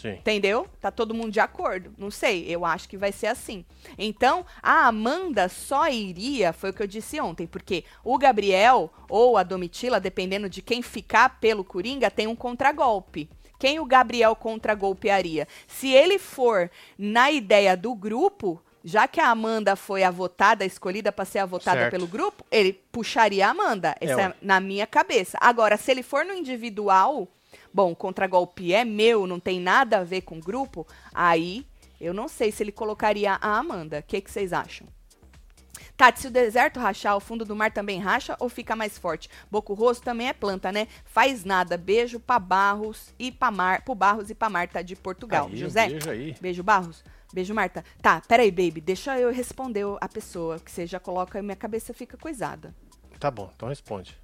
Sim. 0.00 0.12
Entendeu? 0.12 0.66
Tá 0.80 0.90
todo 0.90 1.14
mundo 1.14 1.30
de 1.30 1.40
acordo. 1.40 1.92
Não 1.98 2.10
sei, 2.10 2.46
eu 2.48 2.64
acho 2.64 2.88
que 2.88 2.96
vai 2.96 3.12
ser 3.12 3.26
assim. 3.26 3.64
Então, 3.98 4.46
a 4.62 4.86
Amanda 4.86 5.48
só 5.48 5.88
iria, 5.88 6.52
foi 6.52 6.70
o 6.70 6.72
que 6.72 6.82
eu 6.82 6.86
disse 6.86 7.20
ontem, 7.20 7.46
porque 7.46 7.84
o 8.02 8.16
Gabriel 8.16 8.90
ou 9.08 9.36
a 9.36 9.42
Domitila, 9.42 10.00
dependendo 10.00 10.48
de 10.48 10.62
quem 10.62 10.80
ficar 10.80 11.40
pelo 11.40 11.64
Coringa, 11.64 12.10
tem 12.10 12.26
um 12.26 12.36
contragolpe. 12.36 13.28
Quem 13.58 13.78
o 13.78 13.84
Gabriel 13.84 14.34
contragolpearia? 14.34 15.46
Se 15.66 15.92
ele 15.92 16.18
for 16.18 16.70
na 16.98 17.30
ideia 17.30 17.76
do 17.76 17.94
grupo, 17.94 18.62
já 18.82 19.06
que 19.06 19.20
a 19.20 19.28
Amanda 19.28 19.76
foi 19.76 20.02
a 20.02 20.10
votada, 20.10 20.64
a 20.64 20.66
escolhida 20.66 21.12
para 21.12 21.26
ser 21.26 21.40
a 21.40 21.46
votada 21.46 21.80
Certo. 21.80 21.90
pelo 21.90 22.06
grupo, 22.06 22.42
ele 22.50 22.72
puxaria 22.90 23.46
a 23.46 23.50
Amanda. 23.50 23.94
É, 24.00 24.06
Essa 24.06 24.20
é, 24.22 24.28
ué. 24.28 24.34
na 24.40 24.60
minha 24.60 24.86
cabeça. 24.86 25.36
Agora, 25.40 25.76
se 25.76 25.90
ele 25.90 26.02
for 26.02 26.24
no 26.24 26.32
individual, 26.32 27.28
bom, 27.72 27.94
contragolpe 27.94 28.72
é 28.72 28.84
meu, 28.84 29.26
não 29.26 29.40
tem 29.40 29.60
nada 29.60 29.98
a 29.98 30.04
ver 30.04 30.22
com 30.22 30.38
o 30.38 30.40
grupo, 30.40 30.86
aí 31.14 31.66
eu 32.00 32.14
não 32.14 32.28
sei 32.28 32.50
se 32.50 32.62
ele 32.62 32.72
colocaria 32.72 33.38
a 33.40 33.58
Amanda. 33.58 33.98
O 33.98 34.02
que, 34.02 34.20
que 34.20 34.30
vocês 34.30 34.52
acham? 34.52 34.86
Tati, 35.96 36.20
se 36.20 36.28
o 36.28 36.30
deserto 36.30 36.80
rachar, 36.80 37.14
o 37.14 37.20
fundo 37.20 37.44
do 37.44 37.54
mar 37.54 37.70
também 37.70 37.98
racha 37.98 38.34
ou 38.40 38.48
fica 38.48 38.74
mais 38.74 38.96
forte? 38.96 39.28
Boco 39.50 39.74
Rosso 39.74 40.00
também 40.00 40.28
é 40.28 40.32
planta, 40.32 40.72
né? 40.72 40.88
Faz 41.04 41.44
nada. 41.44 41.76
Beijo 41.76 42.18
pra 42.18 42.38
Barros 42.38 43.12
e 43.18 43.30
pra 43.30 43.50
Mar, 43.50 43.82
pro 43.82 43.94
Barros 43.94 44.30
e 44.30 44.34
pra 44.34 44.48
Marta 44.48 44.82
de 44.82 44.96
Portugal. 44.96 45.48
Aí, 45.52 45.56
José? 45.58 45.88
Beijo 45.88 46.10
aí. 46.10 46.34
Beijo, 46.40 46.62
Barros. 46.62 47.04
Beijo, 47.34 47.52
Marta. 47.52 47.84
Tá, 48.00 48.22
peraí, 48.26 48.50
baby. 48.50 48.80
Deixa 48.80 49.18
eu 49.18 49.30
responder 49.30 49.84
a 50.00 50.08
pessoa, 50.08 50.58
que 50.58 50.70
você 50.70 50.86
já 50.86 50.98
coloca 50.98 51.38
e 51.38 51.42
minha 51.42 51.54
cabeça 51.54 51.92
fica 51.92 52.16
coisada. 52.16 52.74
Tá 53.18 53.30
bom, 53.30 53.50
então 53.54 53.68
responde. 53.68 54.16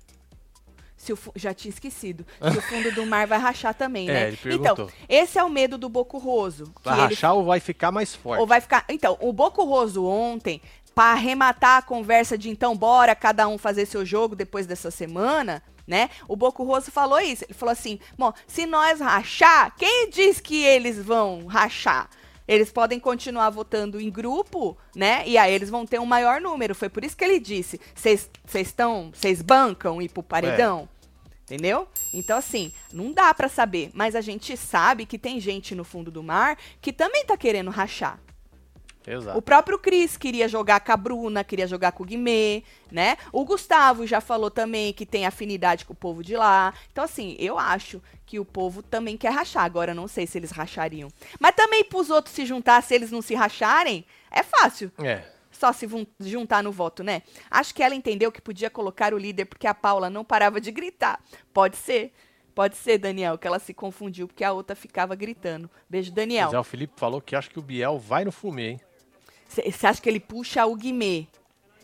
Se 0.97 1.13
o 1.13 1.19
já 1.35 1.53
tinha 1.53 1.71
esquecido. 1.71 2.27
Se 2.53 2.59
o 2.59 2.63
fundo 2.63 2.91
do 2.93 3.05
mar 3.07 3.27
vai 3.27 3.39
rachar 3.39 3.75
também, 3.75 4.09
É, 4.11 4.13
né? 4.13 4.29
ele 4.29 4.37
perguntou. 4.37 4.73
então, 4.73 4.89
esse 5.09 5.39
é 5.39 5.45
o 5.45 5.51
medo 5.51 5.77
do 5.77 5.89
Boco 5.89 6.17
Roso. 6.19 6.65
que 6.67 6.85
Vai 6.85 6.95
ele 6.95 7.03
rachar 7.15 7.35
ou 7.35 7.45
vai 7.45 7.61
ficar 7.61 7.93
mais 7.93 8.15
forte? 8.15 8.41
ou 8.41 8.47
vai 8.47 8.61
ficar. 8.61 8.85
Então, 8.89 9.17
o 9.21 9.33
Boco 9.33 9.63
Roso 9.65 10.05
ontem, 10.07 10.61
para 10.95 11.13
arrematar 11.13 11.79
a 11.79 11.83
conversa 11.83 12.39
de 12.39 12.49
então, 12.49 12.75
bora 12.75 13.15
cada 13.15 13.47
um 13.47 13.59
fazer 13.59 13.85
seu 13.87 14.05
jogo 14.07 14.35
depois 14.35 14.67
dessa 14.67 14.91
semana, 14.91 15.63
né? 15.87 16.09
O 16.27 16.35
Boco 16.35 16.65
Roso 16.65 16.91
falou 16.91 17.21
isso. 17.21 17.45
Ele 17.45 17.53
falou 17.55 17.73
assim: 17.73 18.01
bom, 18.17 18.33
se 18.47 18.65
nós 18.65 18.99
rachar, 19.01 19.75
quem 19.77 20.09
diz 20.09 20.41
que 20.41 20.65
eles 20.65 20.99
vão 20.99 21.45
rachar? 21.47 22.09
Eles 22.47 22.71
podem 22.71 23.01
continuar 23.01 23.51
votando 23.51 24.01
em 24.01 24.11
grupo, 24.11 24.77
né? 24.95 25.27
E 25.27 25.37
aí 25.37 25.53
eles 25.53 25.71
vão 25.71 25.85
ter 25.85 26.01
um 26.01 26.07
maior 26.07 26.41
número. 26.41 26.75
Foi 26.75 26.89
por 26.89 27.05
isso 27.05 27.17
que 27.17 27.25
ele 27.25 27.41
disse: 27.41 27.81
vocês 27.95 28.29
estão. 28.55 29.11
Vocês 29.13 29.43
bancam 29.43 30.01
ir 30.01 30.09
pro 30.09 30.23
paredão? 30.23 30.89
Entendeu? 31.45 31.87
Então, 32.13 32.39
assim, 32.39 32.73
não 32.93 33.13
dá 33.13 33.33
pra 33.33 33.49
saber. 33.49 33.91
Mas 33.95 34.17
a 34.17 34.21
gente 34.21 34.57
sabe 34.57 35.07
que 35.07 35.17
tem 35.17 35.39
gente 35.39 35.77
no 35.77 35.85
fundo 35.85 36.11
do 36.11 36.23
mar 36.23 36.59
que 36.81 36.93
também 36.93 37.25
tá 37.25 37.37
querendo 37.37 37.71
rachar. 37.71 38.19
Exato. 39.07 39.39
O 39.39 39.43
próprio 39.43 39.79
Cris 39.79 40.17
queria 40.17 40.49
jogar 40.49 40.81
com 40.81 40.93
a 40.93 40.97
Bruna, 40.97 41.45
queria 41.45 41.67
jogar 41.67 41.93
com 41.93 42.03
o 42.03 42.07
Guimê, 42.07 42.65
né? 42.91 43.17
O 43.33 43.45
Gustavo 43.45 44.07
já 44.07 44.21
falou 44.21 44.51
também 44.51 44.93
que 44.93 45.07
tem 45.07 45.27
afinidade 45.27 45.85
com 45.85 45.93
o 45.93 45.97
povo 45.97 46.25
de 46.25 46.37
lá. 46.37 46.75
Então, 46.91 47.05
assim, 47.05 47.37
eu 47.39 47.59
acho 47.59 48.03
que 48.27 48.41
o 48.41 48.45
povo 48.45 48.83
também 48.83 49.17
quer 49.17 49.31
rachar. 49.31 49.65
Agora, 49.65 49.95
não 49.95 50.09
sei 50.09 50.27
se 50.27 50.37
eles 50.37 50.51
rachariam. 50.51 51.09
Mas 51.39 51.55
também 51.55 51.85
pros 51.85 52.11
outros 52.11 52.35
se 52.35 52.45
juntar, 52.45 52.83
se 52.83 52.95
eles 52.95 53.13
não 53.13 53.23
se 53.23 53.35
racharem, 53.35 54.05
é 54.31 54.43
fácil. 54.43 54.91
É. 54.99 55.23
Só 55.53 55.73
se 55.73 55.89
juntar 56.21 56.63
no 56.63 56.73
voto, 56.73 57.03
né? 57.03 57.23
Acho 57.51 57.75
que 57.75 57.83
ela 57.83 57.95
entendeu 57.95 58.31
que 58.31 58.43
podia 58.43 58.69
colocar 58.69 59.15
o 59.15 59.19
líder 59.19 59.47
porque 59.47 59.67
a 59.67 59.73
Paula 59.73 60.11
não 60.11 60.25
parava 60.25 60.61
de 60.61 60.71
gritar. 60.71 61.19
Pode 61.55 61.77
ser. 61.77 62.13
Pode 62.55 62.77
ser, 62.77 62.99
Daniel, 62.99 63.37
que 63.37 63.47
ela 63.47 63.59
se 63.59 63.73
confundiu 63.75 64.27
porque 64.27 64.43
a 64.43 64.51
outra 64.51 64.75
ficava 64.75 65.15
gritando. 65.15 65.71
Beijo, 65.89 66.11
Daniel. 66.11 66.47
Mas 66.47 66.55
é, 66.55 66.59
o 66.59 66.65
Felipe 66.65 66.95
falou 66.97 67.21
que 67.21 67.37
acha 67.37 67.51
que 67.51 67.59
o 67.59 67.63
Biel 67.63 67.99
vai 67.99 68.25
no 68.25 68.33
fumê, 68.33 68.71
hein? 68.71 68.81
Você 69.49 69.87
acha 69.87 70.01
que 70.01 70.09
ele 70.09 70.21
puxa 70.21 70.65
o 70.67 70.75
Guimê? 70.75 71.27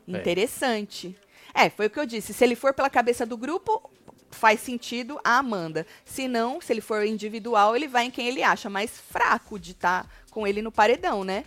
É. 0.09 0.19
Interessante. 0.19 1.17
É, 1.55 1.69
foi 1.71 1.87
o 1.87 1.91
que 1.91 2.01
eu 2.01 2.07
disse. 2.07 2.33
Se 2.33 2.45
ele 2.45 2.55
for 2.55 2.75
pela 2.75 2.91
cabeça 2.91 3.25
do 3.25 3.37
grupo, 3.37 3.91
faz 4.31 4.61
sentido 4.61 5.21
a 5.23 5.39
Amanda. 5.39 5.87
Se 6.05 6.27
não, 6.27 6.61
se 6.61 6.73
ele 6.73 6.81
for 6.81 7.05
individual, 7.05 7.77
ele 7.77 7.87
vai 7.87 8.07
em 8.07 8.11
quem 8.11 8.27
ele 8.27 8.43
acha 8.43 8.69
mais 8.69 8.99
fraco 8.99 9.59
de 9.59 9.73
estar 9.73 10.05
tá 10.05 10.11
com 10.31 10.47
ele 10.47 10.63
no 10.63 10.73
paredão, 10.73 11.25
né? 11.25 11.45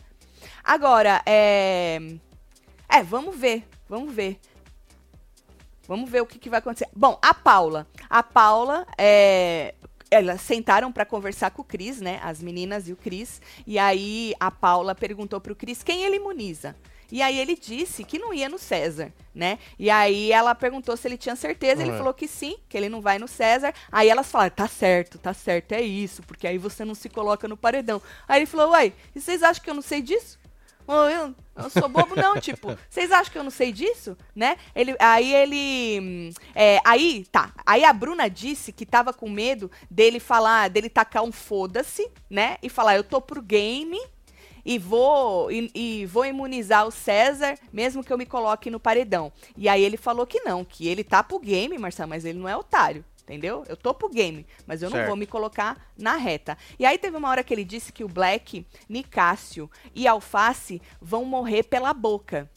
Agora, 0.63 1.21
é. 1.25 1.99
É, 2.88 3.04
vamos 3.04 3.36
ver. 3.36 3.67
Vamos 3.89 4.13
ver. 4.13 4.39
Vamos 5.88 6.10
ver 6.10 6.21
o 6.21 6.25
que, 6.25 6.39
que 6.39 6.49
vai 6.49 6.60
acontecer. 6.60 6.88
Bom, 6.95 7.19
a 7.21 7.34
Paula. 7.34 7.88
A 8.10 8.23
Paula 8.23 8.88
é, 8.97 9.75
elas 10.10 10.41
sentaram 10.41 10.91
para 10.91 11.06
conversar 11.06 11.52
com 11.52 11.62
o 11.62 11.65
Cris, 11.65 12.00
né? 12.00 12.20
As 12.24 12.41
meninas 12.41 12.88
e 12.88 12.94
o 12.94 12.96
Cris. 12.96 13.41
E 13.65 13.78
aí 13.78 14.34
a 14.39 14.52
Paula 14.52 14.96
perguntou 14.96 15.39
pro 15.41 15.56
Cris 15.56 15.84
quem 15.84 16.04
ele 16.04 16.18
imuniza. 16.18 16.76
E 17.12 17.22
aí 17.22 17.38
ele 17.39 17.56
disse 17.56 18.04
que 18.04 18.18
não 18.18 18.34
ia 18.34 18.50
no 18.50 18.58
César, 18.58 19.13
né? 19.34 19.60
E 19.78 19.89
aí 19.89 20.32
ela 20.32 20.56
perguntou 20.56 20.98
se 20.98 21.08
ele 21.08 21.18
tinha 21.18 21.36
certeza, 21.36 21.82
ele 21.82 21.91
é. 21.91 21.98
falou 21.98 22.13
que 22.13 22.28
sim, 22.28 22.58
que 22.68 22.76
ele 22.76 22.89
não 22.89 23.00
vai 23.00 23.20
no 23.20 23.28
César. 23.28 23.74
Aí 23.91 24.10
elas 24.10 24.30
falaram, 24.30 24.56
tá 24.56 24.68
certo, 24.68 25.20
tá 25.20 25.34
certo, 25.34 25.74
é 25.74 25.82
isso, 25.82 26.24
porque 26.24 26.48
aí 26.48 26.58
você 26.58 26.84
não 26.84 26.96
se 26.96 27.08
coloca 27.08 27.48
no 27.48 27.56
paredão. 27.56 28.02
Aí 28.28 28.39
ele 28.39 28.46
falou, 28.48 28.72
uai, 28.72 28.91
e 29.15 29.22
vocês 29.22 29.44
acham 29.44 29.63
que 29.63 29.70
eu 29.70 29.76
não 29.76 29.84
sei 29.84 30.02
disso? 30.02 30.39
Eu, 30.88 31.36
eu 31.56 31.69
sou 31.69 31.89
bobo, 31.89 32.15
não, 32.15 32.36
tipo, 32.41 32.78
vocês 32.89 33.12
acham 33.12 33.32
que 33.32 33.38
eu 33.38 33.43
não 33.43 33.52
sei 33.52 33.71
disso? 33.71 34.17
Né? 34.36 34.58
Ele, 34.76 34.95
aí 35.00 35.34
ele. 35.34 36.34
É, 36.54 36.80
aí, 36.86 37.26
tá. 37.32 37.54
Aí 37.65 37.84
a 37.84 37.91
Bruna 37.91 38.30
disse 38.30 38.71
que 38.71 38.86
tava 38.86 39.13
com 39.13 39.30
medo 39.30 39.71
dele 39.89 40.19
falar, 40.19 40.69
dele 40.69 40.89
tacar 40.89 41.24
um 41.24 41.32
foda-se, 41.32 42.10
né? 42.30 42.58
E 42.62 42.69
falar, 42.69 42.95
eu 42.95 43.04
tô 43.04 43.19
pro 43.19 43.41
game 43.41 44.00
e 44.65 44.80
vou 44.80 45.52
e, 45.52 45.71
e, 45.74 46.06
vou 46.06 46.26
imunizar 46.26 46.88
o 46.88 46.91
César, 46.91 47.58
mesmo 47.71 48.04
que 48.04 48.12
eu 48.12 48.17
me 48.17 48.26
coloque 48.26 48.69
no 48.69 48.80
paredão. 48.80 49.32
E 49.56 49.69
aí 49.69 49.84
ele 49.84 49.98
falou 49.98 50.26
que 50.26 50.41
não, 50.41 50.65
que 50.65 50.88
ele 50.88 51.04
tá 51.04 51.24
pro 51.24 51.39
game, 51.39 51.78
Marcelo, 51.78 52.10
mas 52.10 52.26
ele 52.26 52.39
não 52.39 52.50
é 52.50 52.56
otário 52.58 53.04
entendeu? 53.25 53.63
Eu 53.67 53.75
tô 53.75 53.93
pro 53.93 54.07
game, 54.07 54.45
mas 54.65 54.81
eu 54.81 54.89
certo. 54.89 55.01
não 55.01 55.07
vou 55.07 55.17
me 55.17 55.25
colocar 55.25 55.91
na 55.97 56.15
reta. 56.15 56.57
E 56.79 56.85
aí 56.85 56.97
teve 56.97 57.17
uma 57.17 57.29
hora 57.29 57.43
que 57.43 57.53
ele 57.53 57.63
disse 57.63 57.91
que 57.91 58.03
o 58.03 58.07
Black, 58.07 58.65
Nicásio 58.88 59.69
e 59.93 60.07
Alface 60.07 60.81
vão 61.01 61.25
morrer 61.25 61.63
pela 61.63 61.93
boca. 61.93 62.49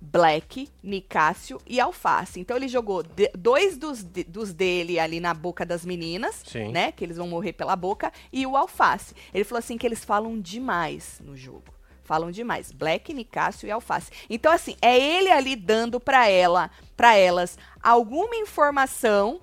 Black, 0.00 0.68
Nicásio 0.82 1.58
e 1.66 1.80
Alface. 1.80 2.38
Então 2.38 2.56
ele 2.56 2.68
jogou 2.68 3.02
de, 3.02 3.30
dois 3.38 3.78
dos, 3.78 4.02
de, 4.02 4.24
dos 4.24 4.52
dele 4.52 4.98
ali 4.98 5.18
na 5.18 5.32
boca 5.32 5.64
das 5.64 5.84
meninas, 5.86 6.42
Sim. 6.44 6.72
né? 6.72 6.92
Que 6.92 7.04
eles 7.04 7.16
vão 7.16 7.28
morrer 7.28 7.54
pela 7.54 7.74
boca, 7.74 8.12
e 8.32 8.46
o 8.46 8.56
Alface. 8.56 9.14
Ele 9.32 9.44
falou 9.44 9.60
assim 9.60 9.78
que 9.78 9.86
eles 9.86 10.04
falam 10.04 10.38
demais 10.38 11.20
no 11.24 11.36
jogo. 11.36 11.72
Falam 12.02 12.30
demais. 12.30 12.70
Black, 12.70 13.14
Nicásio 13.14 13.66
e 13.66 13.70
Alface. 13.70 14.10
Então, 14.28 14.52
assim, 14.52 14.76
é 14.82 14.98
ele 14.98 15.30
ali 15.30 15.56
dando 15.56 15.98
para 15.98 16.28
ela, 16.28 16.70
para 16.94 17.16
elas, 17.16 17.58
alguma 17.82 18.36
informação 18.36 19.40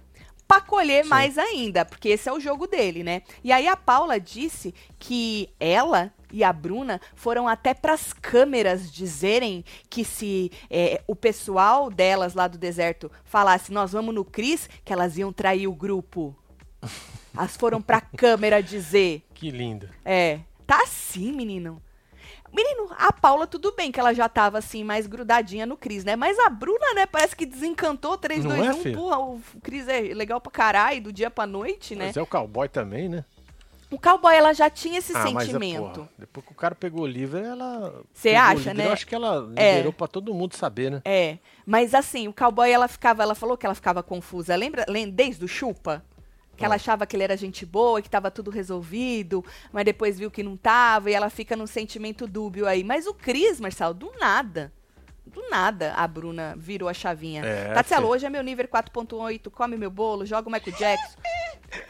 para 0.52 0.60
colher 0.60 1.04
Sim. 1.04 1.10
mais 1.10 1.38
ainda, 1.38 1.86
porque 1.86 2.10
esse 2.10 2.28
é 2.28 2.34
o 2.34 2.40
jogo 2.40 2.68
dele, 2.68 3.04
né? 3.04 3.22
E 3.42 3.54
aí 3.54 3.70
a 3.70 3.78
Paula 3.78 4.20
disse 4.20 4.76
que 5.00 5.50
ela 5.58 6.14
e 6.30 6.44
a 6.44 6.52
Bruna 6.52 7.00
foram 7.16 7.48
até 7.48 7.74
para 7.74 7.94
as 7.94 8.12
câmeras 8.12 8.92
dizerem 8.92 9.64
que 9.90 10.04
se 10.04 10.52
é, 10.70 11.02
o 11.08 11.16
pessoal 11.16 11.90
delas 11.90 12.34
lá 12.34 12.50
do 12.50 12.58
deserto 12.58 13.10
falasse 13.24 13.72
nós 13.72 13.94
vamos 13.94 14.14
no 14.14 14.26
Cris, 14.26 14.70
que 14.84 14.92
elas 14.92 15.18
iam 15.18 15.32
trair 15.32 15.68
o 15.68 15.74
grupo. 15.74 16.36
Elas 17.34 17.56
foram 17.56 17.82
para 17.82 18.00
a 18.00 18.02
câmera 18.02 18.62
dizer. 18.62 19.26
Que 19.34 19.52
lindo. 19.52 19.88
É, 20.04 20.42
tá 20.68 20.82
assim, 20.84 21.32
menino. 21.32 21.82
Menino, 22.54 22.90
a 22.98 23.14
Paula, 23.14 23.48
tudo 23.48 23.74
bem 23.74 23.92
que 23.92 24.00
ela 24.00 24.14
já 24.14 24.28
tava 24.28 24.58
assim, 24.58 24.84
mais 24.84 25.08
grudadinha 25.08 25.66
no 25.66 25.78
Cris, 25.78 26.04
né? 26.04 26.16
Mas 26.16 26.38
a 26.40 26.50
Bruna, 26.50 26.94
né, 26.94 27.06
parece 27.06 27.36
que 27.36 27.46
desencantou 27.46 28.18
3, 28.18 28.44
Não 28.44 28.56
2, 28.56 28.68
é, 28.68 28.72
1. 28.72 28.82
Filho? 28.82 28.98
Porra, 28.98 29.20
o 29.20 29.42
Cris 29.64 29.88
é 29.88 30.02
legal 30.14 30.42
pra 30.42 30.52
caralho, 30.52 31.02
do 31.02 31.14
dia 31.14 31.30
pra 31.30 31.46
noite, 31.46 31.96
né? 31.96 32.08
Mas 32.08 32.18
é 32.18 32.22
o 32.22 32.28
cowboy 32.28 32.68
também, 32.68 33.08
né? 33.08 33.24
O 33.92 34.00
cowboy, 34.00 34.34
ela 34.34 34.54
já 34.54 34.70
tinha 34.70 35.00
esse 35.00 35.12
ah, 35.16 35.22
sentimento. 35.22 35.82
Mas, 35.82 35.96
porra, 35.96 36.10
depois 36.18 36.46
que 36.46 36.52
o 36.54 36.56
cara 36.56 36.74
pegou 36.74 37.02
o 37.02 37.08
livro, 37.08 37.38
ela. 37.38 38.02
Você 38.14 38.30
acha, 38.30 38.74
né? 38.74 38.88
Eu 38.88 38.94
acho 38.94 39.06
que 39.06 39.14
ela 39.14 39.40
liberou 39.42 39.90
é. 39.90 39.92
pra 39.92 40.08
todo 40.08 40.34
mundo 40.34 40.56
saber, 40.56 40.90
né? 40.90 41.02
É. 41.04 41.38
Mas 41.66 41.94
assim, 41.94 42.26
o 42.30 42.34
cowboy, 42.34 42.72
ela 42.72 42.88
ficava. 42.88 43.22
Ela 43.22 43.36
falou 43.36 43.58
que 43.58 43.66
ela 43.66 43.76
ficava 43.76 44.02
confusa. 44.02 44.56
Lembra? 44.56 44.86
Desde 45.12 45.44
o 45.44 45.48
chupa? 45.48 46.02
Que 46.62 46.66
ela 46.66 46.76
achava 46.76 47.06
que 47.06 47.16
ele 47.16 47.24
era 47.24 47.36
gente 47.36 47.66
boa, 47.66 48.02
que 48.02 48.08
estava 48.08 48.30
tudo 48.32 48.52
resolvido, 48.52 49.44
mas 49.74 49.84
depois 49.84 50.18
viu 50.18 50.30
que 50.32 50.44
não 50.44 50.56
tava 50.56 51.10
e 51.10 51.14
ela 51.14 51.30
fica 51.30 51.56
num 51.56 51.68
sentimento 51.68 52.28
dúbio 52.28 52.68
aí. 52.68 52.84
Mas 52.84 53.08
o 53.08 53.14
Cris, 53.14 53.60
Marcelo, 53.60 53.94
do 53.94 54.12
nada. 54.20 54.72
Do 55.26 55.50
nada 55.50 55.94
a 55.94 56.08
Bruna 56.08 56.56
virou 56.58 56.90
a 56.90 56.94
chavinha. 56.94 57.44
É, 57.46 57.74
Tatielo, 57.74 58.08
hoje 58.08 58.26
é 58.26 58.30
meu 58.30 58.44
nível 58.44 58.68
4.8, 58.68 59.50
come 59.50 59.78
meu 59.78 59.90
bolo, 59.90 60.26
joga 60.26 60.50
o 60.50 60.52
Michael 60.52 60.76
Jackson, 60.78 61.18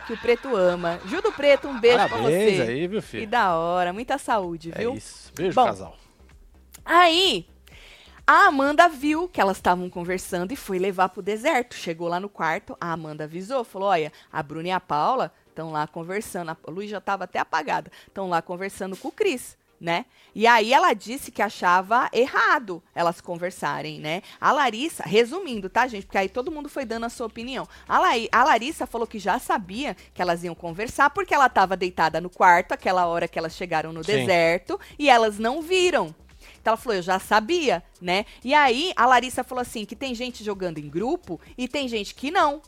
que 0.05 0.13
o 0.13 0.17
Preto 0.17 0.55
ama. 0.55 0.99
Judo 1.05 1.31
Preto, 1.31 1.67
um 1.67 1.79
beijo 1.79 1.97
Parabéns 1.97 2.55
pra 2.55 2.65
você. 2.65 2.71
aí, 2.71 3.01
filho. 3.01 3.23
Que 3.23 3.25
da 3.25 3.55
hora, 3.55 3.91
muita 3.91 4.17
saúde, 4.17 4.71
é 4.75 4.79
viu? 4.79 4.93
Isso, 4.93 5.31
beijo, 5.35 5.55
Bom, 5.55 5.65
casal. 5.65 5.97
Aí, 6.85 7.47
a 8.31 8.47
Amanda 8.47 8.87
viu 8.87 9.27
que 9.27 9.41
elas 9.41 9.57
estavam 9.57 9.89
conversando 9.89 10.53
e 10.53 10.55
foi 10.55 10.79
levar 10.79 11.09
pro 11.09 11.21
deserto. 11.21 11.75
Chegou 11.75 12.07
lá 12.07 12.17
no 12.17 12.29
quarto, 12.29 12.77
a 12.79 12.93
Amanda 12.93 13.25
avisou, 13.25 13.65
falou: 13.65 13.89
Olha, 13.89 14.09
a 14.31 14.41
Bruna 14.41 14.69
e 14.69 14.71
a 14.71 14.79
Paula 14.79 15.33
estão 15.49 15.69
lá 15.69 15.85
conversando. 15.85 16.49
A 16.51 16.57
luz 16.67 16.89
já 16.89 16.99
estava 16.99 17.25
até 17.25 17.39
apagada. 17.39 17.91
Estão 18.07 18.29
lá 18.29 18.41
conversando 18.41 18.95
com 18.95 19.09
o 19.09 19.11
Cris. 19.11 19.59
Né? 19.81 20.05
E 20.35 20.45
aí 20.45 20.71
ela 20.71 20.93
disse 20.93 21.31
que 21.31 21.41
achava 21.41 22.07
errado 22.13 22.83
elas 22.93 23.19
conversarem, 23.19 23.99
né? 23.99 24.21
A 24.39 24.51
Larissa, 24.51 25.01
resumindo, 25.03 25.71
tá, 25.71 25.87
gente? 25.87 26.05
Porque 26.05 26.19
aí 26.19 26.29
todo 26.29 26.51
mundo 26.51 26.69
foi 26.69 26.85
dando 26.85 27.07
a 27.07 27.09
sua 27.09 27.25
opinião. 27.25 27.67
A, 27.87 27.97
La 27.97 28.09
a 28.31 28.43
Larissa 28.43 28.85
falou 28.85 29.07
que 29.07 29.17
já 29.17 29.39
sabia 29.39 29.97
que 30.13 30.21
elas 30.21 30.43
iam 30.43 30.53
conversar 30.53 31.09
porque 31.09 31.33
ela 31.33 31.47
estava 31.47 31.75
deitada 31.75 32.21
no 32.21 32.29
quarto 32.29 32.73
aquela 32.73 33.07
hora 33.07 33.27
que 33.27 33.39
elas 33.39 33.55
chegaram 33.55 33.91
no 33.91 34.03
Sim. 34.03 34.17
deserto 34.17 34.79
e 34.99 35.09
elas 35.09 35.39
não 35.39 35.63
viram. 35.63 36.13
Então 36.61 36.71
ela 36.71 36.77
falou, 36.77 36.95
eu 36.95 37.01
já 37.01 37.19
sabia, 37.19 37.83
né? 37.99 38.25
E 38.43 38.53
aí 38.53 38.93
a 38.95 39.05
Larissa 39.07 39.43
falou 39.43 39.61
assim, 39.61 39.83
que 39.83 39.95
tem 39.95 40.13
gente 40.13 40.43
jogando 40.43 40.77
em 40.77 40.87
grupo 40.87 41.41
e 41.57 41.67
tem 41.67 41.87
gente 41.87 42.13
que 42.13 42.29
não. 42.29 42.61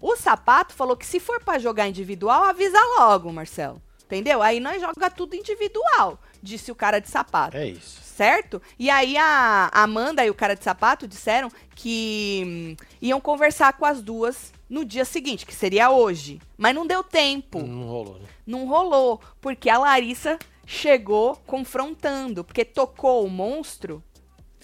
O 0.00 0.16
Sapato 0.16 0.74
falou 0.74 0.96
que 0.96 1.04
se 1.04 1.20
for 1.20 1.42
para 1.42 1.58
jogar 1.58 1.88
individual, 1.88 2.44
avisa 2.44 2.80
logo, 2.98 3.32
Marcelo. 3.32 3.82
Entendeu? 4.06 4.40
Aí 4.40 4.58
nós 4.58 4.80
joga 4.80 5.10
tudo 5.10 5.36
individual, 5.36 6.18
disse 6.42 6.72
o 6.72 6.74
cara 6.74 6.98
de 6.98 7.10
sapato. 7.10 7.58
É 7.58 7.68
isso. 7.68 8.00
Certo? 8.02 8.60
E 8.78 8.88
aí 8.88 9.16
a 9.18 9.70
Amanda 9.70 10.24
e 10.24 10.30
o 10.30 10.34
cara 10.34 10.56
de 10.56 10.64
sapato 10.64 11.06
disseram 11.06 11.52
que 11.74 12.42
hum, 12.46 12.86
iam 13.02 13.20
conversar 13.20 13.74
com 13.74 13.84
as 13.84 14.00
duas 14.00 14.52
no 14.68 14.84
dia 14.84 15.04
seguinte, 15.04 15.44
que 15.44 15.54
seria 15.54 15.90
hoje. 15.90 16.40
Mas 16.56 16.74
não 16.74 16.86
deu 16.86 17.04
tempo. 17.04 17.62
Não 17.62 17.86
rolou, 17.86 18.18
né? 18.18 18.26
Não 18.46 18.66
rolou, 18.66 19.20
porque 19.42 19.68
a 19.68 19.78
Larissa 19.78 20.38
chegou 20.68 21.34
confrontando, 21.46 22.44
porque 22.44 22.62
tocou 22.62 23.24
o 23.24 23.30
monstro 23.30 24.04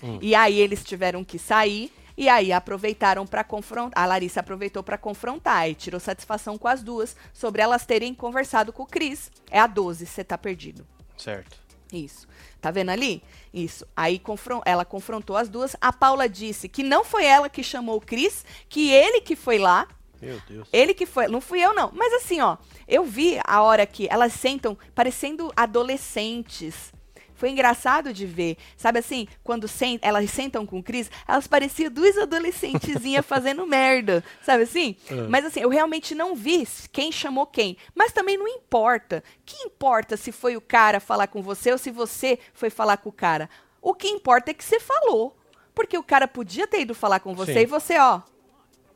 hum. 0.03 0.19
e 0.21 0.35
aí 0.35 0.61
eles 0.61 0.85
tiveram 0.85 1.25
que 1.25 1.38
sair. 1.38 1.90
E 2.17 2.29
aí 2.29 2.53
aproveitaram 2.53 3.27
para 3.27 3.43
confrontar. 3.43 4.01
A 4.01 4.07
Larissa 4.07 4.38
aproveitou 4.38 4.85
para 4.85 4.99
confrontar 4.99 5.69
e 5.69 5.75
tirou 5.75 5.99
satisfação 5.99 6.57
com 6.57 6.69
as 6.69 6.81
duas 6.81 7.17
sobre 7.33 7.61
elas 7.61 7.85
terem 7.85 8.14
conversado 8.14 8.73
com 8.73 8.85
o 8.85 8.87
Cris. 8.87 9.33
É 9.51 9.59
a 9.59 9.67
12, 9.67 10.07
você 10.07 10.23
tá 10.23 10.38
perdido. 10.38 10.87
Certo. 11.17 11.59
Isso. 11.93 12.29
Tá 12.61 12.71
vendo 12.71 12.90
ali? 12.90 13.21
Isso. 13.53 13.85
Aí 13.97 14.19
confron 14.19 14.61
ela 14.64 14.85
confrontou 14.85 15.37
as 15.37 15.49
duas. 15.49 15.75
A 15.81 15.93
Paula 15.93 16.29
disse 16.29 16.69
que 16.69 16.85
não 16.85 17.03
foi 17.03 17.25
ela 17.25 17.49
que 17.49 17.64
chamou 17.64 17.97
o 17.97 18.01
Cris, 18.01 18.45
que 18.69 18.90
ele 18.90 19.21
que 19.23 19.35
foi 19.35 19.59
lá 19.59 19.88
meu 20.25 20.41
Deus. 20.49 20.69
Ele 20.73 20.95
que 20.95 21.07
foi, 21.07 21.29
não 21.29 21.41
fui 21.41 21.61
eu 21.61 21.75
não. 21.75 21.91
Mas 21.95 22.13
assim, 22.15 22.41
ó, 22.41 22.57
eu 22.89 23.05
vi 23.05 23.39
a 23.45 23.63
hora 23.63 23.87
que 23.87 24.09
elas 24.11 24.33
sentam 24.33 24.77
parecendo 24.95 25.53
adolescentes. 25.57 26.93
Foi 27.35 27.51
engraçado 27.51 28.13
de 28.13 28.25
ver. 28.25 28.57
Sabe 28.77 29.01
assim, 29.01 29.27
quando 29.43 29.67
sent, 29.69 29.99
elas 30.03 30.31
sentam 30.31 30.65
com 30.65 30.79
o 30.79 30.83
Cris, 30.83 31.11
elas 31.27 31.47
pareciam 31.47 31.91
duas 31.91 32.17
adolescentezinhas 32.17 33.25
fazendo 33.27 33.67
merda. 33.67 34.25
Sabe 34.43 34.63
assim? 34.63 34.97
É. 35.11 35.15
Mas 35.29 35.45
assim, 35.45 35.61
eu 35.61 35.69
realmente 35.69 36.15
não 36.15 36.35
vi 36.35 36.67
quem 36.93 37.11
chamou 37.11 37.47
quem. 37.47 37.77
Mas 37.95 38.13
também 38.13 38.39
não 38.39 38.49
importa. 38.49 39.23
Que 39.45 39.57
importa 39.67 40.17
se 40.17 40.33
foi 40.33 40.57
o 40.57 40.61
cara 40.61 41.01
falar 41.01 41.27
com 41.27 41.43
você 41.43 41.73
ou 41.73 41.79
se 41.79 41.91
você 41.91 42.39
foi 42.55 42.71
falar 42.71 42.99
com 42.99 43.09
o 43.09 43.13
cara? 43.13 43.51
O 43.83 43.95
que 43.95 44.09
importa 44.09 44.51
é 44.51 44.55
que 44.55 44.65
você 44.65 44.81
falou. 44.81 45.37
Porque 45.75 45.99
o 45.99 46.05
cara 46.05 46.29
podia 46.29 46.67
ter 46.69 46.83
ido 46.83 46.95
falar 46.95 47.19
com 47.19 47.35
você 47.35 47.55
Sim. 47.55 47.61
e 47.61 47.67
você, 47.67 47.99
ó, 47.99 48.21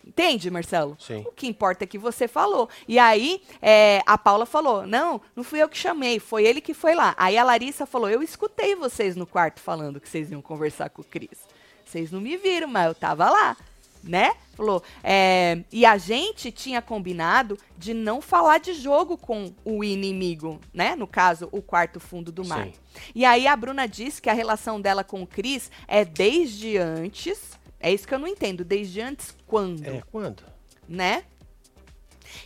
Entende, 0.09 0.51
Marcelo? 0.51 0.97
Sim. 0.99 1.23
O 1.27 1.33
que 1.33 1.47
importa 1.47 1.85
é 1.85 1.87
que 1.87 1.99
você 1.99 2.27
falou. 2.27 2.67
E 2.89 2.99
aí, 2.99 3.43
é, 3.61 4.03
a 4.07 4.17
Paula 4.17 4.47
falou: 4.47 4.87
não, 4.87 5.21
não 5.37 5.45
fui 5.45 5.63
eu 5.63 5.69
que 5.69 5.77
chamei, 5.77 6.19
foi 6.19 6.47
ele 6.47 6.63
que 6.63 6.73
foi 6.73 6.95
lá. 6.95 7.15
Aí 7.19 7.37
a 7.37 7.45
Larissa 7.45 7.85
falou: 7.85 8.09
eu 8.09 8.23
escutei 8.23 8.75
vocês 8.75 9.15
no 9.15 9.27
quarto 9.27 9.61
falando 9.61 10.01
que 10.01 10.09
vocês 10.09 10.31
iam 10.31 10.41
conversar 10.41 10.89
com 10.89 11.03
o 11.03 11.05
Cris. 11.05 11.47
Vocês 11.85 12.11
não 12.11 12.23
me 12.23 12.39
viram, 12.39 12.69
mas 12.69 12.87
eu 12.87 12.95
tava 12.95 13.29
lá. 13.29 13.57
Né? 14.03 14.33
Falou. 14.57 14.83
É, 15.03 15.59
e 15.73 15.85
a 15.85 15.99
gente 15.99 16.51
tinha 16.53 16.81
combinado 16.81 17.59
de 17.77 17.93
não 17.93 18.23
falar 18.23 18.59
de 18.59 18.73
jogo 18.73 19.19
com 19.19 19.53
o 19.65 19.85
inimigo, 19.85 20.61
né? 20.73 20.95
No 20.97 21.07
caso, 21.07 21.49
o 21.53 21.61
quarto 21.61 21.99
fundo 22.01 22.33
do 22.33 22.45
mar. 22.47 22.65
Sim. 22.65 22.73
E 23.15 23.25
aí 23.25 23.47
a 23.47 23.57
Bruna 23.57 23.87
disse 23.87 24.23
que 24.23 24.31
a 24.31 24.33
relação 24.33 24.81
dela 24.81 25.03
com 25.03 25.23
o 25.23 25.27
Cris 25.27 25.71
é 25.87 26.05
desde 26.05 26.79
antes 26.79 27.58
É 27.81 27.93
isso 27.93 28.07
que 28.07 28.15
eu 28.15 28.19
não 28.19 28.27
entendo. 28.29 28.65
Desde 28.65 29.01
antes, 29.01 29.35
quando? 29.47 29.87
É, 29.87 30.03
quando? 30.11 30.43
Né? 30.89 31.25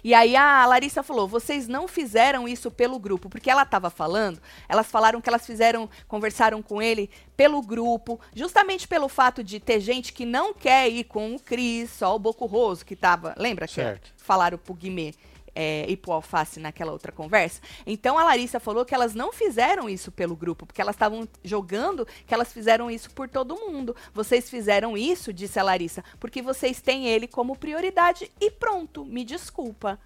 E 0.02 0.14
aí 0.14 0.36
a 0.36 0.64
Larissa 0.66 1.02
falou: 1.02 1.26
vocês 1.26 1.66
não 1.66 1.88
fizeram 1.88 2.46
isso 2.46 2.70
pelo 2.70 2.98
grupo, 2.98 3.28
porque 3.28 3.50
ela 3.50 3.62
estava 3.62 3.90
falando, 3.90 4.40
elas 4.68 4.86
falaram 4.86 5.20
que 5.20 5.28
elas 5.28 5.44
fizeram, 5.46 5.88
conversaram 6.06 6.62
com 6.62 6.80
ele 6.80 7.10
pelo 7.36 7.60
grupo, 7.62 8.20
justamente 8.34 8.86
pelo 8.86 9.08
fato 9.08 9.42
de 9.42 9.58
ter 9.58 9.80
gente 9.80 10.12
que 10.12 10.24
não 10.24 10.54
quer 10.54 10.88
ir 10.88 11.04
com 11.04 11.34
o 11.34 11.40
Cris, 11.40 11.90
só 11.90 12.14
o 12.14 12.18
Boco 12.18 12.46
Roso 12.46 12.84
que 12.84 12.94
tava. 12.96 13.34
Lembra 13.36 13.66
que 13.66 13.74
Certo. 13.74 14.12
falaram 14.16 14.58
pro 14.58 14.74
Guimê? 14.74 15.14
É, 15.54 15.84
e 15.86 15.96
pro 15.98 16.12
Alface 16.12 16.58
naquela 16.58 16.92
outra 16.92 17.12
conversa. 17.12 17.60
Então 17.86 18.18
a 18.18 18.24
Larissa 18.24 18.58
falou 18.58 18.86
que 18.86 18.94
elas 18.94 19.14
não 19.14 19.32
fizeram 19.32 19.88
isso 19.88 20.10
pelo 20.10 20.34
grupo, 20.34 20.64
porque 20.64 20.80
elas 20.80 20.94
estavam 20.94 21.28
jogando 21.44 22.06
que 22.26 22.32
elas 22.32 22.52
fizeram 22.52 22.90
isso 22.90 23.10
por 23.10 23.28
todo 23.28 23.54
mundo. 23.56 23.94
Vocês 24.14 24.48
fizeram 24.48 24.96
isso, 24.96 25.32
disse 25.32 25.58
a 25.58 25.62
Larissa, 25.62 26.02
porque 26.18 26.40
vocês 26.40 26.80
têm 26.80 27.06
ele 27.06 27.26
como 27.26 27.54
prioridade 27.56 28.30
e 28.40 28.50
pronto, 28.50 29.04
me 29.04 29.24
desculpa. 29.24 29.98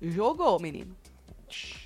Jogou, 0.00 0.58
menino. 0.58 0.96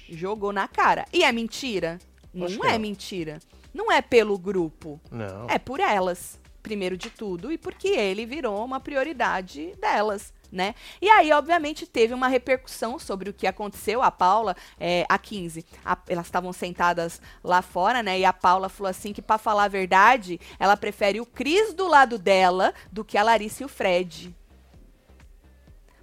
Jogou 0.08 0.52
na 0.52 0.68
cara. 0.68 1.04
E 1.12 1.24
é 1.24 1.32
mentira? 1.32 1.98
Acho 2.42 2.58
Não 2.58 2.64
é 2.64 2.78
mentira. 2.78 3.38
Não 3.72 3.92
é 3.92 4.00
pelo 4.00 4.38
grupo. 4.38 5.00
Não. 5.10 5.46
É 5.48 5.58
por 5.58 5.80
elas, 5.80 6.40
primeiro 6.62 6.96
de 6.96 7.10
tudo, 7.10 7.52
e 7.52 7.58
porque 7.58 7.88
ele 7.88 8.26
virou 8.26 8.64
uma 8.64 8.80
prioridade 8.80 9.74
delas. 9.80 10.32
Né? 10.50 10.74
E 11.02 11.10
aí, 11.10 11.30
obviamente, 11.30 11.86
teve 11.86 12.14
uma 12.14 12.26
repercussão 12.26 12.98
sobre 12.98 13.28
o 13.28 13.34
que 13.34 13.46
aconteceu. 13.46 14.02
A 14.02 14.10
Paula, 14.10 14.56
é, 14.80 15.04
a 15.06 15.18
15, 15.18 15.62
a- 15.84 15.98
elas 16.08 16.24
estavam 16.26 16.52
sentadas 16.54 17.20
lá 17.44 17.60
fora, 17.60 18.02
né? 18.02 18.18
E 18.18 18.24
a 18.24 18.32
Paula 18.32 18.70
falou 18.70 18.88
assim 18.88 19.12
que, 19.12 19.20
pra 19.20 19.36
falar 19.36 19.64
a 19.64 19.68
verdade, 19.68 20.40
ela 20.58 20.74
prefere 20.74 21.20
o 21.20 21.26
Cris 21.26 21.74
do 21.74 21.86
lado 21.86 22.18
dela 22.18 22.72
do 22.90 23.04
que 23.04 23.18
a 23.18 23.22
Larissa 23.22 23.62
e 23.62 23.66
o 23.66 23.68
Fred. 23.68 24.34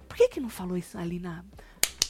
Por 0.08 0.16
que 0.16 0.28
que 0.28 0.40
não 0.40 0.48
falou 0.48 0.76
isso 0.76 0.96
ali 0.96 1.18
na, 1.18 1.44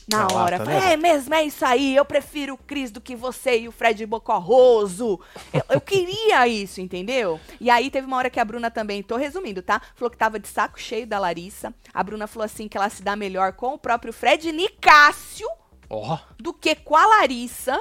na 0.07 0.27
Na 0.29 0.33
hora? 0.33 0.59
lata, 0.59 0.65
né? 0.65 0.93
é 0.93 0.97
mesmo, 0.97 1.35
é 1.35 1.45
isso 1.45 1.65
aí. 1.65 1.95
Eu 1.97 2.05
prefiro 2.05 2.55
o 2.55 2.59
Cris 2.59 2.91
do 2.91 3.01
que 3.01 3.17
você 3.17 3.61
e 3.61 3.69
o 3.69 3.73
Fred 3.73 4.05
Bocorroso. 4.07 5.21
Eu, 5.53 5.63
eu 5.69 5.81
queria 5.81 6.47
isso, 6.47 6.81
entendeu? 6.81 7.41
E 7.61 7.69
aí 7.71 7.91
teve 7.91 8.07
uma 8.07 8.17
hora 8.17 8.31
que 8.31 8.41
a 8.41 8.45
Bruna 8.45 8.71
também, 8.71 9.03
tô 9.03 9.17
resumindo, 9.17 9.63
tá? 9.63 9.81
Falou 9.95 10.11
que 10.11 10.17
tava 10.17 10.39
de 10.39 10.49
saco 10.49 10.81
cheio 10.81 11.07
da 11.07 11.19
Larissa. 11.19 11.75
A 11.93 12.03
Bruna 12.03 12.27
falou 12.27 12.45
assim 12.45 12.69
que 12.69 12.77
ela 12.77 12.89
se 12.89 13.03
dá 13.03 13.17
melhor 13.17 13.53
com 13.55 13.75
o 13.75 13.79
próprio 13.79 14.13
Fred 14.13 14.51
Nicásio 14.53 15.49
Ó, 15.91 16.19
do 16.39 16.53
que 16.53 16.75
com 16.75 16.97
a 16.97 17.07
Larissa, 17.07 17.81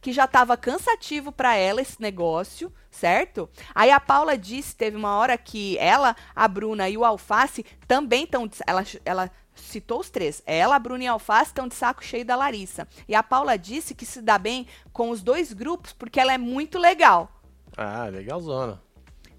que 0.00 0.12
já 0.12 0.26
tava 0.26 0.56
cansativo 0.56 1.30
pra 1.32 1.56
ela 1.56 1.80
esse 1.80 2.00
negócio, 2.00 2.72
certo? 2.90 3.48
Aí 3.74 3.90
a 3.90 4.00
Paula 4.00 4.36
disse, 4.36 4.74
teve 4.74 4.96
uma 4.96 5.16
hora 5.16 5.36
que 5.36 5.76
ela, 5.78 6.16
a 6.34 6.48
Bruna 6.48 6.88
e 6.88 6.96
o 6.96 7.04
Alface 7.04 7.64
também 7.86 8.24
estão, 8.24 8.48
ela, 8.66 8.84
ela 9.04 9.30
citou 9.54 10.00
os 10.00 10.10
três, 10.10 10.42
ela, 10.46 10.76
a 10.76 10.78
Bruna 10.78 11.04
e 11.04 11.06
a 11.06 11.12
Alface 11.12 11.50
estão 11.50 11.68
de 11.68 11.74
saco 11.74 12.04
cheio 12.04 12.24
da 12.24 12.36
Larissa. 12.36 12.86
E 13.08 13.14
a 13.14 13.22
Paula 13.22 13.56
disse 13.56 13.94
que 13.94 14.06
se 14.06 14.20
dá 14.20 14.38
bem 14.38 14.66
com 14.92 15.10
os 15.10 15.22
dois 15.22 15.52
grupos 15.52 15.92
porque 15.92 16.20
ela 16.20 16.32
é 16.32 16.38
muito 16.38 16.78
legal. 16.78 17.30
ah, 17.76 18.06
legalzona. 18.06 18.80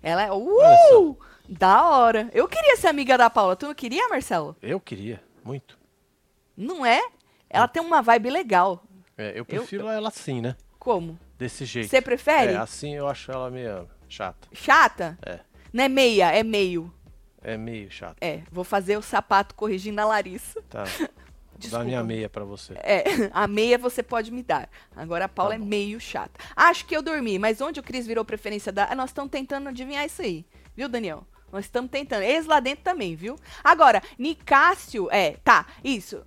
Ela 0.02 0.24
é, 0.24 0.32
uh, 0.32 1.18
da 1.50 1.90
hora. 1.90 2.30
Eu 2.32 2.48
queria 2.48 2.78
ser 2.78 2.88
amiga 2.88 3.18
da 3.18 3.30
Paula, 3.30 3.56
tu 3.56 3.66
não 3.66 3.74
queria, 3.74 4.08
Marcelo? 4.08 4.56
Eu 4.62 4.80
queria, 4.80 5.22
muito. 5.44 5.78
Não 6.56 6.86
é? 6.86 7.02
Ela 7.50 7.68
tem 7.68 7.82
uma 7.82 8.02
vibe 8.02 8.30
legal. 8.30 8.84
É, 9.18 9.34
eu 9.36 9.46
prefiro 9.46 9.88
ela 9.88 10.10
assim, 10.10 10.42
né? 10.42 10.56
Como? 10.78 11.18
Desse 11.38 11.66
jeito. 11.66 11.90
Você 11.90 12.02
prefere? 12.02 12.54
É, 12.54 12.58
assim 12.58 12.96
eu 12.96 13.08
acho 13.08 13.32
ela 13.32 13.50
meio 13.50 13.90
chata. 14.08 14.48
Chata? 14.54 15.18
É. 15.26 15.40
Não 15.74 15.84
é 15.84 15.90
meia, 15.90 16.32
é 16.32 16.44
meio. 16.44 16.94
É 17.48 17.58
meio 17.58 17.92
chata. 17.92 18.16
É, 18.20 18.42
vou 18.52 18.64
fazer 18.64 18.98
o 18.98 19.04
sapato 19.04 19.54
corrigindo 19.54 20.02
a 20.02 20.06
Larissa. 20.06 20.60
Tá. 20.64 20.84
Vou 21.58 21.72
dar 21.72 21.86
minha 21.86 22.04
meia 22.04 22.28
pra 22.28 22.44
você. 22.44 22.74
É, 22.74 23.04
a 23.32 23.48
meia 23.48 23.78
você 23.78 24.04
pode 24.04 24.30
me 24.30 24.44
dar. 24.44 24.70
Agora 24.94 25.24
a 25.24 25.30
Paula 25.30 25.52
Tá 25.52 25.56
é 25.56 25.66
meio 25.66 26.02
chata. 26.02 26.38
Acho 26.54 26.86
que 26.86 26.94
eu 26.94 27.02
dormi, 27.02 27.40
mas 27.40 27.62
onde 27.62 27.80
o 27.80 27.84
Cris 27.84 28.06
virou 28.06 28.26
preferência 28.26 28.74
da. 28.74 28.92
Ah, 28.92 28.96
Nós 28.96 29.12
estamos 29.12 29.32
tentando 29.32 29.70
adivinhar 29.70 30.06
isso 30.06 30.22
aí. 30.22 30.46
Viu, 30.76 30.90
Daniel? 30.90 31.26
Nós 31.54 31.64
estamos 31.64 31.90
tentando. 31.90 32.24
Eles 32.24 32.46
lá 32.46 32.60
dentro 32.60 32.84
também, 32.84 33.16
viu? 33.16 33.40
Agora, 33.64 34.04
Nicásio. 34.20 35.08
É, 35.12 35.38
tá, 35.46 35.66
isso. 35.82 36.22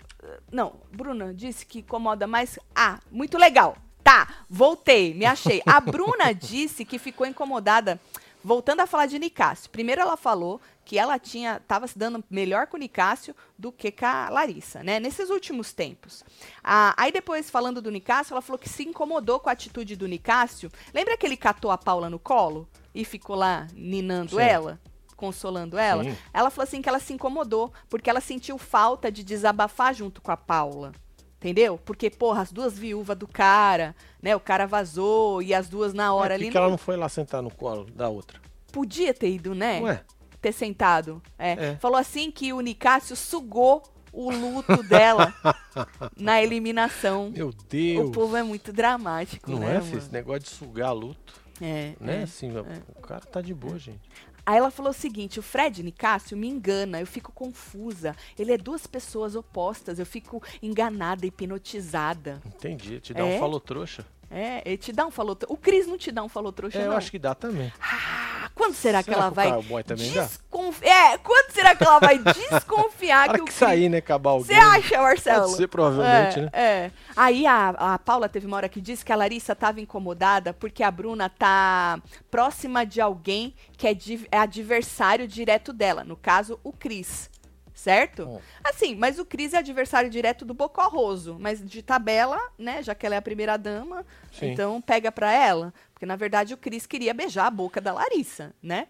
Não, 0.50 0.80
Bruna 0.90 1.34
disse 1.34 1.66
que 1.66 1.80
incomoda 1.80 2.26
mais. 2.26 2.58
Ah, 2.74 2.98
muito 3.10 3.36
legal. 3.36 3.76
Tá, 4.02 4.26
voltei, 4.48 5.12
me 5.12 5.26
achei. 5.26 5.60
A 5.66 5.78
Bruna 5.78 6.32
disse 6.34 6.86
que 6.86 6.98
ficou 6.98 7.26
incomodada. 7.26 8.00
Voltando 8.48 8.80
a 8.80 8.86
falar 8.86 9.04
de 9.04 9.18
Nicásio. 9.18 9.68
Primeiro 9.68 10.00
ela 10.00 10.16
falou 10.16 10.58
que 10.82 10.98
ela 10.98 11.18
tinha 11.18 11.60
tava 11.68 11.86
se 11.86 11.98
dando 11.98 12.24
melhor 12.30 12.66
com 12.66 12.78
o 12.78 12.80
Nicásio 12.80 13.36
do 13.58 13.70
que 13.70 13.92
com 13.92 14.06
a 14.06 14.30
Larissa, 14.30 14.82
né? 14.82 14.98
Nesses 14.98 15.28
últimos 15.28 15.74
tempos. 15.74 16.24
Ah, 16.64 16.94
aí 16.96 17.12
depois, 17.12 17.50
falando 17.50 17.82
do 17.82 17.90
Nicásio, 17.90 18.32
ela 18.32 18.40
falou 18.40 18.58
que 18.58 18.66
se 18.66 18.84
incomodou 18.84 19.38
com 19.38 19.50
a 19.50 19.52
atitude 19.52 19.96
do 19.96 20.08
Nicásio. 20.08 20.72
Lembra 20.94 21.14
que 21.18 21.26
ele 21.26 21.36
catou 21.36 21.70
a 21.70 21.76
Paula 21.76 22.08
no 22.08 22.18
colo 22.18 22.66
e 22.94 23.04
ficou 23.04 23.36
lá 23.36 23.66
ninando 23.74 24.36
Certo. 24.36 24.50
ela? 24.50 24.80
Consolando 25.14 25.76
ela? 25.76 26.04
Sim. 26.04 26.16
Ela 26.32 26.48
falou 26.48 26.64
assim 26.64 26.80
que 26.80 26.88
ela 26.88 27.00
se 27.00 27.12
incomodou, 27.12 27.70
porque 27.86 28.08
ela 28.08 28.22
sentiu 28.22 28.56
falta 28.56 29.12
de 29.12 29.22
desabafar 29.22 29.92
junto 29.92 30.22
com 30.22 30.30
a 30.32 30.38
Paula. 30.38 30.92
Entendeu? 31.38 31.78
Porque, 31.78 32.10
porra, 32.10 32.42
as 32.42 32.50
duas 32.50 32.76
viúvas 32.76 33.16
do 33.16 33.26
cara, 33.28 33.94
né? 34.20 34.34
O 34.34 34.40
cara 34.40 34.66
vazou 34.66 35.40
e 35.40 35.54
as 35.54 35.68
duas 35.68 35.94
na 35.94 36.12
hora 36.12 36.34
é, 36.34 36.36
ali. 36.36 36.44
por 36.46 36.52
que 36.52 36.58
ela 36.58 36.68
não 36.68 36.78
foi 36.78 36.96
lá 36.96 37.08
sentar 37.08 37.40
no 37.40 37.50
colo 37.50 37.84
da 37.94 38.08
outra? 38.08 38.40
Podia 38.72 39.14
ter 39.14 39.30
ido, 39.30 39.54
né? 39.54 39.80
Ué, 39.80 40.04
Ter 40.42 40.52
sentado. 40.52 41.22
É. 41.38 41.52
É. 41.52 41.76
Falou 41.76 41.96
assim 41.96 42.30
que 42.30 42.52
o 42.52 42.60
Nicásio 42.60 43.14
sugou 43.14 43.82
o 44.12 44.30
luto 44.30 44.82
dela 44.82 45.32
na 46.18 46.42
eliminação. 46.42 47.30
meu 47.30 47.52
Deus. 47.68 48.08
O 48.08 48.12
povo 48.12 48.36
é 48.36 48.42
muito 48.42 48.72
dramático, 48.72 49.50
Não 49.50 49.60
né? 49.60 49.76
é, 49.76 49.80
filho? 49.80 49.98
Esse 49.98 50.12
negócio 50.12 50.40
de 50.42 50.50
sugar 50.50 50.92
luto. 50.92 51.34
É, 51.60 51.94
Né? 52.00 52.20
é. 52.20 52.22
Assim, 52.22 52.50
o 52.56 53.00
cara 53.00 53.20
tá 53.20 53.40
de 53.40 53.54
boa, 53.54 53.78
gente. 53.78 54.00
Aí 54.48 54.56
ela 54.56 54.70
falou 54.70 54.92
o 54.92 54.94
seguinte: 54.94 55.38
o 55.38 55.42
Fred 55.42 55.82
Nicásio 55.82 56.34
me 56.34 56.48
engana, 56.48 56.98
eu 56.98 57.06
fico 57.06 57.30
confusa. 57.32 58.16
Ele 58.38 58.50
é 58.50 58.56
duas 58.56 58.86
pessoas 58.86 59.36
opostas, 59.36 59.98
eu 59.98 60.06
fico 60.06 60.42
enganada, 60.62 61.26
hipnotizada. 61.26 62.40
Entendi. 62.46 62.98
Te 62.98 63.12
dá 63.12 63.20
É? 63.26 63.36
um 63.36 63.38
falou 63.38 63.60
trouxa. 63.60 64.06
É, 64.30 64.62
ele 64.66 64.78
te 64.78 64.90
dá 64.90 65.06
um 65.06 65.10
falou. 65.10 65.36
O 65.48 65.56
Cris 65.56 65.86
não 65.86 65.98
te 65.98 66.10
dá 66.10 66.22
um 66.22 66.28
falou 66.30 66.50
trouxa, 66.50 66.78
É, 66.78 66.84
eu 66.86 66.90
não. 66.90 66.96
acho 66.96 67.10
que 67.10 67.18
dá 67.18 67.34
também. 67.34 67.70
Ah, 67.78 68.17
quando 68.58 68.74
será, 68.74 69.02
que 69.02 69.10
Será 69.10 69.22
ela 69.22 69.30
que 69.30 69.36
vai. 69.36 69.50
desconfi- 69.96 70.84
É, 70.86 71.16
quando 71.18 71.50
será 71.52 71.74
que 71.74 71.84
ela 71.84 71.98
vai 71.98 72.18
desconfiar 72.52 73.32
que 73.32 73.40
o 73.40 73.44
que 73.46 73.52
sair, 73.52 73.88
né, 73.88 73.98
acabar 73.98 74.32
o 74.32 74.40
Você 74.44 74.52
acha, 74.54 75.00
Marcelo? 75.00 75.44
Pode 75.46 75.56
ser, 75.56 75.68
provavelmente, 75.68 76.38
é, 76.38 76.42
né? 76.42 76.50
É. 76.52 76.90
Aí 77.16 77.46
a, 77.46 77.68
a 77.70 77.98
Paula 77.98 78.28
teve 78.28 78.46
uma 78.46 78.56
hora 78.56 78.68
que 78.68 78.80
disse 78.80 79.04
que 79.04 79.12
a 79.12 79.16
Larissa 79.16 79.52
estava 79.52 79.80
incomodada 79.80 80.52
porque 80.52 80.82
a 80.82 80.90
Bruna 80.90 81.28
tá 81.30 82.00
próxima 82.30 82.84
de 82.84 83.00
alguém 83.00 83.54
que 83.76 83.86
é, 83.86 83.94
di- 83.94 84.26
é 84.30 84.38
adversário 84.38 85.26
direto 85.26 85.72
dela. 85.72 86.04
No 86.04 86.16
caso, 86.16 86.58
o 86.62 86.72
Cris. 86.72 87.30
Certo? 87.74 88.40
Assim, 88.64 88.96
mas 88.96 89.20
o 89.20 89.24
Cris 89.24 89.54
é 89.54 89.58
adversário 89.58 90.10
direto 90.10 90.44
do 90.44 90.52
Bocorroso. 90.52 91.36
Mas 91.38 91.64
de 91.64 91.80
tabela, 91.80 92.36
né? 92.58 92.82
Já 92.82 92.92
que 92.92 93.06
ela 93.06 93.14
é 93.14 93.18
a 93.18 93.22
primeira 93.22 93.56
dama, 93.56 94.04
Sim. 94.32 94.50
então 94.50 94.80
pega 94.80 95.12
pra 95.12 95.32
ela. 95.32 95.72
Porque 95.98 96.06
na 96.06 96.14
verdade 96.14 96.54
o 96.54 96.56
Cris 96.56 96.86
queria 96.86 97.12
beijar 97.12 97.46
a 97.46 97.50
boca 97.50 97.80
da 97.80 97.92
Larissa, 97.92 98.54
né? 98.62 98.86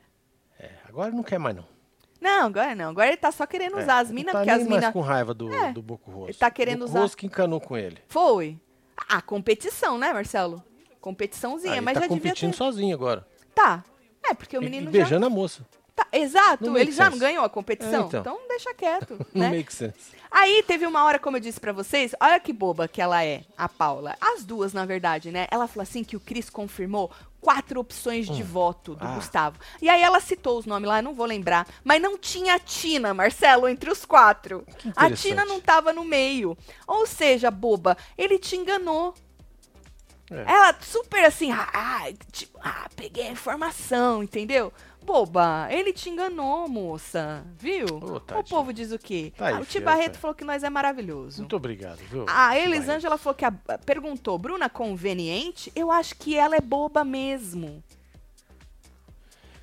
É, 0.60 0.70
agora 0.86 1.10
não 1.10 1.22
quer 1.22 1.38
mais, 1.38 1.56
não. 1.56 1.64
Não, 2.20 2.46
agora 2.48 2.74
não. 2.74 2.90
Agora 2.90 3.08
ele 3.08 3.16
tá 3.16 3.32
só 3.32 3.46
querendo 3.46 3.78
É, 3.78 3.82
usar 3.82 4.00
as 4.00 4.10
minas, 4.10 4.32
tá 4.32 4.40
porque 4.40 4.50
as 4.50 4.58
nem 4.58 4.68
mais 4.68 4.80
minas. 4.82 4.92
com 4.92 5.00
raiva 5.00 5.32
do, 5.32 5.50
É, 5.54 5.72
do 5.72 5.80
Boco 5.80 6.10
Rosso. 6.10 6.26
ele 6.32 6.34
tá 6.38 6.50
querendo 6.50 6.80
Boco 6.80 6.90
usar- 6.90 7.00
Rosso 7.00 7.16
que 7.16 7.24
encanou 7.24 7.62
com 7.62 7.78
ele. 7.78 7.96
Foi. 8.08 8.60
A 9.08 9.22
competição, 9.22 9.96
né, 9.96 10.12
Marcelo? 10.12 10.62
Competiçãozinha, 11.00 11.74
Aí 11.76 11.80
mas 11.80 11.94
tá 11.94 12.00
já 12.00 12.06
devia 12.08 12.20
competindo 12.20 12.50
ter. 12.50 12.56
sozinho 12.58 12.94
agora. 12.94 13.26
Tá. 13.54 13.82
É, 14.22 14.34
porque 14.34 14.58
o 14.58 14.60
E- 14.60 14.64
menino 14.64 14.82
e 14.90 14.92
já. 14.92 14.98
beijando 14.98 15.24
a 15.24 15.30
moça. 15.30 15.64
Tá, 15.98 16.06
exato, 16.12 16.66
Não 16.66 16.76
ele 16.78 16.92
já 16.92 17.06
não 17.06 17.12
sense. 17.14 17.24
ganhou 17.24 17.44
a 17.44 17.48
competição. 17.48 18.04
É, 18.04 18.06
então. 18.06 18.20
então. 18.20 18.38
deixa 18.46 18.72
quieto, 18.72 19.18
Não 19.34 19.42
né? 19.42 19.50
make 19.50 19.72
sense. 19.74 20.16
Aí 20.30 20.62
teve 20.62 20.86
uma 20.86 21.02
hora, 21.04 21.18
como 21.18 21.38
eu 21.38 21.40
disse 21.40 21.58
pra 21.58 21.72
vocês, 21.72 22.14
olha 22.20 22.38
que 22.38 22.52
boba 22.52 22.86
que 22.86 23.02
ela 23.02 23.24
é, 23.24 23.42
a 23.56 23.68
Paula. 23.68 24.14
As 24.20 24.44
duas, 24.44 24.72
na 24.72 24.84
verdade, 24.86 25.32
né? 25.32 25.48
Ela 25.50 25.66
falou 25.66 25.82
assim 25.82 26.04
que 26.04 26.14
o 26.16 26.20
Cris 26.20 26.48
confirmou 26.48 27.10
quatro 27.40 27.80
opções 27.80 28.26
de 28.28 28.42
voto 28.44 28.94
do 28.94 29.04
Ah. 29.04 29.14
Gustavo. 29.16 29.58
E 29.82 29.88
aí 29.88 30.00
ela 30.00 30.20
citou 30.20 30.56
os 30.58 30.66
nomes 30.66 30.88
lá, 30.88 30.98
eu 30.98 31.02
não 31.02 31.14
vou 31.14 31.26
lembrar. 31.26 31.66
Mas 31.82 32.00
não 32.00 32.16
tinha 32.16 32.54
a 32.54 32.58
Tina, 32.60 33.12
Marcelo, 33.12 33.66
entre 33.68 33.90
os 33.90 34.04
quatro. 34.04 34.64
A. 34.94 35.10
Tina 35.10 35.44
não 35.44 35.60
tava 35.60 35.92
no 35.92 36.04
meio. 36.04 36.56
Ou 36.86 37.06
seja, 37.06 37.50
boba, 37.50 37.96
ele 38.16 38.38
te 38.38 38.54
enganou. 38.54 39.14
É. 40.30 40.44
Ela 40.46 40.76
super 40.80 41.24
assim, 41.24 41.50
ah, 41.50 41.68
ah, 41.72 42.12
tipo, 42.30 42.58
ah, 42.62 42.86
peguei 42.94 43.28
a 43.28 43.32
informação, 43.32 44.22
entendeu? 44.22 44.70
Boba, 45.08 45.68
ele 45.70 45.90
te 45.90 46.10
enganou, 46.10 46.68
moça, 46.68 47.42
viu? 47.56 47.86
Ô, 48.02 48.16
o 48.38 48.44
povo 48.44 48.74
diz 48.74 48.92
o 48.92 48.98
quê? 48.98 49.32
Tá 49.34 49.46
aí, 49.46 49.54
ah, 49.54 49.60
o 49.60 49.64
filha, 49.64 49.80
Tibarreto 49.80 50.12
tá. 50.16 50.18
falou 50.20 50.34
que 50.34 50.44
nós 50.44 50.62
é 50.62 50.68
maravilhoso. 50.68 51.38
Muito 51.40 51.56
obrigado, 51.56 51.96
viu? 52.10 52.26
A? 52.28 52.58
Elisângela 52.58 53.16
falou 53.16 53.34
que 53.34 53.46
a- 53.46 53.50
perguntou, 53.86 54.36
Bruna 54.38 54.68
conveniente? 54.68 55.72
Eu 55.74 55.90
acho 55.90 56.14
que 56.14 56.36
ela 56.36 56.56
é 56.56 56.60
boba 56.60 57.04
mesmo. 57.04 57.82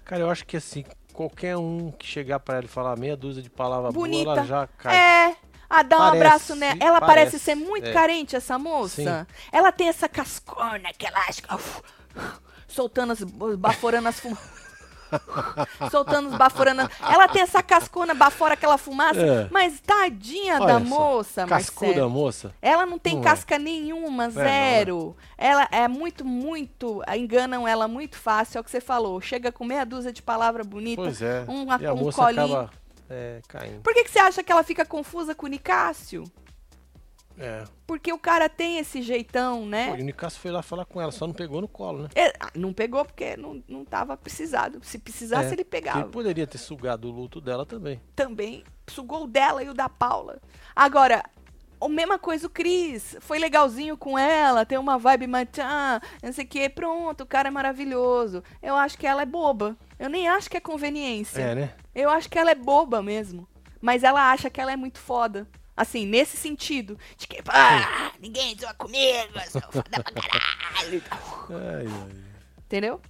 Cara, 0.04 0.24
eu 0.24 0.32
acho 0.32 0.48
que 0.48 0.58
assim, 0.58 0.84
qualquer 1.14 1.56
um 1.58 1.92
que 1.92 2.08
chegar 2.08 2.40
pra 2.40 2.56
ela 2.56 2.66
e 2.66 2.68
falar 2.68 2.98
meia 2.98 3.16
dúzia 3.16 3.44
de 3.44 3.50
palavras 3.50 3.94
Bonita. 3.94 4.32
ela 4.32 4.46
já 4.46 4.66
cai. 4.66 4.96
É. 4.98 5.36
Ah, 5.70 5.84
dá 5.84 5.96
um 5.98 6.00
Parece, 6.00 6.18
abraço 6.26 6.56
nela. 6.56 6.78
Ela 6.80 7.00
parece, 7.00 7.32
parece, 7.32 7.40
ser 7.40 7.54
muito 7.56 7.88
é. 7.88 7.94
carente, 7.94 8.36
essa 8.36 8.58
moça. 8.58 9.28
Sim. 9.30 9.36
Ela 9.52 9.72
tem 9.72 9.90
essa 9.90 10.10
cascona 10.10 10.92
que 10.98 11.06
ela 11.06 11.20
acha 11.20 11.42
uf, 11.54 11.82
soltando 12.68 13.14
as. 13.14 13.22
baforando 13.24 14.08
as 14.08 14.20
fumaças. 14.20 14.65
soltando 15.92 16.30
os 16.30 16.36
baforando. 16.36 16.90
Ela 17.02 17.28
tem 17.28 17.42
essa 17.42 17.62
cascona, 17.62 18.14
bafora 18.14 18.54
aquela 18.54 18.78
fumaça. 18.78 19.20
É. 19.20 19.48
Mas 19.52 19.80
tadinha 19.80 20.56
Olha 20.56 20.66
da 20.66 20.80
moça, 20.80 21.46
Cascuda, 21.46 21.88
Marcelo. 21.88 22.10
moça. 22.10 22.54
Ela 22.62 22.86
não 22.86 22.98
tem 22.98 23.14
Não 23.16 23.22
é. 23.22 23.24
casca 23.24 23.58
nenhuma, 23.60 24.28
não, 24.28 24.42
é. 24.42 24.46
zero. 24.46 25.16
Ela 25.38 25.68
é 25.72 25.88
muito, 25.88 26.26
muito. 26.26 27.02
Enganam 27.16 27.68
ela 27.68 27.88
muito 27.88 28.18
fácil, 28.18 28.58
é 28.58 28.62
o 28.62 28.64
que 28.64 28.72
você 28.72 28.82
falou. 28.82 29.20
Chega 29.22 29.52
com 29.52 29.66
meia 29.66 29.86
dúzia 29.86 30.12
de 30.12 30.22
palavra 30.22 30.64
bonita. 30.64 31.02
Pois 31.02 31.22
é. 31.22 31.46
um, 31.48 31.66
e 31.80 31.86
a 31.86 31.94
um 31.94 31.98
moça 31.98 32.22
colinho. 32.22 32.44
acaba 32.44 32.86
é. 33.10 33.40
Por 33.84 33.94
que, 33.94 34.04
que 34.04 34.12
você 34.12 34.20
acha 34.20 34.44
que 34.44 34.52
ela 34.52 34.64
fica 34.64 34.86
confusa 34.86 35.36
com 35.36 35.46
o 35.46 35.50
Nicásio? 35.50 36.24
É. 37.38 37.64
Porque 37.86 38.12
o 38.12 38.18
cara 38.18 38.48
tem 38.48 38.78
esse 38.78 39.02
jeitão, 39.02 39.62
Pô, 39.62 39.66
né? 39.66 39.96
e 39.98 40.02
o 40.02 40.06
Nicasso 40.06 40.40
foi 40.40 40.52
lá 40.52 40.62
falar 40.62 40.86
com 40.86 41.02
ela, 41.02 41.12
só 41.12 41.28
não 41.28 41.34
pegou 41.34 41.62
no 41.62 41.68
colo, 41.68 42.04
né? 42.04 42.10
É, 42.16 42.34
ah, 42.40 42.52
não 42.56 42.74
pegou 42.74 43.04
porque 43.04 43.36
não, 43.38 43.64
não 43.68 43.84
tava 43.84 44.16
precisado. 44.18 44.80
Se 44.84 44.98
precisasse, 44.98 45.50
É, 45.50 45.54
ele 45.54 45.66
pegava. 45.66 46.00
Ele 46.00 46.10
poderia 46.10 46.48
ter 46.48 46.58
sugado 46.58 47.08
o 47.08 47.12
luto 47.12 47.42
dela 47.42 47.66
também. 47.66 48.02
Também 48.16 48.64
sugou 48.88 49.24
o 49.24 49.28
dela 49.28 49.64
e 49.64 49.70
o 49.70 49.74
da 49.74 49.90
Paula. 49.90 50.40
Agora, 50.76 51.24
a 51.80 51.90
mesma 51.90 52.18
coisa 52.18 52.48
o 52.48 52.50
Cris. 52.50 53.18
Foi 53.20 53.38
legalzinho 53.38 53.98
com 53.98 54.18
ela, 54.18 54.66
tem 54.66 54.78
uma 54.78 54.98
vibe. 54.98 55.28
Ah, 55.62 56.02
não 56.24 56.34
sei 56.34 56.46
o 56.46 56.48
que. 56.48 56.70
Pronto, 56.70 57.22
o 57.22 57.28
cara 57.28 57.50
é 57.50 57.52
maravilhoso. 57.52 58.44
Eu 58.62 58.76
acho 58.76 58.98
que 58.98 59.06
ela 59.06 59.22
é 59.22 59.26
boba. 59.26 59.76
Eu 60.00 60.10
nem 60.10 60.28
acho 60.28 60.50
que 60.50 60.58
é 60.58 60.62
conveniência. 60.62 61.42
É, 61.42 61.56
né? 61.56 61.74
Eu 61.94 62.10
acho 62.10 62.30
que 62.30 62.40
ela 62.40 62.52
é 62.52 62.56
boba 62.56 63.02
mesmo. 63.02 63.48
Mas 63.82 64.04
ela 64.04 64.32
acha 64.32 64.50
que 64.50 64.60
ela 64.60 64.72
é 64.72 64.76
muito 64.76 65.00
foda. 65.00 65.48
Assim, 65.76 66.06
nesse 66.06 66.38
sentido. 66.38 66.98
De 67.18 67.28
que, 67.28 67.42
ah, 67.48 68.12
ninguém 68.20 68.58
zoa 68.58 68.74
comigo, 68.76 69.34
eu 69.36 69.52
sou 69.52 69.62
foda 69.72 70.04
pra 70.04 70.04
caralho. 70.04 71.04
Ai, 71.50 71.86
ai. 71.88 72.22
Entendeu? 72.66 73.02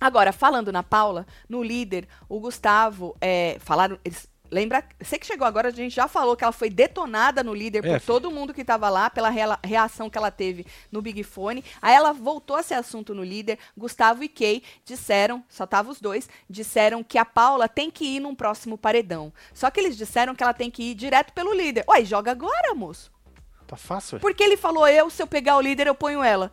Agora, 0.00 0.32
falando 0.32 0.70
na 0.70 0.82
Paula, 0.82 1.26
no 1.48 1.62
líder, 1.62 2.06
o 2.28 2.38
Gustavo, 2.38 3.16
é, 3.20 3.56
falaram. 3.60 3.98
Eles, 4.04 4.28
lembra? 4.54 4.84
Você 5.00 5.18
que 5.18 5.26
chegou 5.26 5.46
agora, 5.46 5.68
a 5.68 5.72
gente 5.72 5.94
já 5.94 6.06
falou 6.08 6.36
que 6.36 6.44
ela 6.44 6.52
foi 6.52 6.70
detonada 6.70 7.42
no 7.42 7.52
líder 7.52 7.84
É, 7.84 7.98
por 7.98 8.06
todo 8.06 8.30
mundo 8.30 8.54
que 8.54 8.64
tava 8.64 8.88
lá, 8.88 9.10
pela 9.10 9.28
rea- 9.28 9.58
reação 9.62 10.08
que 10.08 10.16
ela 10.16 10.30
teve 10.30 10.64
no 10.92 11.02
Big 11.02 11.22
Fone. 11.24 11.64
Aí 11.82 11.94
ela 11.94 12.12
voltou 12.12 12.56
a 12.56 12.62
ser 12.62 12.74
assunto 12.74 13.14
no 13.14 13.24
líder. 13.24 13.58
Gustavo 13.76 14.22
e 14.22 14.28
Kay 14.28 14.62
disseram, 14.84 15.44
só 15.48 15.66
tava 15.66 15.90
os 15.90 16.00
dois, 16.00 16.28
disseram 16.48 17.02
que 17.02 17.18
a 17.18 17.24
Paula 17.24 17.68
tem 17.68 17.90
que 17.90 18.04
ir 18.04 18.20
num 18.20 18.34
próximo 18.34 18.78
paredão. 18.78 19.32
Só 19.52 19.70
que 19.70 19.80
eles 19.80 19.96
disseram 19.96 20.34
que 20.34 20.42
ela 20.42 20.54
tem 20.54 20.70
que 20.70 20.82
ir 20.90 20.94
direto 20.94 21.32
pelo 21.32 21.52
líder. 21.52 21.84
Ué, 21.88 22.04
joga 22.04 22.30
agora, 22.30 22.74
moço. 22.74 23.12
Tá 23.66 23.76
fácil, 23.76 24.16
ué. 24.16 24.20
Porque 24.20 24.42
ele 24.44 24.56
falou, 24.56 24.86
eu, 24.86 25.10
se 25.10 25.22
eu 25.22 25.26
pegar 25.26 25.56
o 25.56 25.60
líder, 25.60 25.86
eu 25.88 25.94
ponho 25.94 26.22
ela. 26.22 26.52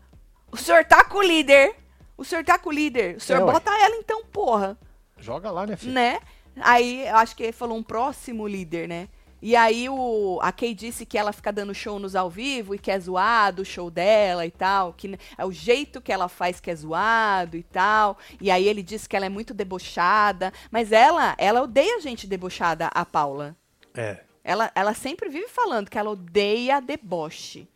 O 0.51 0.57
senhor 0.57 0.83
tá 0.85 1.03
com 1.03 1.19
o 1.19 1.21
líder. 1.23 1.75
O 2.17 2.25
senhor 2.25 2.43
tá 2.43 2.57
com 2.57 2.69
o 2.69 2.73
líder. 2.73 3.17
O 3.17 3.19
senhor 3.19 3.41
É, 3.41 3.43
ué. 3.45 3.51
bota 3.51 3.71
ela 3.71 3.95
então, 3.97 4.23
porra. 4.25 4.77
Joga 5.17 5.51
lá, 5.51 5.67
né, 5.67 5.75
filho? 5.75 5.93
Né? 5.93 6.19
Aí, 6.59 7.07
eu 7.07 7.15
acho 7.15 7.35
que 7.35 7.43
ele 7.43 7.51
falou 7.51 7.77
um 7.77 7.83
próximo 7.83 8.47
líder, 8.47 8.87
né? 8.87 9.07
E 9.41 9.55
aí 9.55 9.89
o, 9.89 10.39
a 10.41 10.51
Kay 10.51 10.75
disse 10.75 11.03
que 11.03 11.17
ela 11.17 11.33
fica 11.33 11.51
dando 11.51 11.73
show 11.73 11.97
nos 11.97 12.15
ao 12.15 12.29
vivo 12.29 12.75
e 12.75 12.79
que 12.79 12.91
é 12.91 12.99
zoado 12.99 13.63
o 13.63 13.65
show 13.65 13.89
dela 13.89 14.45
e 14.45 14.51
tal, 14.51 14.93
que 14.93 15.17
é 15.35 15.43
o 15.43 15.51
jeito 15.51 15.99
que 15.99 16.11
ela 16.11 16.29
faz 16.29 16.59
que 16.59 16.69
é 16.69 16.75
zoado 16.75 17.57
e 17.57 17.63
tal. 17.63 18.19
E 18.39 18.51
aí 18.51 18.67
ele 18.67 18.83
disse 18.83 19.09
que 19.09 19.15
ela 19.15 19.25
é 19.25 19.29
muito 19.29 19.53
debochada, 19.53 20.53
mas 20.69 20.91
ela, 20.91 21.33
ela 21.39 21.63
odeia 21.63 21.99
gente 21.99 22.27
debochada, 22.27 22.87
a 22.93 23.03
Paula. 23.03 23.55
É. 23.95 24.19
Ela, 24.43 24.71
ela 24.75 24.93
sempre 24.93 25.27
vive 25.27 25.47
falando 25.47 25.89
que 25.89 25.97
ela 25.97 26.11
odeia 26.11 26.79
deboche. 26.79 27.67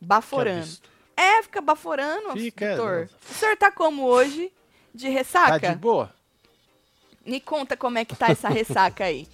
Baforando. 0.00 0.66
É, 1.14 1.42
fica 1.42 1.60
baforando, 1.60 2.32
Fica, 2.32 2.76
não. 2.76 3.04
O 3.30 3.34
senhor 3.34 3.56
tá 3.56 3.70
como 3.70 4.04
hoje? 4.04 4.50
De 4.94 5.06
Tá 5.06 5.12
ressaca? 5.12 5.70
de 5.70 5.76
boa? 5.76 6.12
Me 7.24 7.40
conta 7.40 7.76
como 7.76 7.98
é 7.98 8.04
que 8.04 8.16
tá 8.16 8.28
essa 8.28 8.48
ressaca 8.48 9.04
aí. 9.04 9.26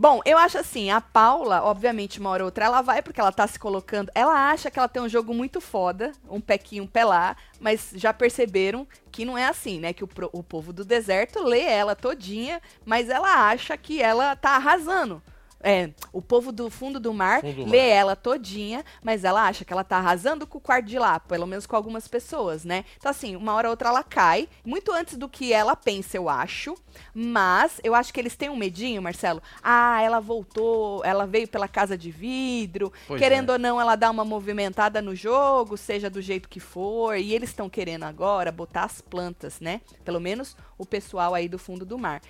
Bom, 0.00 0.20
eu 0.24 0.38
acho 0.38 0.56
assim, 0.56 0.92
a 0.92 1.00
Paula, 1.00 1.60
obviamente, 1.64 2.20
uma 2.20 2.30
hora 2.30 2.44
ou 2.44 2.46
outra, 2.46 2.66
ela 2.66 2.80
vai 2.80 3.02
porque 3.02 3.20
ela 3.20 3.32
tá 3.32 3.44
se 3.48 3.58
colocando. 3.58 4.12
Ela 4.14 4.48
acha 4.48 4.70
que 4.70 4.78
ela 4.78 4.86
tem 4.86 5.02
um 5.02 5.08
jogo 5.08 5.34
muito 5.34 5.60
foda, 5.60 6.12
um 6.30 6.40
pequinho 6.40 6.86
pelar, 6.86 7.36
mas 7.58 7.90
já 7.96 8.14
perceberam 8.14 8.86
que 9.10 9.24
não 9.24 9.36
é 9.36 9.46
assim, 9.46 9.80
né? 9.80 9.92
Que 9.92 10.04
o, 10.04 10.08
o 10.32 10.40
povo 10.40 10.72
do 10.72 10.84
deserto 10.84 11.42
lê 11.42 11.62
ela 11.62 11.96
todinha, 11.96 12.62
mas 12.86 13.08
ela 13.08 13.48
acha 13.48 13.76
que 13.76 14.00
ela 14.00 14.36
tá 14.36 14.50
arrasando. 14.50 15.20
É, 15.60 15.90
o 16.12 16.22
povo 16.22 16.52
do 16.52 16.70
fundo 16.70 17.00
do 17.00 17.12
mar 17.12 17.40
Fundo 17.40 17.64
do 17.64 17.70
lê 17.70 17.88
mar. 17.88 17.96
ela 17.96 18.16
todinha, 18.16 18.84
mas 19.02 19.24
ela 19.24 19.46
acha 19.46 19.64
que 19.64 19.72
ela 19.72 19.82
tá 19.82 19.96
arrasando 19.96 20.46
com 20.46 20.58
o 20.58 20.60
quarto 20.60 20.86
de 20.86 20.98
lá, 20.98 21.18
pelo 21.18 21.46
menos 21.48 21.66
com 21.66 21.74
algumas 21.74 22.06
pessoas, 22.06 22.64
né? 22.64 22.84
Então, 22.96 23.10
assim, 23.10 23.34
uma 23.34 23.54
hora 23.54 23.68
ou 23.68 23.72
outra 23.72 23.88
ela 23.88 24.04
cai, 24.04 24.48
muito 24.64 24.92
antes 24.92 25.16
do 25.16 25.28
que 25.28 25.52
ela 25.52 25.74
pensa, 25.74 26.16
eu 26.16 26.28
acho. 26.28 26.76
Mas 27.12 27.80
eu 27.82 27.94
acho 27.94 28.12
que 28.12 28.20
eles 28.20 28.36
têm 28.36 28.48
um 28.48 28.56
medinho, 28.56 29.02
Marcelo. 29.02 29.42
Ah, 29.62 30.00
ela 30.00 30.20
voltou, 30.20 31.04
ela 31.04 31.26
veio 31.26 31.48
pela 31.48 31.66
casa 31.66 31.98
de 31.98 32.10
vidro. 32.10 32.92
Pois 33.06 33.20
querendo 33.20 33.50
é. 33.50 33.52
ou 33.54 33.58
não, 33.58 33.80
ela 33.80 33.96
dá 33.96 34.10
uma 34.10 34.24
movimentada 34.24 35.02
no 35.02 35.14
jogo, 35.14 35.76
seja 35.76 36.08
do 36.08 36.22
jeito 36.22 36.48
que 36.48 36.60
for. 36.60 37.16
E 37.16 37.34
eles 37.34 37.50
estão 37.50 37.68
querendo 37.68 38.04
agora 38.04 38.52
botar 38.52 38.84
as 38.84 39.00
plantas, 39.00 39.60
né? 39.60 39.80
Pelo 40.04 40.20
menos 40.20 40.56
o 40.76 40.86
pessoal 40.86 41.34
aí 41.34 41.48
do 41.48 41.58
fundo 41.58 41.84
do 41.84 41.98
mar. 41.98 42.20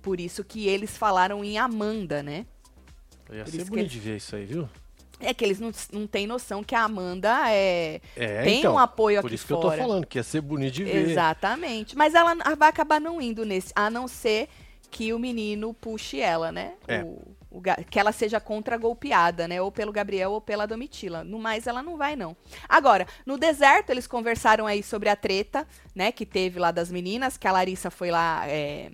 Por 0.00 0.18
isso 0.18 0.42
que 0.42 0.66
eles 0.66 0.96
falaram 0.96 1.44
em 1.44 1.58
Amanda, 1.58 2.22
né? 2.22 2.46
Ia 3.32 3.44
Por 3.44 3.50
ser 3.50 3.64
bonito 3.64 3.88
de 3.90 3.98
ver 3.98 4.16
isso 4.16 4.36
aí, 4.36 4.44
viu? 4.44 4.68
É 5.20 5.32
que 5.32 5.44
eles 5.44 5.60
não, 5.60 5.70
não 5.92 6.06
têm 6.06 6.26
noção 6.26 6.64
que 6.64 6.74
a 6.74 6.82
Amanda 6.82 7.48
é, 7.48 8.00
É, 8.16 8.42
tem 8.42 8.58
então, 8.58 8.74
um 8.74 8.78
apoio 8.78 9.20
Por 9.20 9.26
aqui 9.28 9.34
isso 9.36 9.46
que 9.46 9.52
fora. 9.54 9.66
eu 9.66 9.70
tô 9.70 9.76
falando, 9.76 10.06
que 10.06 10.18
ia 10.18 10.22
ser 10.24 10.40
bonito 10.40 10.72
de 10.74 10.84
ver. 10.84 11.08
Exatamente. 11.10 11.96
Mas 11.96 12.14
ela 12.14 12.34
vai 12.56 12.68
acabar 12.68 13.00
não 13.00 13.20
indo 13.20 13.44
nesse, 13.44 13.72
a 13.76 13.88
não 13.88 14.08
ser 14.08 14.48
que 14.90 15.12
o 15.12 15.18
menino 15.18 15.72
puxe 15.72 16.18
ela, 16.20 16.50
né? 16.52 16.74
É. 16.88 17.02
O- 17.04 17.22
o 17.54 17.62
que 17.88 17.98
ela 18.00 18.12
seja 18.12 18.40
contra-golpeada, 18.40 19.46
né? 19.46 19.60
Ou 19.60 19.70
pelo 19.70 19.92
Gabriel 19.92 20.32
ou 20.32 20.40
pela 20.40 20.66
Domitila. 20.66 21.22
No 21.22 21.38
mais, 21.38 21.66
ela 21.66 21.82
não 21.82 21.96
vai, 21.98 22.16
não. 22.16 22.34
Agora, 22.68 23.06
no 23.26 23.36
deserto, 23.38 23.90
eles 23.90 24.06
conversaram 24.06 24.66
aí 24.66 24.82
sobre 24.82 25.08
a 25.10 25.14
treta, 25.16 25.66
né? 25.94 26.10
Que 26.10 26.24
teve 26.26 26.58
lá 26.58 26.70
das 26.70 26.90
meninas, 26.90 27.36
que 27.36 27.46
a 27.46 27.52
Larissa 27.52 27.90
foi 27.90 28.10
lá. 28.10 28.42
é, 28.48 28.90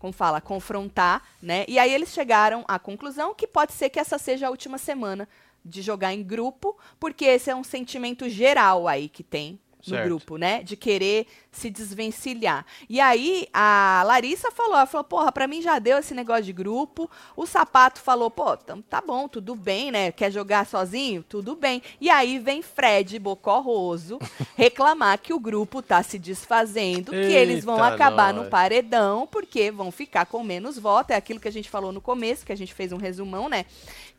como 0.00 0.12
fala, 0.12 0.40
confrontar, 0.40 1.22
né? 1.40 1.64
E 1.68 1.78
aí 1.78 1.92
eles 1.92 2.08
chegaram 2.08 2.64
à 2.66 2.78
conclusão 2.78 3.34
que 3.34 3.46
pode 3.46 3.74
ser 3.74 3.90
que 3.90 4.00
essa 4.00 4.18
seja 4.18 4.48
a 4.48 4.50
última 4.50 4.78
semana 4.78 5.28
de 5.62 5.82
jogar 5.82 6.12
em 6.14 6.22
grupo, 6.22 6.76
porque 6.98 7.26
esse 7.26 7.50
é 7.50 7.54
um 7.54 7.62
sentimento 7.62 8.28
geral 8.28 8.88
aí 8.88 9.10
que 9.10 9.22
tem 9.22 9.60
no 9.86 9.94
Certo. 9.96 10.04
grupo, 10.06 10.36
né? 10.36 10.62
De 10.62 10.76
querer 10.76 11.26
se 11.52 11.68
desvencilhar. 11.68 12.64
E 12.88 13.00
aí 13.00 13.48
a 13.52 14.02
Larissa 14.06 14.50
falou, 14.52 14.74
ela 14.76 14.86
falou, 14.86 15.04
porra, 15.04 15.32
pra 15.32 15.48
mim 15.48 15.60
já 15.60 15.78
deu 15.78 15.98
esse 15.98 16.14
negócio 16.14 16.44
de 16.44 16.52
grupo. 16.52 17.10
O 17.36 17.46
Sapato 17.46 18.00
falou, 18.00 18.30
pô, 18.30 18.56
tá 18.56 19.00
bom, 19.04 19.26
tudo 19.26 19.54
bem, 19.56 19.90
né? 19.90 20.12
Quer 20.12 20.30
jogar 20.30 20.66
sozinho? 20.66 21.24
Tudo 21.28 21.56
bem. 21.56 21.82
E 22.00 22.08
aí 22.08 22.38
vem 22.38 22.62
Fred 22.62 23.18
Bocorroso 23.18 24.18
reclamar 24.56 25.18
que 25.18 25.32
o 25.32 25.40
grupo 25.40 25.82
tá 25.82 26.02
se 26.02 26.18
desfazendo, 26.18 27.10
que 27.10 27.16
eles 27.16 27.64
vão 27.64 27.76
Eita, 27.76 27.94
acabar 27.94 28.32
nós. 28.32 28.44
no 28.44 28.50
paredão, 28.50 29.26
porque 29.26 29.70
vão 29.70 29.90
ficar 29.90 30.26
com 30.26 30.44
menos 30.44 30.78
voto. 30.78 31.10
É 31.10 31.16
aquilo 31.16 31.40
que 31.40 31.48
a 31.48 31.52
gente 31.52 31.68
falou 31.68 31.90
no 31.90 32.00
começo, 32.00 32.46
que 32.46 32.52
a 32.52 32.56
gente 32.56 32.72
fez 32.72 32.92
um 32.92 32.96
resumão, 32.96 33.48
né? 33.48 33.64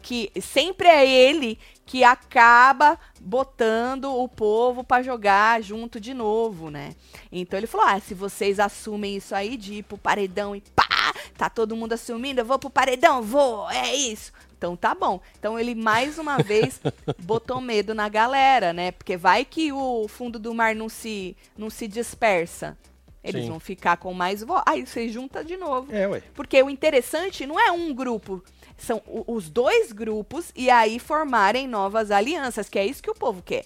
Que 0.02 0.32
sempre 0.42 0.88
é 0.88 1.08
ele 1.08 1.60
que 1.86 2.04
acaba 2.04 2.98
botando 3.20 4.06
o 4.16 4.28
povo 4.28 4.84
pra 4.84 5.04
jogar 5.04 5.62
junto 5.62 6.00
de 6.00 6.14
novo, 6.14 6.70
né? 6.70 6.96
Então 7.32 7.60
ele 7.60 7.68
falou: 7.68 7.88
ah, 7.88 8.00
se 8.00 8.14
vocês 8.14 8.60
assumem 8.60 9.18
isso 9.18 9.36
aí 9.36 9.58
de 9.58 9.76
ir 9.76 9.84
pro 9.84 9.98
paredão 9.98 10.56
e 10.56 10.62
pá, 10.62 11.14
tá 11.38 11.50
todo 11.50 11.76
mundo 11.76 11.94
assumindo, 11.94 12.42
eu 12.42 12.46
vou 12.46 12.58
pro 12.58 12.70
paredão, 12.70 13.22
vou, 13.22 13.70
é 13.70 13.94
isso. 13.94 14.32
Então 14.58 14.76
tá 14.76 14.94
bom. 14.94 15.20
Então 15.40 15.60
ele 15.60 15.74
mais 15.74 16.20
uma 16.20 16.38
vez 16.44 16.80
botou 17.20 17.60
medo 17.60 17.94
na 17.96 18.08
galera, 18.08 18.72
né? 18.72 18.92
Porque 18.92 19.18
vai 19.18 19.44
que 19.44 19.74
o 19.74 20.08
fundo 20.08 20.38
do 20.38 20.54
mar 20.54 20.76
não 20.76 20.88
se, 20.88 21.36
não 21.58 21.70
se 21.70 21.88
dispersa. 21.88 22.78
Eles 23.24 23.44
Sim. 23.44 23.50
vão 23.50 23.60
ficar 23.60 23.98
com 23.98 24.14
mais. 24.14 24.44
Aí 24.66 24.86
você 24.86 25.10
junta 25.10 25.44
de 25.44 25.58
novo. 25.58 25.94
É, 25.94 26.08
ué. 26.08 26.24
Porque 26.34 26.62
o 26.62 26.70
interessante 26.70 27.46
não 27.46 27.60
é 27.60 27.72
um 27.72 27.94
grupo, 27.94 28.44
são 28.82 29.02
os 29.06 29.50
dois 29.50 29.92
grupos 29.92 30.52
e 30.56 30.70
aí 30.70 31.00
formarem 31.00 31.68
novas 31.68 32.12
alianças, 32.12 32.70
que 32.70 32.80
é 32.80 32.86
isso 32.86 33.02
que 33.02 33.12
o 33.12 33.16
povo 33.16 33.42
quer. 33.42 33.66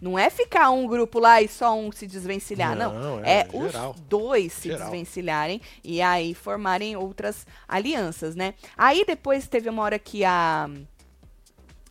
Não 0.00 0.18
é 0.18 0.28
ficar 0.28 0.70
um 0.70 0.86
grupo 0.86 1.18
lá 1.18 1.40
e 1.40 1.48
só 1.48 1.74
um 1.74 1.90
se 1.90 2.06
desvencilhar, 2.06 2.76
não. 2.76 2.98
Não, 2.98 3.24
É, 3.24 3.40
é, 3.40 3.48
os 3.52 4.00
dois 4.02 4.52
se 4.52 4.68
Geral. 4.68 4.90
desvencilharem 4.90 5.60
e 5.82 6.02
aí 6.02 6.34
formarem 6.34 6.96
outras 6.96 7.46
alianças, 7.66 8.36
né? 8.36 8.54
Aí 8.76 9.04
depois 9.06 9.48
teve 9.48 9.70
uma 9.70 9.82
hora 9.82 9.98
que 9.98 10.22
a 10.22 10.68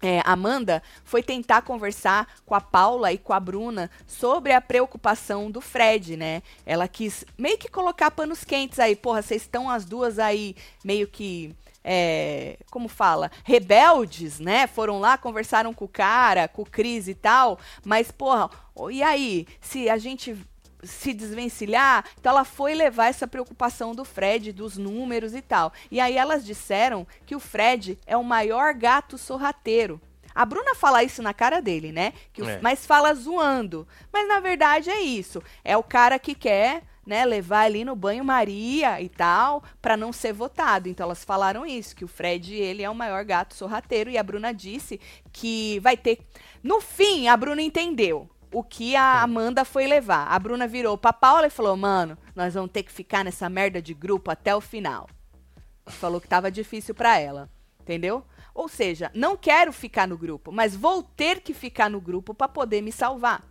é, 0.02 0.22
Amanda 0.24 0.84
foi 1.04 1.24
tentar 1.24 1.64
conversar 1.64 2.28
com 2.46 2.54
a 2.54 2.62
Paula 2.62 3.12
e 3.12 3.18
com 3.18 3.34
a 3.34 3.40
Bruna 3.40 3.90
sobre 4.06 4.54
a 4.54 4.62
preocupação 4.62 5.50
do 5.50 5.60
Fred, 5.60 6.16
né? 6.16 6.44
Ela 6.64 6.88
quis 6.88 7.26
meio 7.38 7.58
que 7.58 7.70
colocar 7.70 8.12
panos 8.12 8.44
quentes 8.44 8.80
aí. 8.80 8.96
Porra, 8.96 9.24
vocês 9.24 9.42
estão 9.42 9.70
as 9.70 9.84
duas 9.84 10.20
aí 10.20 10.56
meio 10.84 11.08
que. 11.08 11.56
É, 11.88 12.58
como 12.72 12.88
fala? 12.88 13.32
Rebeldes, 13.44 14.40
né? 14.40 14.66
Foram 14.66 15.00
lá, 15.00 15.20
conversaram 15.20 15.72
com 15.72 15.86
o 15.86 15.90
cara, 15.90 16.48
com 16.48 16.64
o 16.64 16.70
Cris 16.70 17.08
e 17.08 17.14
tal. 17.14 17.60
Mas, 17.86 18.10
porra, 18.10 18.50
e 18.90 19.04
aí? 19.04 19.48
Se 19.62 19.88
a 19.88 19.98
gente 19.98 20.36
se 20.84 21.14
desvencilhar. 21.14 22.06
Então 22.20 22.32
ela 22.32 22.46
foi 22.46 22.74
levar 22.74 23.08
essa 23.08 23.28
preocupação 23.28 23.96
do 23.96 24.06
Fred, 24.06 24.52
dos 24.52 24.78
números 24.78 25.34
e 25.34 25.42
tal. 25.42 25.74
E 25.90 26.00
aí 26.00 26.16
elas 26.18 26.46
disseram 26.46 27.08
que 27.26 27.36
o 27.36 27.40
Fred 27.40 27.98
é 28.06 28.16
o 28.16 28.24
maior 28.24 28.74
gato 28.74 29.18
sorrateiro. 29.18 30.00
A 30.34 30.46
Bruna 30.46 30.76
fala 30.76 31.02
isso 31.02 31.24
na 31.24 31.34
cara 31.34 31.62
dele, 31.62 31.92
né? 31.94 32.12
Que 32.34 32.42
o, 32.42 32.50
É. 32.50 32.60
Mas 32.62 32.86
fala 32.86 33.14
zoando. 33.14 33.88
Mas 34.12 34.28
na 34.28 34.40
verdade 34.40 34.90
é 34.90 35.00
isso. 35.00 35.42
É 35.64 35.78
o 35.78 35.84
cara 35.84 36.20
que 36.20 36.36
quer, 36.36 36.84
né, 37.06 37.26
levar 37.26 37.62
ali 37.62 37.86
no 37.86 37.96
banho-maria 37.96 39.02
e 39.02 39.10
tal, 39.10 39.64
pra 39.82 39.96
não 39.96 40.12
ser 40.12 40.34
votado. 40.34 40.90
Então 40.90 41.06
elas 41.06 41.24
falaram 41.24 41.66
isso, 41.66 41.96
que 41.96 42.04
o 42.04 42.08
Fred, 42.08 42.54
ele 42.54 42.84
é 42.84 42.90
o 42.90 42.96
maior 42.96 43.24
gato 43.24 43.54
sorrateiro. 43.54 44.10
E 44.10 44.18
a 44.18 44.24
Bruna 44.24 44.54
disse 44.54 45.00
que 45.32 45.80
vai 45.80 45.96
ter. 45.96 46.20
No 46.64 46.82
fim, 46.82 47.28
a 47.28 47.38
Bruna 47.38 47.62
entendeu 47.62 48.30
o 48.52 48.64
que 48.64 48.96
a 48.96 49.22
Amanda 49.22 49.66
foi 49.66 49.86
levar. 49.86 50.28
A 50.28 50.40
Bruna 50.40 50.68
virou 50.68 50.98
pra 50.98 51.14
Paula 51.14 51.48
e 51.48 51.52
falou: 51.52 51.76
Mano, 51.76 52.18
nós 52.36 52.54
vamos 52.54 52.72
ter 52.72 52.84
que 52.84 52.92
ficar 52.92 53.24
nessa 53.24 53.50
merda 53.50 53.82
de 53.82 53.94
grupo 53.94 54.32
até 54.32 54.56
o 54.56 54.62
final. 54.62 55.08
Falou 55.86 56.20
que 56.20 56.28
tava 56.28 56.50
difícil 56.50 56.96
pra 56.96 57.20
ela. 57.20 57.50
Entendeu? 57.82 58.24
Ou 58.54 58.70
seja, 58.70 59.12
não 59.14 59.36
quero 59.36 59.72
ficar 59.74 60.08
no 60.08 60.18
grupo, 60.18 60.52
mas 60.52 60.76
vou 60.76 61.04
ter 61.04 61.42
que 61.42 61.54
ficar 61.54 61.90
no 61.90 62.00
grupo 62.00 62.34
pra 62.34 62.48
poder 62.48 62.82
me 62.82 62.92
salvar. 62.92 63.44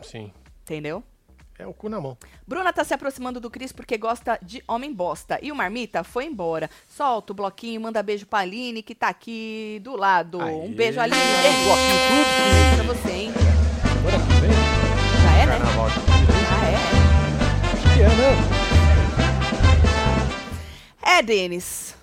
Sim. 0.00 0.32
Entendeu? 0.62 1.02
É 1.58 1.66
o 1.66 1.72
cu 1.72 1.88
na 1.88 2.00
mão. 2.00 2.18
Bruna 2.46 2.72
tá 2.72 2.82
se 2.82 2.92
aproximando 2.92 3.38
do 3.38 3.48
Cris 3.48 3.70
porque 3.72 3.96
gosta 3.96 4.36
de 4.42 4.62
homem 4.66 4.92
bosta. 4.92 5.38
E 5.40 5.52
o 5.52 5.54
Marmita 5.54 6.02
foi 6.02 6.24
embora. 6.26 6.68
Solta 6.88 7.32
o 7.32 7.36
bloquinho, 7.36 7.80
manda 7.80 8.02
beijo 8.02 8.26
pra 8.26 8.40
Aline, 8.40 8.82
que 8.82 8.94
tá 8.94 9.08
aqui 9.08 9.80
do 9.82 9.96
lado. 9.96 10.40
Aê. 10.40 10.52
Um 10.52 10.72
beijo, 10.72 10.98
Aline. 11.00 11.16
Um 11.16 11.64
bloquinho 11.64 11.98
tudo. 12.08 12.24
Beijo 12.52 12.74
pra 12.74 12.94
você, 12.94 13.12
hein? 13.12 13.32
Agora 13.98 14.18
que 14.18 14.32
vem. 14.40 14.50
Já 15.22 15.32
é, 15.38 15.46
né? 15.46 15.52
Carnaval 15.58 15.86
Ah, 16.50 16.66
é? 16.66 16.76
Que 17.94 18.02
é, 18.02 18.08
né? 18.08 18.34
É, 21.18 21.22
Denis. 21.22 21.94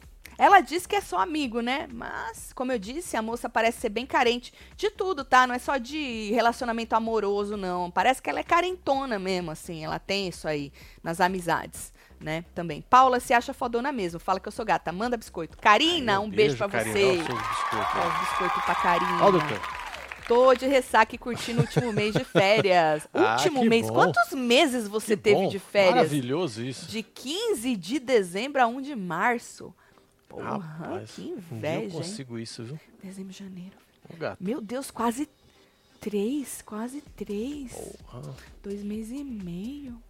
Ela 0.44 0.60
diz 0.60 0.88
que 0.88 0.96
é 0.96 1.02
só 1.02 1.20
amigo, 1.20 1.62
né? 1.62 1.88
Mas, 1.94 2.52
como 2.54 2.72
eu 2.72 2.80
disse, 2.80 3.16
a 3.16 3.22
moça 3.22 3.48
parece 3.48 3.80
ser 3.82 3.89
bem 3.89 4.08
carente 4.08 4.52
de 4.76 4.89
tudo, 4.89 5.24
tá? 5.24 5.46
Não 5.46 5.54
é 5.54 5.60
só 5.60 5.78
de 5.78 6.32
relacionamento 6.32 6.96
amoroso, 6.96 7.56
não. 7.56 7.92
Parece 7.92 8.24
que 8.24 8.28
ela 8.28 8.39
é 8.39 8.44
carentona 8.44 9.20
mesmo, 9.20 9.52
assim. 9.52 9.84
Ela 9.86 10.00
tem 10.00 10.28
isso 10.28 10.48
aí 10.48 10.74
nas 11.04 11.22
amizades, 11.22 11.94
né? 12.20 12.44
Também. 12.56 12.82
Paula 12.89 13.20
se 13.20 13.36
acha 13.36 13.54
fodona 13.54 13.92
mesmo. 13.92 14.20
Fala 14.20 14.39
que 14.39 14.48
eu 14.48 14.52
sou 14.52 14.66
gata. 14.66 14.92
Manda 14.92 15.16
biscoito. 15.16 15.56
Karina, 15.60 16.20
um 16.20 16.28
beijo, 16.28 16.58
pra 16.58 16.68
Karina. 16.70 16.92
você. 16.92 17.18
Biscoitos. 17.18 17.39
Ó, 17.74 18.08
os 18.08 18.20
biscoitos 18.30 18.64
pra 18.66 18.74
Karina. 18.76 19.24
Ó, 19.26 19.30
doutor. 19.32 19.62
Tô 20.28 20.56
de 20.56 20.66
ressaca 20.66 21.14
e 21.14 21.20
curtindo 21.20 21.60
o 21.60 21.64
último 21.66 21.94
mês 21.94 22.14
de 22.16 22.24
férias. 22.24 23.08
Ah, 23.14 23.34
último 23.36 23.64
mês. 23.66 23.88
bom. 23.88 23.94
Quantos 23.94 24.32
meses 24.34 24.88
você 24.88 25.16
Que 25.16 25.22
teve 25.22 25.42
bom. 25.44 25.50
de 25.50 25.60
férias? 25.60 25.96
Maravilhoso 25.96 26.64
isso. 26.64 26.88
De 26.89 27.04
15 27.04 27.76
de 27.76 28.00
dezembro 28.00 28.60
a 28.60 28.66
1 28.66 28.82
de 28.82 28.96
março. 28.96 29.72
Porra, 30.32 30.58
Rapaz, 30.58 31.12
que 31.12 31.22
um 31.22 31.26
dia 31.26 31.34
eu 31.36 31.58
inveja, 31.58 31.84
hein? 31.84 31.90
consigo 31.92 32.40
isso, 32.40 32.64
viu? 32.64 32.80
Dezembro, 33.04 33.34
janeiro. 33.34 33.76
Ô, 34.10 34.16
gato. 34.16 34.42
Meu 34.42 34.62
Deus, 34.62 34.90
quase 34.90 35.30
três, 36.00 36.62
quase 36.62 37.02
três. 37.02 37.74
Porra. 37.74 38.34
Dois 38.64 38.82
meses 38.84 39.20
e 39.20 39.24
meio. 39.24 40.02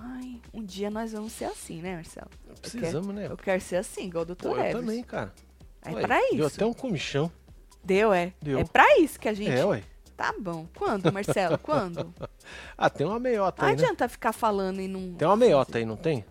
Ai, 0.00 0.40
um 0.54 0.62
dia 0.62 0.90
nós 0.90 1.12
vamos 1.12 1.32
ser 1.32 1.46
assim, 1.46 1.80
né, 1.82 1.96
Marcelo? 1.96 2.30
Precisamos, 2.60 3.14
né? 3.14 3.26
Eu 3.28 3.36
quero 3.36 3.60
ser 3.60 3.76
assim, 3.76 4.04
igual 4.06 4.22
o 4.22 4.26
Pô, 4.26 4.34
doutor 4.34 4.64
eu 4.64 4.72
também, 4.80 5.02
cara. 5.02 5.34
É 5.82 5.92
Ué, 5.92 6.02
pra 6.02 6.18
Deu 6.18 6.46
isso. 6.46 6.56
até 6.56 6.66
um 6.66 6.72
comichão. 6.72 7.32
Deu, 7.82 8.12
é. 8.12 8.32
Deu. 8.40 8.58
É 8.58 8.64
pra 8.64 8.98
isso 9.00 9.18
que 9.18 9.28
a 9.28 9.34
gente... 9.34 9.50
É, 9.50 9.64
ué. 9.64 9.82
Tá 10.16 10.34
bom. 10.38 10.68
Quando, 10.76 11.12
Marcelo? 11.12 11.58
Quando? 11.62 12.12
Ah, 12.76 12.90
tem 12.90 13.06
uma 13.06 13.18
meiota 13.18 13.62
Não 13.62 13.70
aí, 13.70 13.76
né? 13.76 13.82
adianta 13.82 14.08
ficar 14.08 14.32
falando 14.32 14.80
e 14.80 14.86
não... 14.88 15.14
Tem 15.14 15.26
uma 15.26 15.36
meiota 15.36 15.78
aí, 15.78 15.84
não 15.84 15.96
tem? 15.96 16.24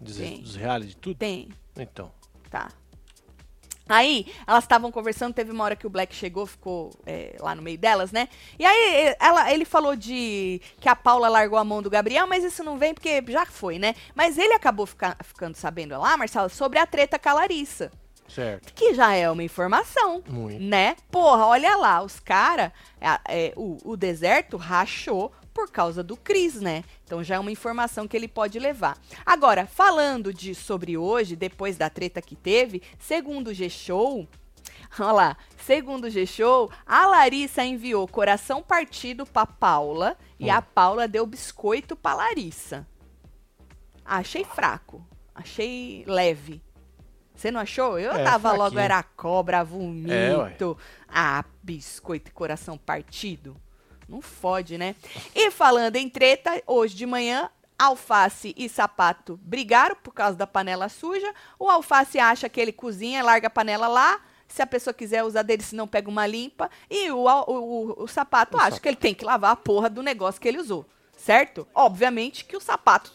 Dos, 0.00 0.16
Tem. 0.16 0.40
dos 0.42 0.56
reality 0.56 0.90
de 0.90 0.96
tudo? 0.96 1.16
Tem. 1.16 1.48
Então. 1.76 2.10
Tá. 2.54 2.68
Aí, 3.86 4.32
elas 4.46 4.64
estavam 4.64 4.90
conversando, 4.90 5.34
teve 5.34 5.50
uma 5.50 5.62
hora 5.64 5.76
que 5.76 5.86
o 5.86 5.90
Black 5.90 6.14
chegou, 6.14 6.46
ficou 6.46 6.90
é, 7.04 7.36
lá 7.40 7.54
no 7.54 7.60
meio 7.60 7.76
delas, 7.76 8.12
né? 8.12 8.28
E 8.58 8.64
aí, 8.64 9.14
ela, 9.20 9.52
ele 9.52 9.64
falou 9.66 9.94
de 9.94 10.60
que 10.80 10.88
a 10.88 10.96
Paula 10.96 11.28
largou 11.28 11.58
a 11.58 11.64
mão 11.64 11.82
do 11.82 11.90
Gabriel, 11.90 12.26
mas 12.26 12.42
isso 12.44 12.64
não 12.64 12.78
vem 12.78 12.94
porque 12.94 13.22
já 13.28 13.44
foi, 13.44 13.78
né? 13.78 13.94
Mas 14.14 14.38
ele 14.38 14.54
acabou 14.54 14.86
fica- 14.86 15.16
ficando 15.22 15.54
sabendo 15.56 15.98
lá, 16.00 16.16
Marcelo, 16.16 16.48
sobre 16.48 16.78
a 16.78 16.86
treta 16.86 17.18
com 17.18 17.28
a 17.28 17.32
Larissa. 17.34 17.90
Certo. 18.26 18.72
Que 18.72 18.94
já 18.94 19.12
é 19.14 19.30
uma 19.30 19.42
informação, 19.42 20.22
Muito. 20.28 20.62
né? 20.62 20.96
Porra, 21.10 21.44
olha 21.46 21.76
lá, 21.76 22.00
os 22.02 22.18
caras, 22.18 22.70
o, 23.54 23.76
o 23.84 23.96
deserto 23.98 24.56
rachou 24.56 25.30
por 25.54 25.70
causa 25.70 26.02
do 26.02 26.16
Cris, 26.16 26.60
né? 26.60 26.82
Então 27.04 27.22
já 27.22 27.36
é 27.36 27.38
uma 27.38 27.52
informação 27.52 28.06
que 28.08 28.16
ele 28.16 28.26
pode 28.28 28.58
levar. 28.58 28.98
Agora, 29.24 29.66
falando 29.66 30.34
de 30.34 30.54
sobre 30.54 30.98
hoje, 30.98 31.36
depois 31.36 31.76
da 31.76 31.88
treta 31.88 32.20
que 32.20 32.34
teve, 32.34 32.82
segundo 32.98 33.48
o 33.48 33.54
G-Show, 33.54 34.28
olha 34.98 35.12
lá, 35.12 35.36
segundo 35.64 36.04
o 36.06 36.10
G-Show, 36.10 36.70
a 36.84 37.06
Larissa 37.06 37.64
enviou 37.64 38.06
coração 38.08 38.62
partido 38.62 39.24
pra 39.24 39.46
Paula 39.46 40.18
e 40.38 40.46
Hum. 40.46 40.52
a 40.52 40.60
Paula 40.60 41.06
deu 41.08 41.24
biscoito 41.24 41.94
pra 41.94 42.14
Larissa. 42.14 42.86
Achei 44.04 44.44
fraco, 44.44 45.06
achei 45.34 46.04
leve. 46.06 46.60
Você 47.34 47.50
não 47.50 47.60
achou? 47.60 47.98
Eu 47.98 48.12
É, 48.12 48.22
tava 48.22 48.50
logo, 48.50 48.60
fraquinho. 48.62 48.80
era 48.80 49.02
cobra, 49.02 49.56
É, 49.56 49.60
ué. 49.60 49.64
vomito. 49.64 50.76
ah, 51.08 51.44
biscoito 51.62 52.30
e 52.30 52.32
coração 52.34 52.76
partido. 52.78 53.56
Não 54.08 54.20
fode, 54.20 54.76
né? 54.78 54.94
E 55.34 55.50
falando 55.50 55.96
em 55.96 56.08
treta, 56.08 56.62
hoje 56.66 56.94
de 56.94 57.06
manhã, 57.06 57.48
Alface 57.78 58.54
e 58.56 58.68
Sapato 58.68 59.38
brigaram 59.42 59.96
por 59.96 60.12
causa 60.12 60.36
da 60.36 60.46
panela 60.46 60.88
suja. 60.88 61.32
O 61.58 61.68
Alface 61.68 62.18
acha 62.18 62.48
que 62.48 62.60
ele 62.60 62.72
cozinha, 62.72 63.22
larga 63.22 63.48
a 63.48 63.50
panela 63.50 63.88
lá. 63.88 64.20
Se 64.46 64.62
a 64.62 64.66
pessoa 64.66 64.94
quiser 64.94 65.24
usar 65.24 65.42
dele, 65.42 65.62
se 65.62 65.74
não 65.74 65.88
pega 65.88 66.08
uma 66.08 66.26
limpa. 66.26 66.70
E 66.88 67.10
o, 67.10 67.24
o, 67.24 67.52
o- 67.52 68.02
o 68.04 68.06
Sapato 68.06 68.56
O 68.56 68.60
acha 68.60 68.66
Sapato. 68.66 68.82
que 68.82 68.88
ele 68.88 68.96
tem 68.96 69.14
que 69.14 69.24
lavar 69.24 69.50
a 69.52 69.56
porra 69.56 69.90
do 69.90 70.02
negócio 70.02 70.40
que 70.40 70.46
ele 70.46 70.58
usou. 70.58 70.86
Certo? 71.16 71.66
Obviamente 71.74 72.44
que 72.44 72.56
o 72.56 72.60
Sapato 72.60 73.10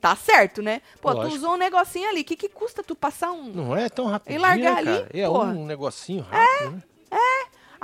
tá 0.00 0.14
certo, 0.14 0.60
né? 0.62 0.82
Pô, 1.00 1.10
tu 1.12 1.16
Lógico. 1.18 1.36
usou 1.36 1.54
um 1.54 1.56
negocinho 1.56 2.08
ali. 2.08 2.20
O 2.20 2.24
que, 2.24 2.36
que 2.36 2.48
custa 2.48 2.82
tu 2.82 2.94
passar 2.94 3.32
um, 3.32 3.44
Não 3.44 3.76
é 3.76 3.88
tão 3.88 4.06
rápido. 4.06 4.34
E 4.34 4.38
largar 4.38 4.76
ali, 4.76 4.86
cara. 5.00 5.08
É 5.14 5.26
porra. 5.26 5.44
um 5.52 5.66
negocinho 5.66 6.22
rápido, 6.22 6.70
né? 6.72 6.82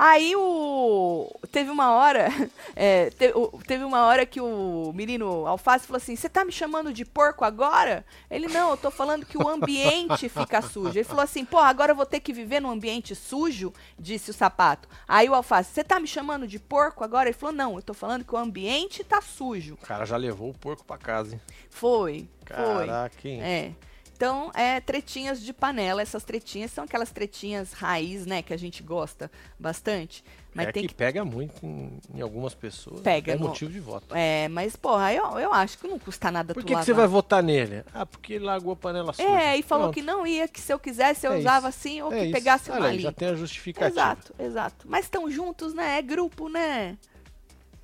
Aí 0.00 0.36
o. 0.36 1.28
Teve 1.50 1.70
uma 1.70 1.90
hora. 1.90 2.28
é, 2.76 3.10
te- 3.10 3.32
o- 3.34 3.58
teve 3.66 3.82
uma 3.82 4.04
hora 4.06 4.24
que 4.24 4.40
o 4.40 4.92
menino 4.94 5.44
Alface 5.44 5.88
falou 5.88 5.96
assim: 5.96 6.14
Você 6.14 6.28
tá 6.28 6.44
me 6.44 6.52
chamando 6.52 6.92
de 6.92 7.04
porco 7.04 7.44
agora? 7.44 8.04
Ele, 8.30 8.46
não, 8.46 8.70
eu 8.70 8.76
tô 8.76 8.92
falando 8.92 9.26
que 9.26 9.36
o 9.36 9.48
ambiente 9.48 10.28
fica 10.30 10.62
sujo. 10.62 10.90
Ele 10.96 11.02
falou 11.02 11.24
assim: 11.24 11.44
Pô, 11.44 11.58
agora 11.58 11.90
eu 11.90 11.96
vou 11.96 12.06
ter 12.06 12.20
que 12.20 12.32
viver 12.32 12.60
num 12.60 12.70
ambiente 12.70 13.12
sujo? 13.16 13.72
Disse 13.98 14.30
o 14.30 14.34
sapato. 14.34 14.88
Aí 15.08 15.28
o 15.28 15.34
Alface: 15.34 15.72
Você 15.74 15.82
tá 15.82 15.98
me 15.98 16.06
chamando 16.06 16.46
de 16.46 16.60
porco 16.60 17.02
agora? 17.02 17.28
Ele 17.28 17.36
falou: 17.36 17.52
Não, 17.56 17.74
eu 17.74 17.82
tô 17.82 17.92
falando 17.92 18.24
que 18.24 18.32
o 18.32 18.38
ambiente 18.38 19.02
tá 19.02 19.20
sujo. 19.20 19.74
O 19.74 19.78
cara 19.84 20.04
já 20.04 20.16
levou 20.16 20.50
o 20.50 20.54
porco 20.54 20.84
pra 20.84 20.96
casa, 20.96 21.34
hein? 21.34 21.40
Foi. 21.70 22.28
Foi. 22.46 22.86
Caraca, 22.86 23.28
hein? 23.28 23.42
É. 23.42 23.72
Então, 24.18 24.50
é 24.52 24.80
tretinhas 24.80 25.40
de 25.40 25.52
panela. 25.52 26.02
Essas 26.02 26.24
tretinhas 26.24 26.72
são 26.72 26.82
aquelas 26.82 27.12
tretinhas 27.12 27.72
raiz, 27.72 28.26
né? 28.26 28.42
Que 28.42 28.52
a 28.52 28.56
gente 28.56 28.82
gosta 28.82 29.30
bastante. 29.56 30.24
Mas 30.52 30.66
é 30.66 30.72
tem 30.72 30.82
que, 30.82 30.88
que 30.88 30.94
pega 30.96 31.24
muito 31.24 31.64
em, 31.64 32.00
em 32.12 32.20
algumas 32.20 32.52
pessoas. 32.52 33.00
Pega, 33.00 33.34
É 33.34 33.36
no- 33.36 33.46
motivo 33.46 33.70
de 33.70 33.78
voto. 33.78 34.12
É, 34.12 34.48
mas, 34.48 34.74
porra, 34.74 35.14
eu, 35.14 35.38
eu 35.38 35.52
acho 35.52 35.78
que 35.78 35.86
não 35.86 36.00
custa 36.00 36.32
nada 36.32 36.52
Por 36.52 36.64
que, 36.64 36.74
que 36.74 36.84
você 36.84 36.92
vai 36.92 37.06
votar 37.06 37.44
nele? 37.44 37.84
Ah, 37.94 38.04
porque 38.04 38.32
ele 38.32 38.44
largou 38.44 38.72
a 38.72 38.76
panela 38.76 39.12
suja. 39.12 39.28
É, 39.28 39.56
e 39.56 39.62
falou 39.62 39.84
Pronto. 39.84 39.94
que 39.94 40.02
não 40.02 40.26
ia, 40.26 40.48
que 40.48 40.60
se 40.60 40.72
eu 40.72 40.80
quisesse 40.80 41.24
eu 41.24 41.34
É 41.34 41.38
usava 41.38 41.68
isso. 41.68 41.78
assim, 41.78 42.02
ou 42.02 42.12
É 42.12 42.18
que 42.18 42.24
isso. 42.24 42.32
pegasse 42.32 42.70
Olha 42.72 42.80
uma 42.80 42.88
aí, 42.88 42.98
já 42.98 43.08
limpa. 43.10 43.20
tem 43.20 43.28
a 43.28 43.34
justificativa. 43.36 43.88
Exato, 43.92 44.34
exato. 44.36 44.86
Mas 44.88 45.04
estão 45.04 45.30
juntos, 45.30 45.72
né? 45.74 45.96
É 45.98 46.02
grupo, 46.02 46.48
né? 46.48 46.98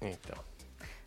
Então. 0.03 0.37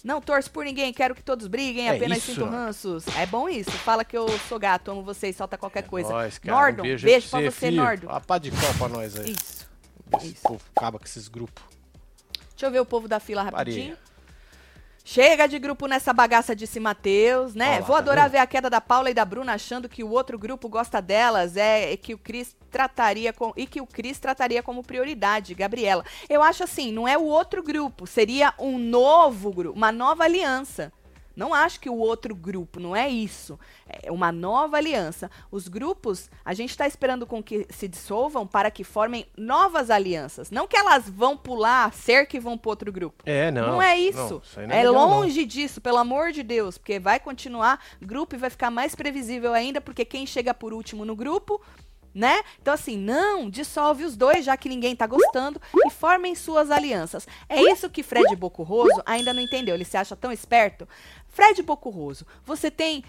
Não 0.04 0.22
torço 0.22 0.50
por 0.52 0.64
ninguém, 0.64 0.93
quero 0.93 1.16
que 1.16 1.24
todos 1.24 1.48
briguem, 1.48 1.89
É 1.89 1.95
apenas 1.95 2.20
isso, 2.20 2.34
sinto 2.34 2.45
ranços. 2.45 3.06
É 3.16 3.26
bom 3.26 3.50
isso. 3.50 3.72
Fala 3.72 4.06
que 4.06 4.18
eu 4.18 4.28
sou 4.48 4.60
gato, 4.60 4.91
amo 4.91 5.04
vocês, 5.04 5.36
solta 5.36 5.58
qualquer 5.58 5.84
coisa. 5.84 6.10
Nós, 6.10 6.38
cara. 6.38 6.56
Nordon, 6.56 6.82
um 6.82 6.86
beijo, 6.86 7.06
beijo 7.06 7.30
pra 7.30 7.41
você, 7.41 7.52
filho. 7.52 7.84
Nordon. 7.84 8.10
A 8.10 8.22
pá 8.22 8.38
de 8.38 8.52
cal 8.52 8.74
pra 8.78 8.88
nós 8.88 9.18
aí. 9.20 9.32
Isso. 9.32 9.68
Esse 10.18 10.28
isso. 10.28 10.41
povo 10.43 10.62
acaba 10.76 11.00
com 11.00 11.06
esses 11.06 11.28
grupos. 11.28 11.64
Deixa 12.52 12.66
eu 12.66 12.72
ver 12.72 12.80
o 12.80 12.86
povo 12.86 13.08
da 13.08 13.20
fila 13.20 13.43
rapidinho. 13.43 13.98
Chega 15.10 15.47
de 15.47 15.58
grupo 15.58 15.88
nessa 15.88 16.12
bagaça, 16.12 16.53
disse 16.53 16.82
Matheus, 16.82 17.55
né? 17.55 17.80
Vou 17.80 17.95
adorar 17.95 18.30
ver 18.30 18.39
a 18.39 18.45
queda 18.45 18.70
da 18.70 18.82
Paula 18.82 19.10
e 19.10 19.14
da 19.14 19.24
Bruna 19.24 19.53
achando 19.53 19.88
que 19.88 20.03
o 20.03 20.10
outro 20.10 20.38
grupo 20.38 20.68
gosta 20.68 21.01
delas, 21.01 21.55
é 21.55 21.93
e 21.93 21.95
que 21.95 22.14
o 22.14 22.18
Cris 22.18 22.53
trataria 22.70 23.32
com 23.32 23.53
e 23.55 23.66
que 23.66 23.80
o 23.80 23.88
Cris 23.88 24.20
trataria 24.20 24.62
como 24.62 24.84
prioridade, 24.84 25.55
Gabriela. 25.55 26.03
Eu 26.28 26.43
acho 26.43 26.66
assim, 26.66 26.91
não 26.91 27.08
é 27.08 27.18
o 27.18 27.24
outro 27.24 27.64
grupo, 27.64 28.05
seria 28.05 28.53
um 28.60 28.78
novo 28.78 29.49
grupo, 29.53 29.78
uma 29.78 29.93
nova 29.93 30.26
aliança. 30.26 30.91
Não 31.38 31.53
acho 31.53 31.79
que 31.79 31.88
o 31.88 31.95
outro 31.95 32.33
grupo, 32.33 32.79
não 32.79 32.95
é 32.95 33.07
isso. 33.07 33.59
É 33.88 34.11
uma 34.11 34.31
nova 34.31 34.75
aliança. 34.75 35.29
Os 35.51 35.67
grupos, 35.67 36.31
a 36.43 36.51
gente 36.51 36.71
está 36.71 36.88
esperando 36.88 37.27
com 37.27 37.43
que 37.43 37.67
se 37.69 37.88
dissolvam 37.88 38.47
para 38.47 38.71
que 38.71 38.83
formem 38.83 39.27
novas 39.38 39.91
alianças. 39.91 40.49
Não 40.49 40.67
que 40.67 40.75
elas 40.75 41.07
vão 41.07 41.38
pular 41.38 41.85
a 41.85 41.91
cerca 41.91 42.35
e 42.35 42.39
vão 42.39 42.57
para 42.57 42.71
outro 42.71 42.91
grupo. 42.91 43.23
É, 43.23 43.51
não. 43.51 43.73
Não, 43.73 43.81
é 43.81 43.95
isso. 43.99 44.17
Não, 44.17 44.41
isso 44.43 44.59
não 44.59 44.63
é 44.63 44.83
legal, 44.83 44.93
não. 44.93 45.19
longe 45.19 45.45
disso, 45.45 45.79
pelo 45.79 45.99
amor 45.99 46.31
de 46.31 46.41
Deus, 46.41 46.75
porque 46.79 46.99
vai 46.99 47.19
continuar 47.19 47.79
grupo 48.01 48.33
e 48.33 48.39
vai 48.39 48.49
ficar 48.49 48.71
mais 48.71 48.95
previsível 48.95 49.53
ainda, 49.53 49.79
porque 49.79 50.03
quem 50.03 50.25
chega 50.25 50.55
por 50.55 50.73
último 50.73 51.05
no 51.05 51.15
grupo, 51.15 51.61
né? 52.17 52.41
Então 52.59 52.73
assim, 52.73 52.97
não, 52.97 53.47
dissolve 53.47 54.03
os 54.03 54.17
dois, 54.17 54.43
já 54.43 54.57
que 54.57 54.67
ninguém 54.67 54.95
tá 54.95 55.05
gostando, 55.05 55.61
e 55.85 55.91
formem 55.91 56.33
suas 56.33 56.71
alianças. 56.71 57.27
É 57.47 57.61
isso 57.61 57.91
que 57.91 58.01
Fred 58.01 58.35
Bocurroso 58.35 59.03
ainda 59.05 59.31
não 59.33 59.41
entendeu. 59.41 59.75
Ele 59.75 59.85
se 59.85 59.97
acha 59.97 60.15
tão 60.15 60.31
esperto. 60.31 60.88
Fred 61.38 61.61
Bocurroso, 61.61 62.25
você 62.43 62.71
tem 62.71 63.03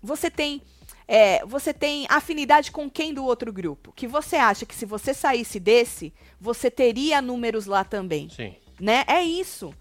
você 0.00 0.30
tem 0.30 0.62
é, 1.08 1.44
você 1.44 1.74
tem 1.74 2.06
afinidade 2.08 2.70
com 2.70 2.88
quem 2.88 3.12
do 3.12 3.24
outro 3.24 3.52
grupo? 3.52 3.92
Que 3.96 4.06
você 4.06 4.36
acha 4.36 4.64
que 4.64 4.76
se 4.76 4.86
você 4.86 5.12
saísse 5.12 5.58
desse, 5.58 6.14
você 6.40 6.70
teria 6.70 7.20
números 7.20 7.66
lá 7.66 7.82
também? 7.82 8.30
Sim. 8.30 8.54
né? 8.78 9.02
É 9.08 9.20
isso. 9.22 9.74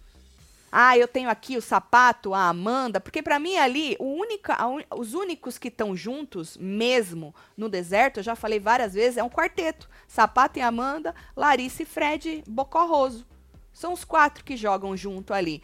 Ah, 0.71 0.97
eu 0.97 1.07
tenho 1.07 1.29
aqui 1.29 1.55
o 1.55 1.61
sapato, 1.61 2.33
a 2.33 2.49
Amanda, 2.49 2.99
porque 2.99 3.21
pra 3.21 3.37
mim 3.37 3.57
ali, 3.57 3.95
o 3.99 4.05
única, 4.05 4.55
a 4.55 4.95
os 4.95 5.13
únicos 5.13 5.59
que 5.59 5.67
estão 5.67 5.95
juntos 5.95 6.57
mesmo 6.57 7.33
no 7.55 7.69
deserto, 7.69 8.21
eu 8.21 8.23
já 8.23 8.35
falei 8.35 8.59
várias 8.59 8.95
vezes, 8.95 9.17
é 9.17 9.23
um 9.23 9.29
quarteto. 9.29 9.87
Sapato 10.07 10.57
e 10.57 10.63
Amanda, 10.63 11.13
Larissa 11.35 11.83
e 11.83 11.85
Fred 11.85 12.43
Bocorroso. 12.47 13.23
São 13.71 13.93
os 13.93 14.03
quatro 14.03 14.43
que 14.43 14.57
jogam 14.57 14.97
junto 14.97 15.31
ali. 15.31 15.61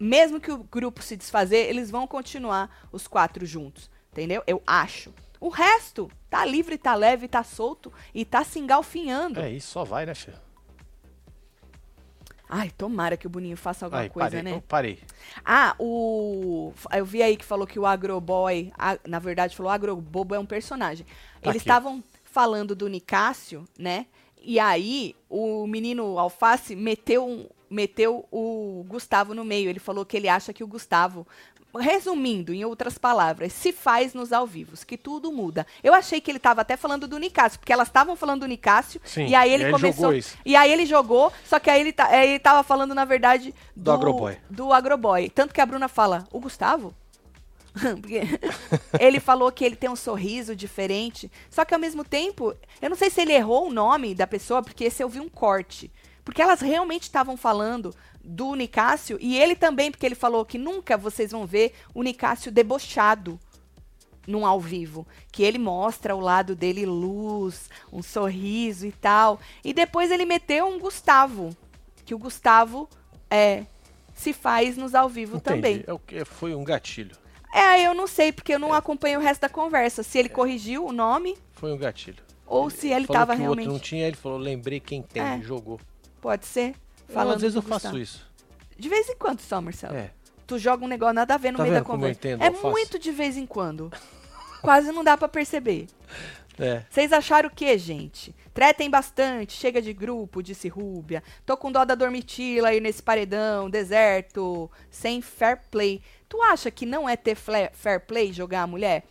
Mesmo 0.00 0.40
que 0.40 0.50
o 0.50 0.64
grupo 0.64 1.02
se 1.02 1.14
desfazer, 1.14 1.68
eles 1.68 1.90
vão 1.90 2.06
continuar 2.06 2.88
os 2.90 3.06
quatro 3.06 3.44
juntos, 3.44 3.90
entendeu? 4.10 4.42
Eu 4.46 4.62
acho. 4.66 5.12
O 5.38 5.50
resto 5.50 6.10
tá 6.30 6.42
livre, 6.44 6.78
tá 6.78 6.94
leve, 6.94 7.28
tá 7.28 7.44
solto 7.44 7.92
e 8.14 8.24
tá 8.24 8.42
se 8.42 8.58
engalfinhando. 8.58 9.40
É 9.40 9.50
isso, 9.50 9.68
só 9.72 9.84
vai, 9.84 10.06
né, 10.06 10.14
filho? 10.14 10.38
Ai, 12.52 12.70
tomara 12.70 13.16
que 13.16 13.26
o 13.26 13.30
Boninho 13.30 13.56
faça 13.56 13.86
alguma 13.86 14.02
Aí, 14.02 14.08
coisa, 14.10 14.30
parei. 14.30 14.42
né? 14.42 14.54
Eu 14.56 14.62
parei. 14.62 14.98
Ah, 15.44 15.76
o. 15.78 16.72
Eu 16.92 17.04
vi 17.06 17.22
aí 17.22 17.36
que 17.36 17.44
falou 17.44 17.64
que 17.66 17.78
o 17.78 17.86
Agroboy. 17.86 18.72
a- 18.76 18.98
Na 19.06 19.20
verdade, 19.20 19.54
falou 19.56 19.70
Agrobobo 19.70 20.34
é 20.34 20.38
um 20.38 20.46
personagem. 20.46 21.06
Tá 21.40 21.50
Eles 21.50 21.62
estavam 21.62 22.02
falando 22.24 22.74
do 22.74 22.88
Nicásio, 22.88 23.64
né? 23.78 24.06
E 24.42 24.58
aí, 24.58 25.14
o 25.28 25.64
menino 25.66 26.18
Alface 26.18 26.74
meteu, 26.74 27.24
um- 27.28 27.46
meteu 27.70 28.26
o 28.30 28.84
Gustavo 28.88 29.34
no 29.34 29.44
meio. 29.44 29.70
Ele 29.70 29.78
falou 29.78 30.04
que 30.04 30.16
ele 30.16 30.28
acha 30.28 30.52
que 30.52 30.64
o 30.64 30.66
Gustavo. 30.66 31.26
Resumindo, 31.78 32.52
em 32.52 32.64
outras 32.64 32.98
palavras, 32.98 33.52
se 33.52 33.72
faz 33.72 34.12
nos 34.12 34.32
ao 34.32 34.44
vivos, 34.44 34.82
que 34.82 34.98
tudo 34.98 35.30
muda. 35.30 35.64
Eu 35.84 35.94
achei 35.94 36.20
que 36.20 36.28
ele 36.28 36.38
estava 36.38 36.62
até 36.62 36.76
falando 36.76 37.06
do 37.06 37.16
Nicásio, 37.16 37.60
porque 37.60 37.72
elas 37.72 37.86
estavam 37.86 38.16
falando 38.16 38.40
do 38.40 38.48
Nicásio, 38.48 39.00
Sim, 39.04 39.26
e 39.26 39.36
aí 39.36 39.52
ele 39.52 39.62
e 39.62 39.66
ele 39.66 39.72
começou. 39.72 40.12
E 40.44 40.56
aí 40.56 40.72
ele 40.72 40.84
jogou, 40.84 41.32
só 41.44 41.60
que 41.60 41.70
aí 41.70 41.80
ele, 41.80 41.92
tá, 41.92 42.06
aí 42.06 42.30
ele 42.30 42.38
tava 42.40 42.64
falando, 42.64 42.92
na 42.92 43.04
verdade, 43.04 43.54
Do 43.76 43.92
Agroboy. 43.92 44.36
do 44.50 44.72
Agroboy. 44.72 45.30
Tanto 45.30 45.54
que 45.54 45.60
a 45.60 45.66
Bruna 45.66 45.86
fala, 45.86 46.26
o 46.32 46.40
Gustavo? 46.40 46.92
Ele 48.98 49.20
falou 49.20 49.52
que 49.52 49.64
ele 49.64 49.76
tem 49.76 49.88
um 49.88 49.94
sorriso 49.94 50.56
diferente. 50.56 51.30
Só 51.48 51.64
que 51.64 51.72
ao 51.72 51.78
mesmo 51.80 52.04
tempo, 52.04 52.52
eu 52.82 52.90
não 52.90 52.96
sei 52.96 53.10
se 53.10 53.20
ele 53.20 53.32
errou 53.32 53.68
o 53.68 53.72
nome 53.72 54.12
da 54.12 54.26
pessoa, 54.26 54.60
porque 54.60 54.84
esse 54.84 55.02
eu 55.02 55.08
vi 55.08 55.20
um 55.20 55.28
corte. 55.28 55.88
Porque 56.30 56.42
elas 56.42 56.60
realmente 56.60 57.02
estavam 57.02 57.36
falando 57.36 57.92
do 58.22 58.54
Nicásio, 58.54 59.18
e 59.20 59.36
ele 59.36 59.56
também, 59.56 59.90
porque 59.90 60.06
ele 60.06 60.14
falou 60.14 60.44
que 60.44 60.58
nunca 60.58 60.96
vocês 60.96 61.32
vão 61.32 61.44
ver 61.44 61.74
o 61.92 62.04
Nicásio 62.04 62.52
debochado 62.52 63.36
num 64.28 64.46
ao 64.46 64.60
vivo, 64.60 65.04
que 65.32 65.42
ele 65.42 65.58
mostra 65.58 66.14
o 66.14 66.20
lado 66.20 66.54
dele 66.54 66.86
luz, 66.86 67.68
um 67.92 68.00
sorriso 68.00 68.86
e 68.86 68.92
tal. 68.92 69.40
E 69.64 69.72
depois 69.72 70.12
ele 70.12 70.24
meteu 70.24 70.68
um 70.68 70.78
Gustavo, 70.78 71.50
que 72.06 72.14
o 72.14 72.18
Gustavo 72.18 72.88
é 73.28 73.64
se 74.14 74.32
faz 74.32 74.76
nos 74.76 74.94
ao 74.94 75.08
vivo 75.08 75.38
Entendi. 75.38 75.56
também. 75.56 75.84
É 75.84 75.92
o 75.92 75.98
que 75.98 76.24
foi 76.24 76.54
um 76.54 76.62
gatilho. 76.62 77.16
É, 77.52 77.84
eu 77.84 77.92
não 77.92 78.06
sei, 78.06 78.30
porque 78.30 78.54
eu 78.54 78.58
não 78.60 78.72
acompanho 78.72 79.18
o 79.18 79.22
resto 79.22 79.40
da 79.40 79.48
conversa. 79.48 80.04
Se 80.04 80.16
ele 80.16 80.28
corrigiu 80.28 80.86
o 80.86 80.92
nome 80.92 81.36
Foi 81.54 81.72
um 81.72 81.76
gatilho. 81.76 82.22
ou 82.46 82.70
se 82.70 82.86
ele 82.86 83.08
falou 83.08 83.18
tava 83.18 83.32
que 83.34 83.40
o 83.40 83.42
realmente. 83.42 83.66
outro 83.66 83.72
não 83.72 83.80
tinha, 83.80 84.06
ele 84.06 84.16
falou, 84.16 84.38
lembrei 84.38 84.78
quem 84.78 85.02
tem, 85.02 85.20
É. 85.20 85.40
jogou. 85.42 85.80
Pode 86.20 86.46
ser. 86.46 86.74
Eu, 87.08 87.14
Falando 87.14 87.36
às 87.36 87.42
vezes 87.42 87.56
eu 87.56 87.62
faço 87.62 87.98
isso. 87.98 88.28
De 88.78 88.88
vez 88.88 89.08
em 89.08 89.16
quando 89.16 89.40
só, 89.40 89.60
Marcelo. 89.60 89.94
É. 89.96 90.10
Tu 90.46 90.58
joga 90.58 90.84
um 90.84 90.88
negócio 90.88 91.14
nada 91.14 91.34
a 91.34 91.38
ver 91.38 91.52
no 91.52 91.58
Tá 91.58 91.62
meio 91.62 91.74
da 91.74 91.80
eu 91.80 91.84
conversa. 91.84 92.18
entendo 92.18 92.42
é 92.42 92.50
muito 92.50 92.98
de 92.98 93.12
vez 93.12 93.36
em 93.36 93.46
quando. 93.46 93.90
Quase 94.62 94.90
não 94.92 95.04
dá 95.04 95.16
pra 95.16 95.28
perceber. 95.28 95.86
É. 96.58 96.82
Vocês 96.90 97.12
acharam 97.12 97.48
o 97.48 97.52
que, 97.52 97.76
gente? 97.78 98.34
Tretem 98.52 98.90
bastante, 98.90 99.52
chega 99.54 99.80
de 99.80 99.92
grupo, 99.92 100.42
disse 100.42 100.68
Rúbia. 100.68 101.22
Tô 101.46 101.56
com 101.56 101.72
dó 101.72 101.84
da 101.84 101.94
dormitila 101.94 102.68
aí 102.68 102.80
nesse 102.80 103.02
paredão, 103.02 103.70
deserto, 103.70 104.70
sem 104.90 105.22
fair 105.22 105.60
play. 105.70 106.02
Tu 106.28 106.40
acha 106.42 106.70
que 106.70 106.84
não 106.84 107.08
é 107.08 107.16
ter 107.16 107.34
fair 107.34 108.00
play 108.06 108.32
jogar 108.32 108.62
a 108.62 108.66
mulher? 108.66 109.04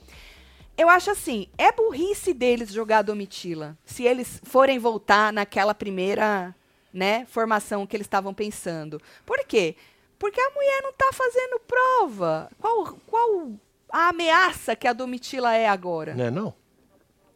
Eu 0.78 0.88
acho 0.88 1.10
assim, 1.12 1.47
é 1.57 1.72
burrice 1.72 2.34
deles 2.34 2.72
jogar 2.72 2.99
a 2.99 3.01
domitila. 3.01 3.78
Se 3.84 4.03
eles 4.03 4.39
forem 4.43 4.78
voltar 4.78 5.34
naquela 5.34 5.74
primeira, 5.74 6.55
né, 6.93 7.25
formação 7.27 7.85
que 7.85 7.95
eles 7.95 8.05
estavam 8.05 8.33
pensando. 8.33 9.01
Por 9.25 9.39
quê? 9.45 9.75
Porque 10.17 10.39
a 10.39 10.49
mulher 10.49 10.81
não 10.83 10.93
tá 10.93 11.09
fazendo 11.13 11.59
prova. 11.59 12.49
Qual, 12.59 12.97
qual 13.07 13.51
a 13.91 14.09
ameaça 14.09 14.75
que 14.75 14.87
a 14.87 14.93
domitila 14.93 15.55
é 15.55 15.67
agora? 15.67 16.13
Não 16.13 16.25
é 16.25 16.31
não? 16.31 16.53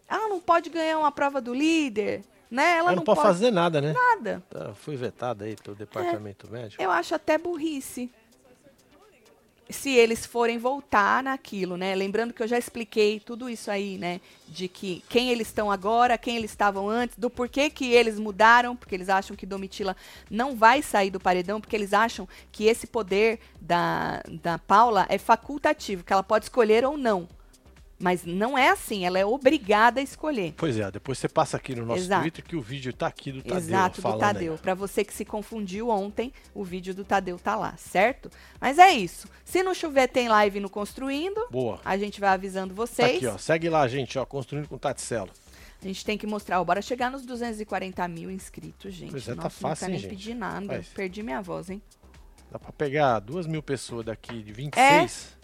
Ela 0.07 0.27
não 0.27 0.39
pode 0.39 0.69
ganhar 0.69 0.99
uma 0.99 1.11
prova 1.11 1.39
do 1.39 1.53
líder, 1.53 2.23
né? 2.51 2.77
Ela 2.77 2.89
Ela 2.89 2.95
não, 2.97 3.03
pode 3.03 3.21
fazer 3.21 3.51
nada, 3.51 3.81
né? 3.81 3.93
nada. 3.93 4.43
Tá, 4.49 4.73
Fui 4.75 4.95
vetada 4.95 5.45
aí 5.45 5.55
pelo 5.55 5.75
departamento 5.75 6.51
médico. 6.51 6.81
Eu 6.81 6.91
acho 6.91 7.15
até 7.15 7.37
burrice. 7.37 8.11
Se 9.69 9.89
eles 9.89 10.25
forem 10.25 10.57
voltar 10.57 11.23
naquilo, 11.23 11.77
né? 11.77 11.95
Lembrando 11.95 12.33
que 12.33 12.43
eu 12.43 12.47
já 12.47 12.57
expliquei 12.57 13.19
tudo 13.19 13.49
isso 13.49 13.71
aí, 13.71 13.97
né? 13.97 14.19
De 14.47 14.67
que 14.67 15.03
quem 15.09 15.29
eles 15.29 15.47
estão 15.47 15.71
agora, 15.71 16.17
quem 16.17 16.35
eles 16.35 16.51
estavam 16.51 16.89
antes, 16.89 17.17
do 17.17 17.29
porquê 17.29 17.69
que 17.69 17.91
eles 17.91 18.19
mudaram, 18.19 18.75
porque 18.75 18.93
eles 18.93 19.09
acham 19.09 19.35
que 19.35 19.45
Domitila 19.45 19.95
não 20.29 20.55
vai 20.55 20.81
sair 20.81 21.09
do 21.09 21.19
paredão, 21.19 21.61
porque 21.61 21.75
eles 21.75 21.93
acham 21.93 22.27
que 22.51 22.65
esse 22.65 22.85
poder 22.85 23.39
da, 23.59 24.21
da 24.41 24.59
Paula 24.59 25.05
é 25.09 25.17
facultativo, 25.17 26.03
que 26.03 26.13
ela 26.13 26.23
pode 26.23 26.45
escolher 26.45 26.85
ou 26.85 26.97
não. 26.97 27.27
Mas 28.03 28.25
não 28.25 28.57
é 28.57 28.69
assim, 28.69 29.05
ela 29.05 29.17
é 29.17 29.25
obrigada 29.25 30.01
a 30.01 30.03
escolher. 30.03 30.53
Pois 30.57 30.77
é, 30.77 30.91
depois 30.91 31.17
você 31.17 31.29
passa 31.29 31.55
aqui 31.55 31.73
no 31.73 31.85
nosso 31.85 32.01
Exato. 32.01 32.21
Twitter 32.23 32.43
que 32.43 32.57
o 32.57 32.61
vídeo 32.61 32.91
tá 32.91 33.07
aqui 33.07 33.31
do 33.31 33.41
Tadeu 33.41 33.57
Exato, 33.59 34.01
do 34.01 34.17
Tadeu. 34.17 34.57
Pra 34.61 34.73
você 34.73 35.05
que 35.05 35.13
se 35.13 35.23
confundiu 35.23 35.87
ontem, 35.87 36.33
o 36.53 36.65
vídeo 36.65 36.93
do 36.93 37.05
Tadeu 37.05 37.39
tá 37.39 37.55
lá, 37.55 37.77
certo? 37.77 38.29
Mas 38.59 38.77
é 38.77 38.91
isso. 38.91 39.25
Se 39.45 39.63
não 39.63 39.73
chover, 39.73 40.09
tem 40.09 40.27
live 40.27 40.59
no 40.59 40.69
Construindo. 40.69 41.47
Boa. 41.49 41.79
A 41.85 41.97
gente 41.97 42.19
vai 42.19 42.31
avisando 42.31 42.73
Tá 42.73 42.81
vocês. 42.81 43.15
aqui, 43.15 43.25
ó. 43.27 43.37
Segue 43.37 43.69
lá, 43.69 43.87
gente, 43.87 44.19
ó. 44.19 44.25
Construindo 44.25 44.67
com 44.67 44.77
Taticelo. 44.77 45.29
A 45.81 45.85
gente 45.87 46.03
tem 46.03 46.17
que 46.17 46.27
mostrar. 46.27 46.59
Ó, 46.59 46.63
bora 46.65 46.81
chegar 46.81 47.09
nos 47.09 47.25
240 47.25 48.05
mil 48.09 48.29
inscritos, 48.29 48.93
gente. 48.93 49.11
Pois 49.11 49.29
é, 49.29 49.33
tá 49.33 49.43
Nossa, 49.43 49.49
fácil, 49.49 49.61
não 49.61 49.69
hein, 49.69 49.77
quero 49.77 49.91
nem 49.91 49.99
gente? 50.01 50.09
pedir 50.09 50.33
nada. 50.33 50.67
Faz. 50.67 50.87
Perdi 50.89 51.23
minha 51.23 51.41
voz, 51.41 51.69
hein? 51.69 51.81
Dá 52.51 52.59
pra 52.59 52.73
pegar 52.73 53.19
duas 53.19 53.47
mil 53.47 53.63
pessoas 53.63 54.05
daqui 54.05 54.43
de 54.43 54.51
26. 54.51 55.37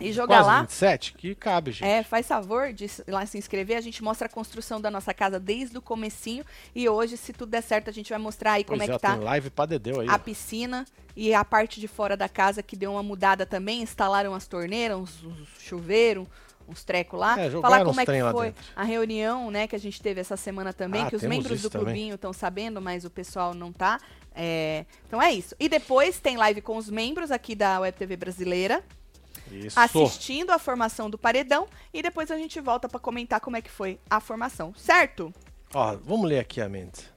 E 0.00 0.12
jogar 0.12 0.36
quase 0.36 0.48
lá. 0.48 0.60
27, 0.62 1.14
que 1.14 1.34
cabe, 1.34 1.72
gente. 1.72 1.84
É, 1.88 2.02
faz 2.02 2.26
favor 2.28 2.72
de 2.72 2.88
lá 3.08 3.26
se 3.26 3.36
inscrever. 3.36 3.76
A 3.76 3.80
gente 3.80 4.02
mostra 4.02 4.26
a 4.26 4.30
construção 4.30 4.80
da 4.80 4.90
nossa 4.90 5.12
casa 5.12 5.40
desde 5.40 5.76
o 5.76 5.82
comecinho. 5.82 6.44
E 6.74 6.88
hoje, 6.88 7.16
se 7.16 7.32
tudo 7.32 7.50
der 7.50 7.62
certo, 7.62 7.90
a 7.90 7.92
gente 7.92 8.10
vai 8.10 8.18
mostrar 8.18 8.52
aí 8.52 8.64
pois 8.64 8.78
como 8.78 8.90
é 8.90 8.94
é, 8.94 8.96
que 8.96 9.02
tá 9.02 9.16
live 9.16 9.50
pra 9.50 9.66
Dedeu 9.66 10.00
aí. 10.00 10.08
a 10.08 10.18
piscina 10.18 10.84
e 11.16 11.34
a 11.34 11.44
parte 11.44 11.80
de 11.80 11.88
fora 11.88 12.16
da 12.16 12.28
casa 12.28 12.62
que 12.62 12.76
deu 12.76 12.92
uma 12.92 13.02
mudada 13.02 13.44
também. 13.44 13.82
Instalaram 13.82 14.34
as 14.34 14.46
torneiras, 14.46 14.96
uns, 14.96 15.24
uns 15.24 15.48
chuveiro, 15.58 16.28
uns 16.68 16.84
trecos 16.84 17.18
lá. 17.18 17.40
É, 17.40 17.50
Falar 17.50 17.84
como 17.84 18.00
é 18.00 18.06
que 18.06 18.30
foi 18.30 18.54
a 18.76 18.84
reunião, 18.84 19.50
né, 19.50 19.66
que 19.66 19.74
a 19.74 19.80
gente 19.80 20.00
teve 20.00 20.20
essa 20.20 20.36
semana 20.36 20.72
também, 20.72 21.02
Ah, 21.02 21.10
que 21.10 21.16
os 21.16 21.22
membros 21.22 21.60
do 21.62 21.70
clubinho 21.70 22.14
estão 22.14 22.32
sabendo, 22.32 22.80
mas 22.80 23.04
o 23.04 23.10
pessoal 23.10 23.52
não 23.52 23.72
tá. 23.72 23.98
É, 24.34 24.84
Então 25.08 25.20
é 25.20 25.32
isso. 25.32 25.56
E 25.58 25.68
depois 25.68 26.20
tem 26.20 26.36
live 26.36 26.60
com 26.60 26.76
os 26.76 26.88
membros 26.88 27.32
aqui 27.32 27.56
da 27.56 27.80
Web 27.80 27.98
TV 27.98 28.16
Brasileira, 28.16 28.84
Isso. 29.52 29.78
assistindo 29.78 30.50
a 30.50 30.58
formação 30.58 31.08
do 31.10 31.18
paredão. 31.18 31.66
E 31.92 32.02
depois 32.02 32.30
a 32.30 32.36
gente 32.36 32.60
volta 32.60 32.88
para 32.88 33.00
comentar 33.00 33.40
como 33.40 33.56
é 33.56 33.60
que 33.62 33.70
foi 33.70 33.98
a 34.08 34.20
formação, 34.20 34.72
certo? 34.76 35.32
Ó, 35.74 35.96
vamos 36.04 36.28
ler 36.28 36.38
aqui 36.40 36.60
a 36.60 36.68
mente. 36.68 37.08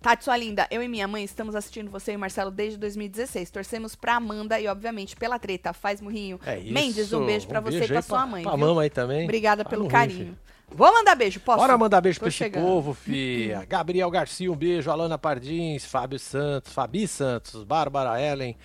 Tati, 0.00 0.22
sua 0.24 0.36
linda, 0.36 0.64
eu 0.70 0.80
e 0.80 0.86
minha 0.86 1.08
mãe 1.08 1.24
estamos 1.24 1.56
assistindo 1.56 1.90
você 1.90 2.12
e 2.12 2.16
o 2.16 2.18
Marcelo 2.20 2.52
desde 2.52 2.78
2016. 2.78 3.50
Torcemos 3.50 3.96
pra 3.96 4.14
Amanda 4.14 4.60
e, 4.60 4.68
obviamente, 4.68 5.16
pela 5.16 5.40
treta. 5.40 5.72
Faz 5.72 6.00
murrinho. 6.00 6.38
É 6.46 6.56
isso. 6.58 6.72
Mendes, 6.72 7.12
um 7.12 7.26
beijo 7.26 7.48
pra 7.48 7.58
você 7.60 7.82
e 7.82 7.86
pra 7.88 7.96
aí 7.96 8.02
sua 8.02 8.24
mãe. 8.24 8.42
Pra 8.44 8.54
viu? 8.54 8.66
mamãe 8.66 8.88
também. 8.88 9.24
Obrigada 9.24 9.64
Tá 9.64 9.70
pelo 9.70 9.88
carinho. 9.88 10.38
Vou 10.70 10.92
mandar 10.92 11.14
beijo, 11.16 11.40
posso? 11.40 11.58
Bora 11.58 11.76
mandar 11.78 12.00
beijo 12.00 12.18
Tô 12.20 12.24
pra 12.24 12.28
esse 12.28 12.36
chegando. 12.38 12.62
povo, 12.64 12.94
fia. 12.94 13.64
Gabriel 13.68 14.08
Garcia, 14.10 14.52
um 14.52 14.56
beijo. 14.56 14.88
Alana 14.90 15.18
Pardins, 15.18 15.84
Fábio 15.84 16.18
Santos, 16.18 16.72
Fabi 16.72 17.08
Santos, 17.08 17.64
Bárbara 17.64 18.20
Ellen, 18.22 18.56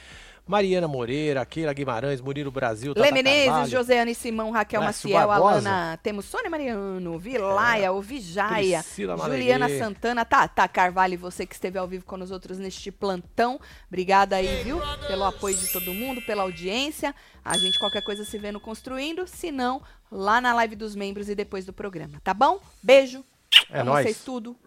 Mariana 0.45 0.87
Moreira, 0.87 1.45
Keila 1.45 1.71
Guimarães, 1.73 2.19
Murilo 2.19 2.51
Brasil, 2.51 2.93
Tata 2.93 3.05
Lê 3.05 3.13
Menezes, 3.13 3.45
Carvalho. 3.45 3.71
Josiane 3.71 4.13
Simão, 4.13 4.51
Raquel 4.51 4.81
Lécio 4.81 5.09
Maciel, 5.09 5.27
Barbosa. 5.27 5.69
Alana, 5.69 5.99
temos 6.03 6.25
Sônia 6.25 6.49
Mariano, 6.49 7.17
Vilaia, 7.17 7.93
o 7.93 8.01
Vijaia, 8.01 8.83
Priscila 8.83 9.17
Juliana. 9.17 9.69
Santana, 9.69 10.25
Tata 10.25 10.67
Carvalho, 10.67 11.13
e 11.13 11.17
você 11.17 11.45
que 11.45 11.55
esteve 11.55 11.77
ao 11.77 11.87
vivo 11.87 12.05
com 12.05 12.17
nós 12.17 12.29
outros 12.29 12.59
neste 12.59 12.91
plantão. 12.91 13.59
Obrigada 13.87 14.35
aí, 14.35 14.63
viu? 14.63 14.81
Pelo 15.07 15.23
apoio 15.23 15.55
de 15.55 15.71
todo 15.71 15.93
mundo, 15.93 16.21
pela 16.21 16.43
audiência. 16.43 17.15
A 17.43 17.57
gente 17.57 17.79
qualquer 17.79 18.03
coisa 18.03 18.25
se 18.25 18.37
vê 18.37 18.51
no 18.51 18.59
Construindo, 18.59 19.25
se 19.25 19.51
não, 19.51 19.81
lá 20.11 20.41
na 20.41 20.53
live 20.53 20.75
dos 20.75 20.95
membros 20.95 21.29
e 21.29 21.35
depois 21.35 21.65
do 21.65 21.71
programa, 21.71 22.19
tá 22.23 22.33
bom? 22.33 22.59
Beijo. 22.81 23.23
É 23.69 23.79
Amo 23.79 23.91
nóis. 23.91 24.03
vocês 24.05 24.21
tudo. 24.23 24.57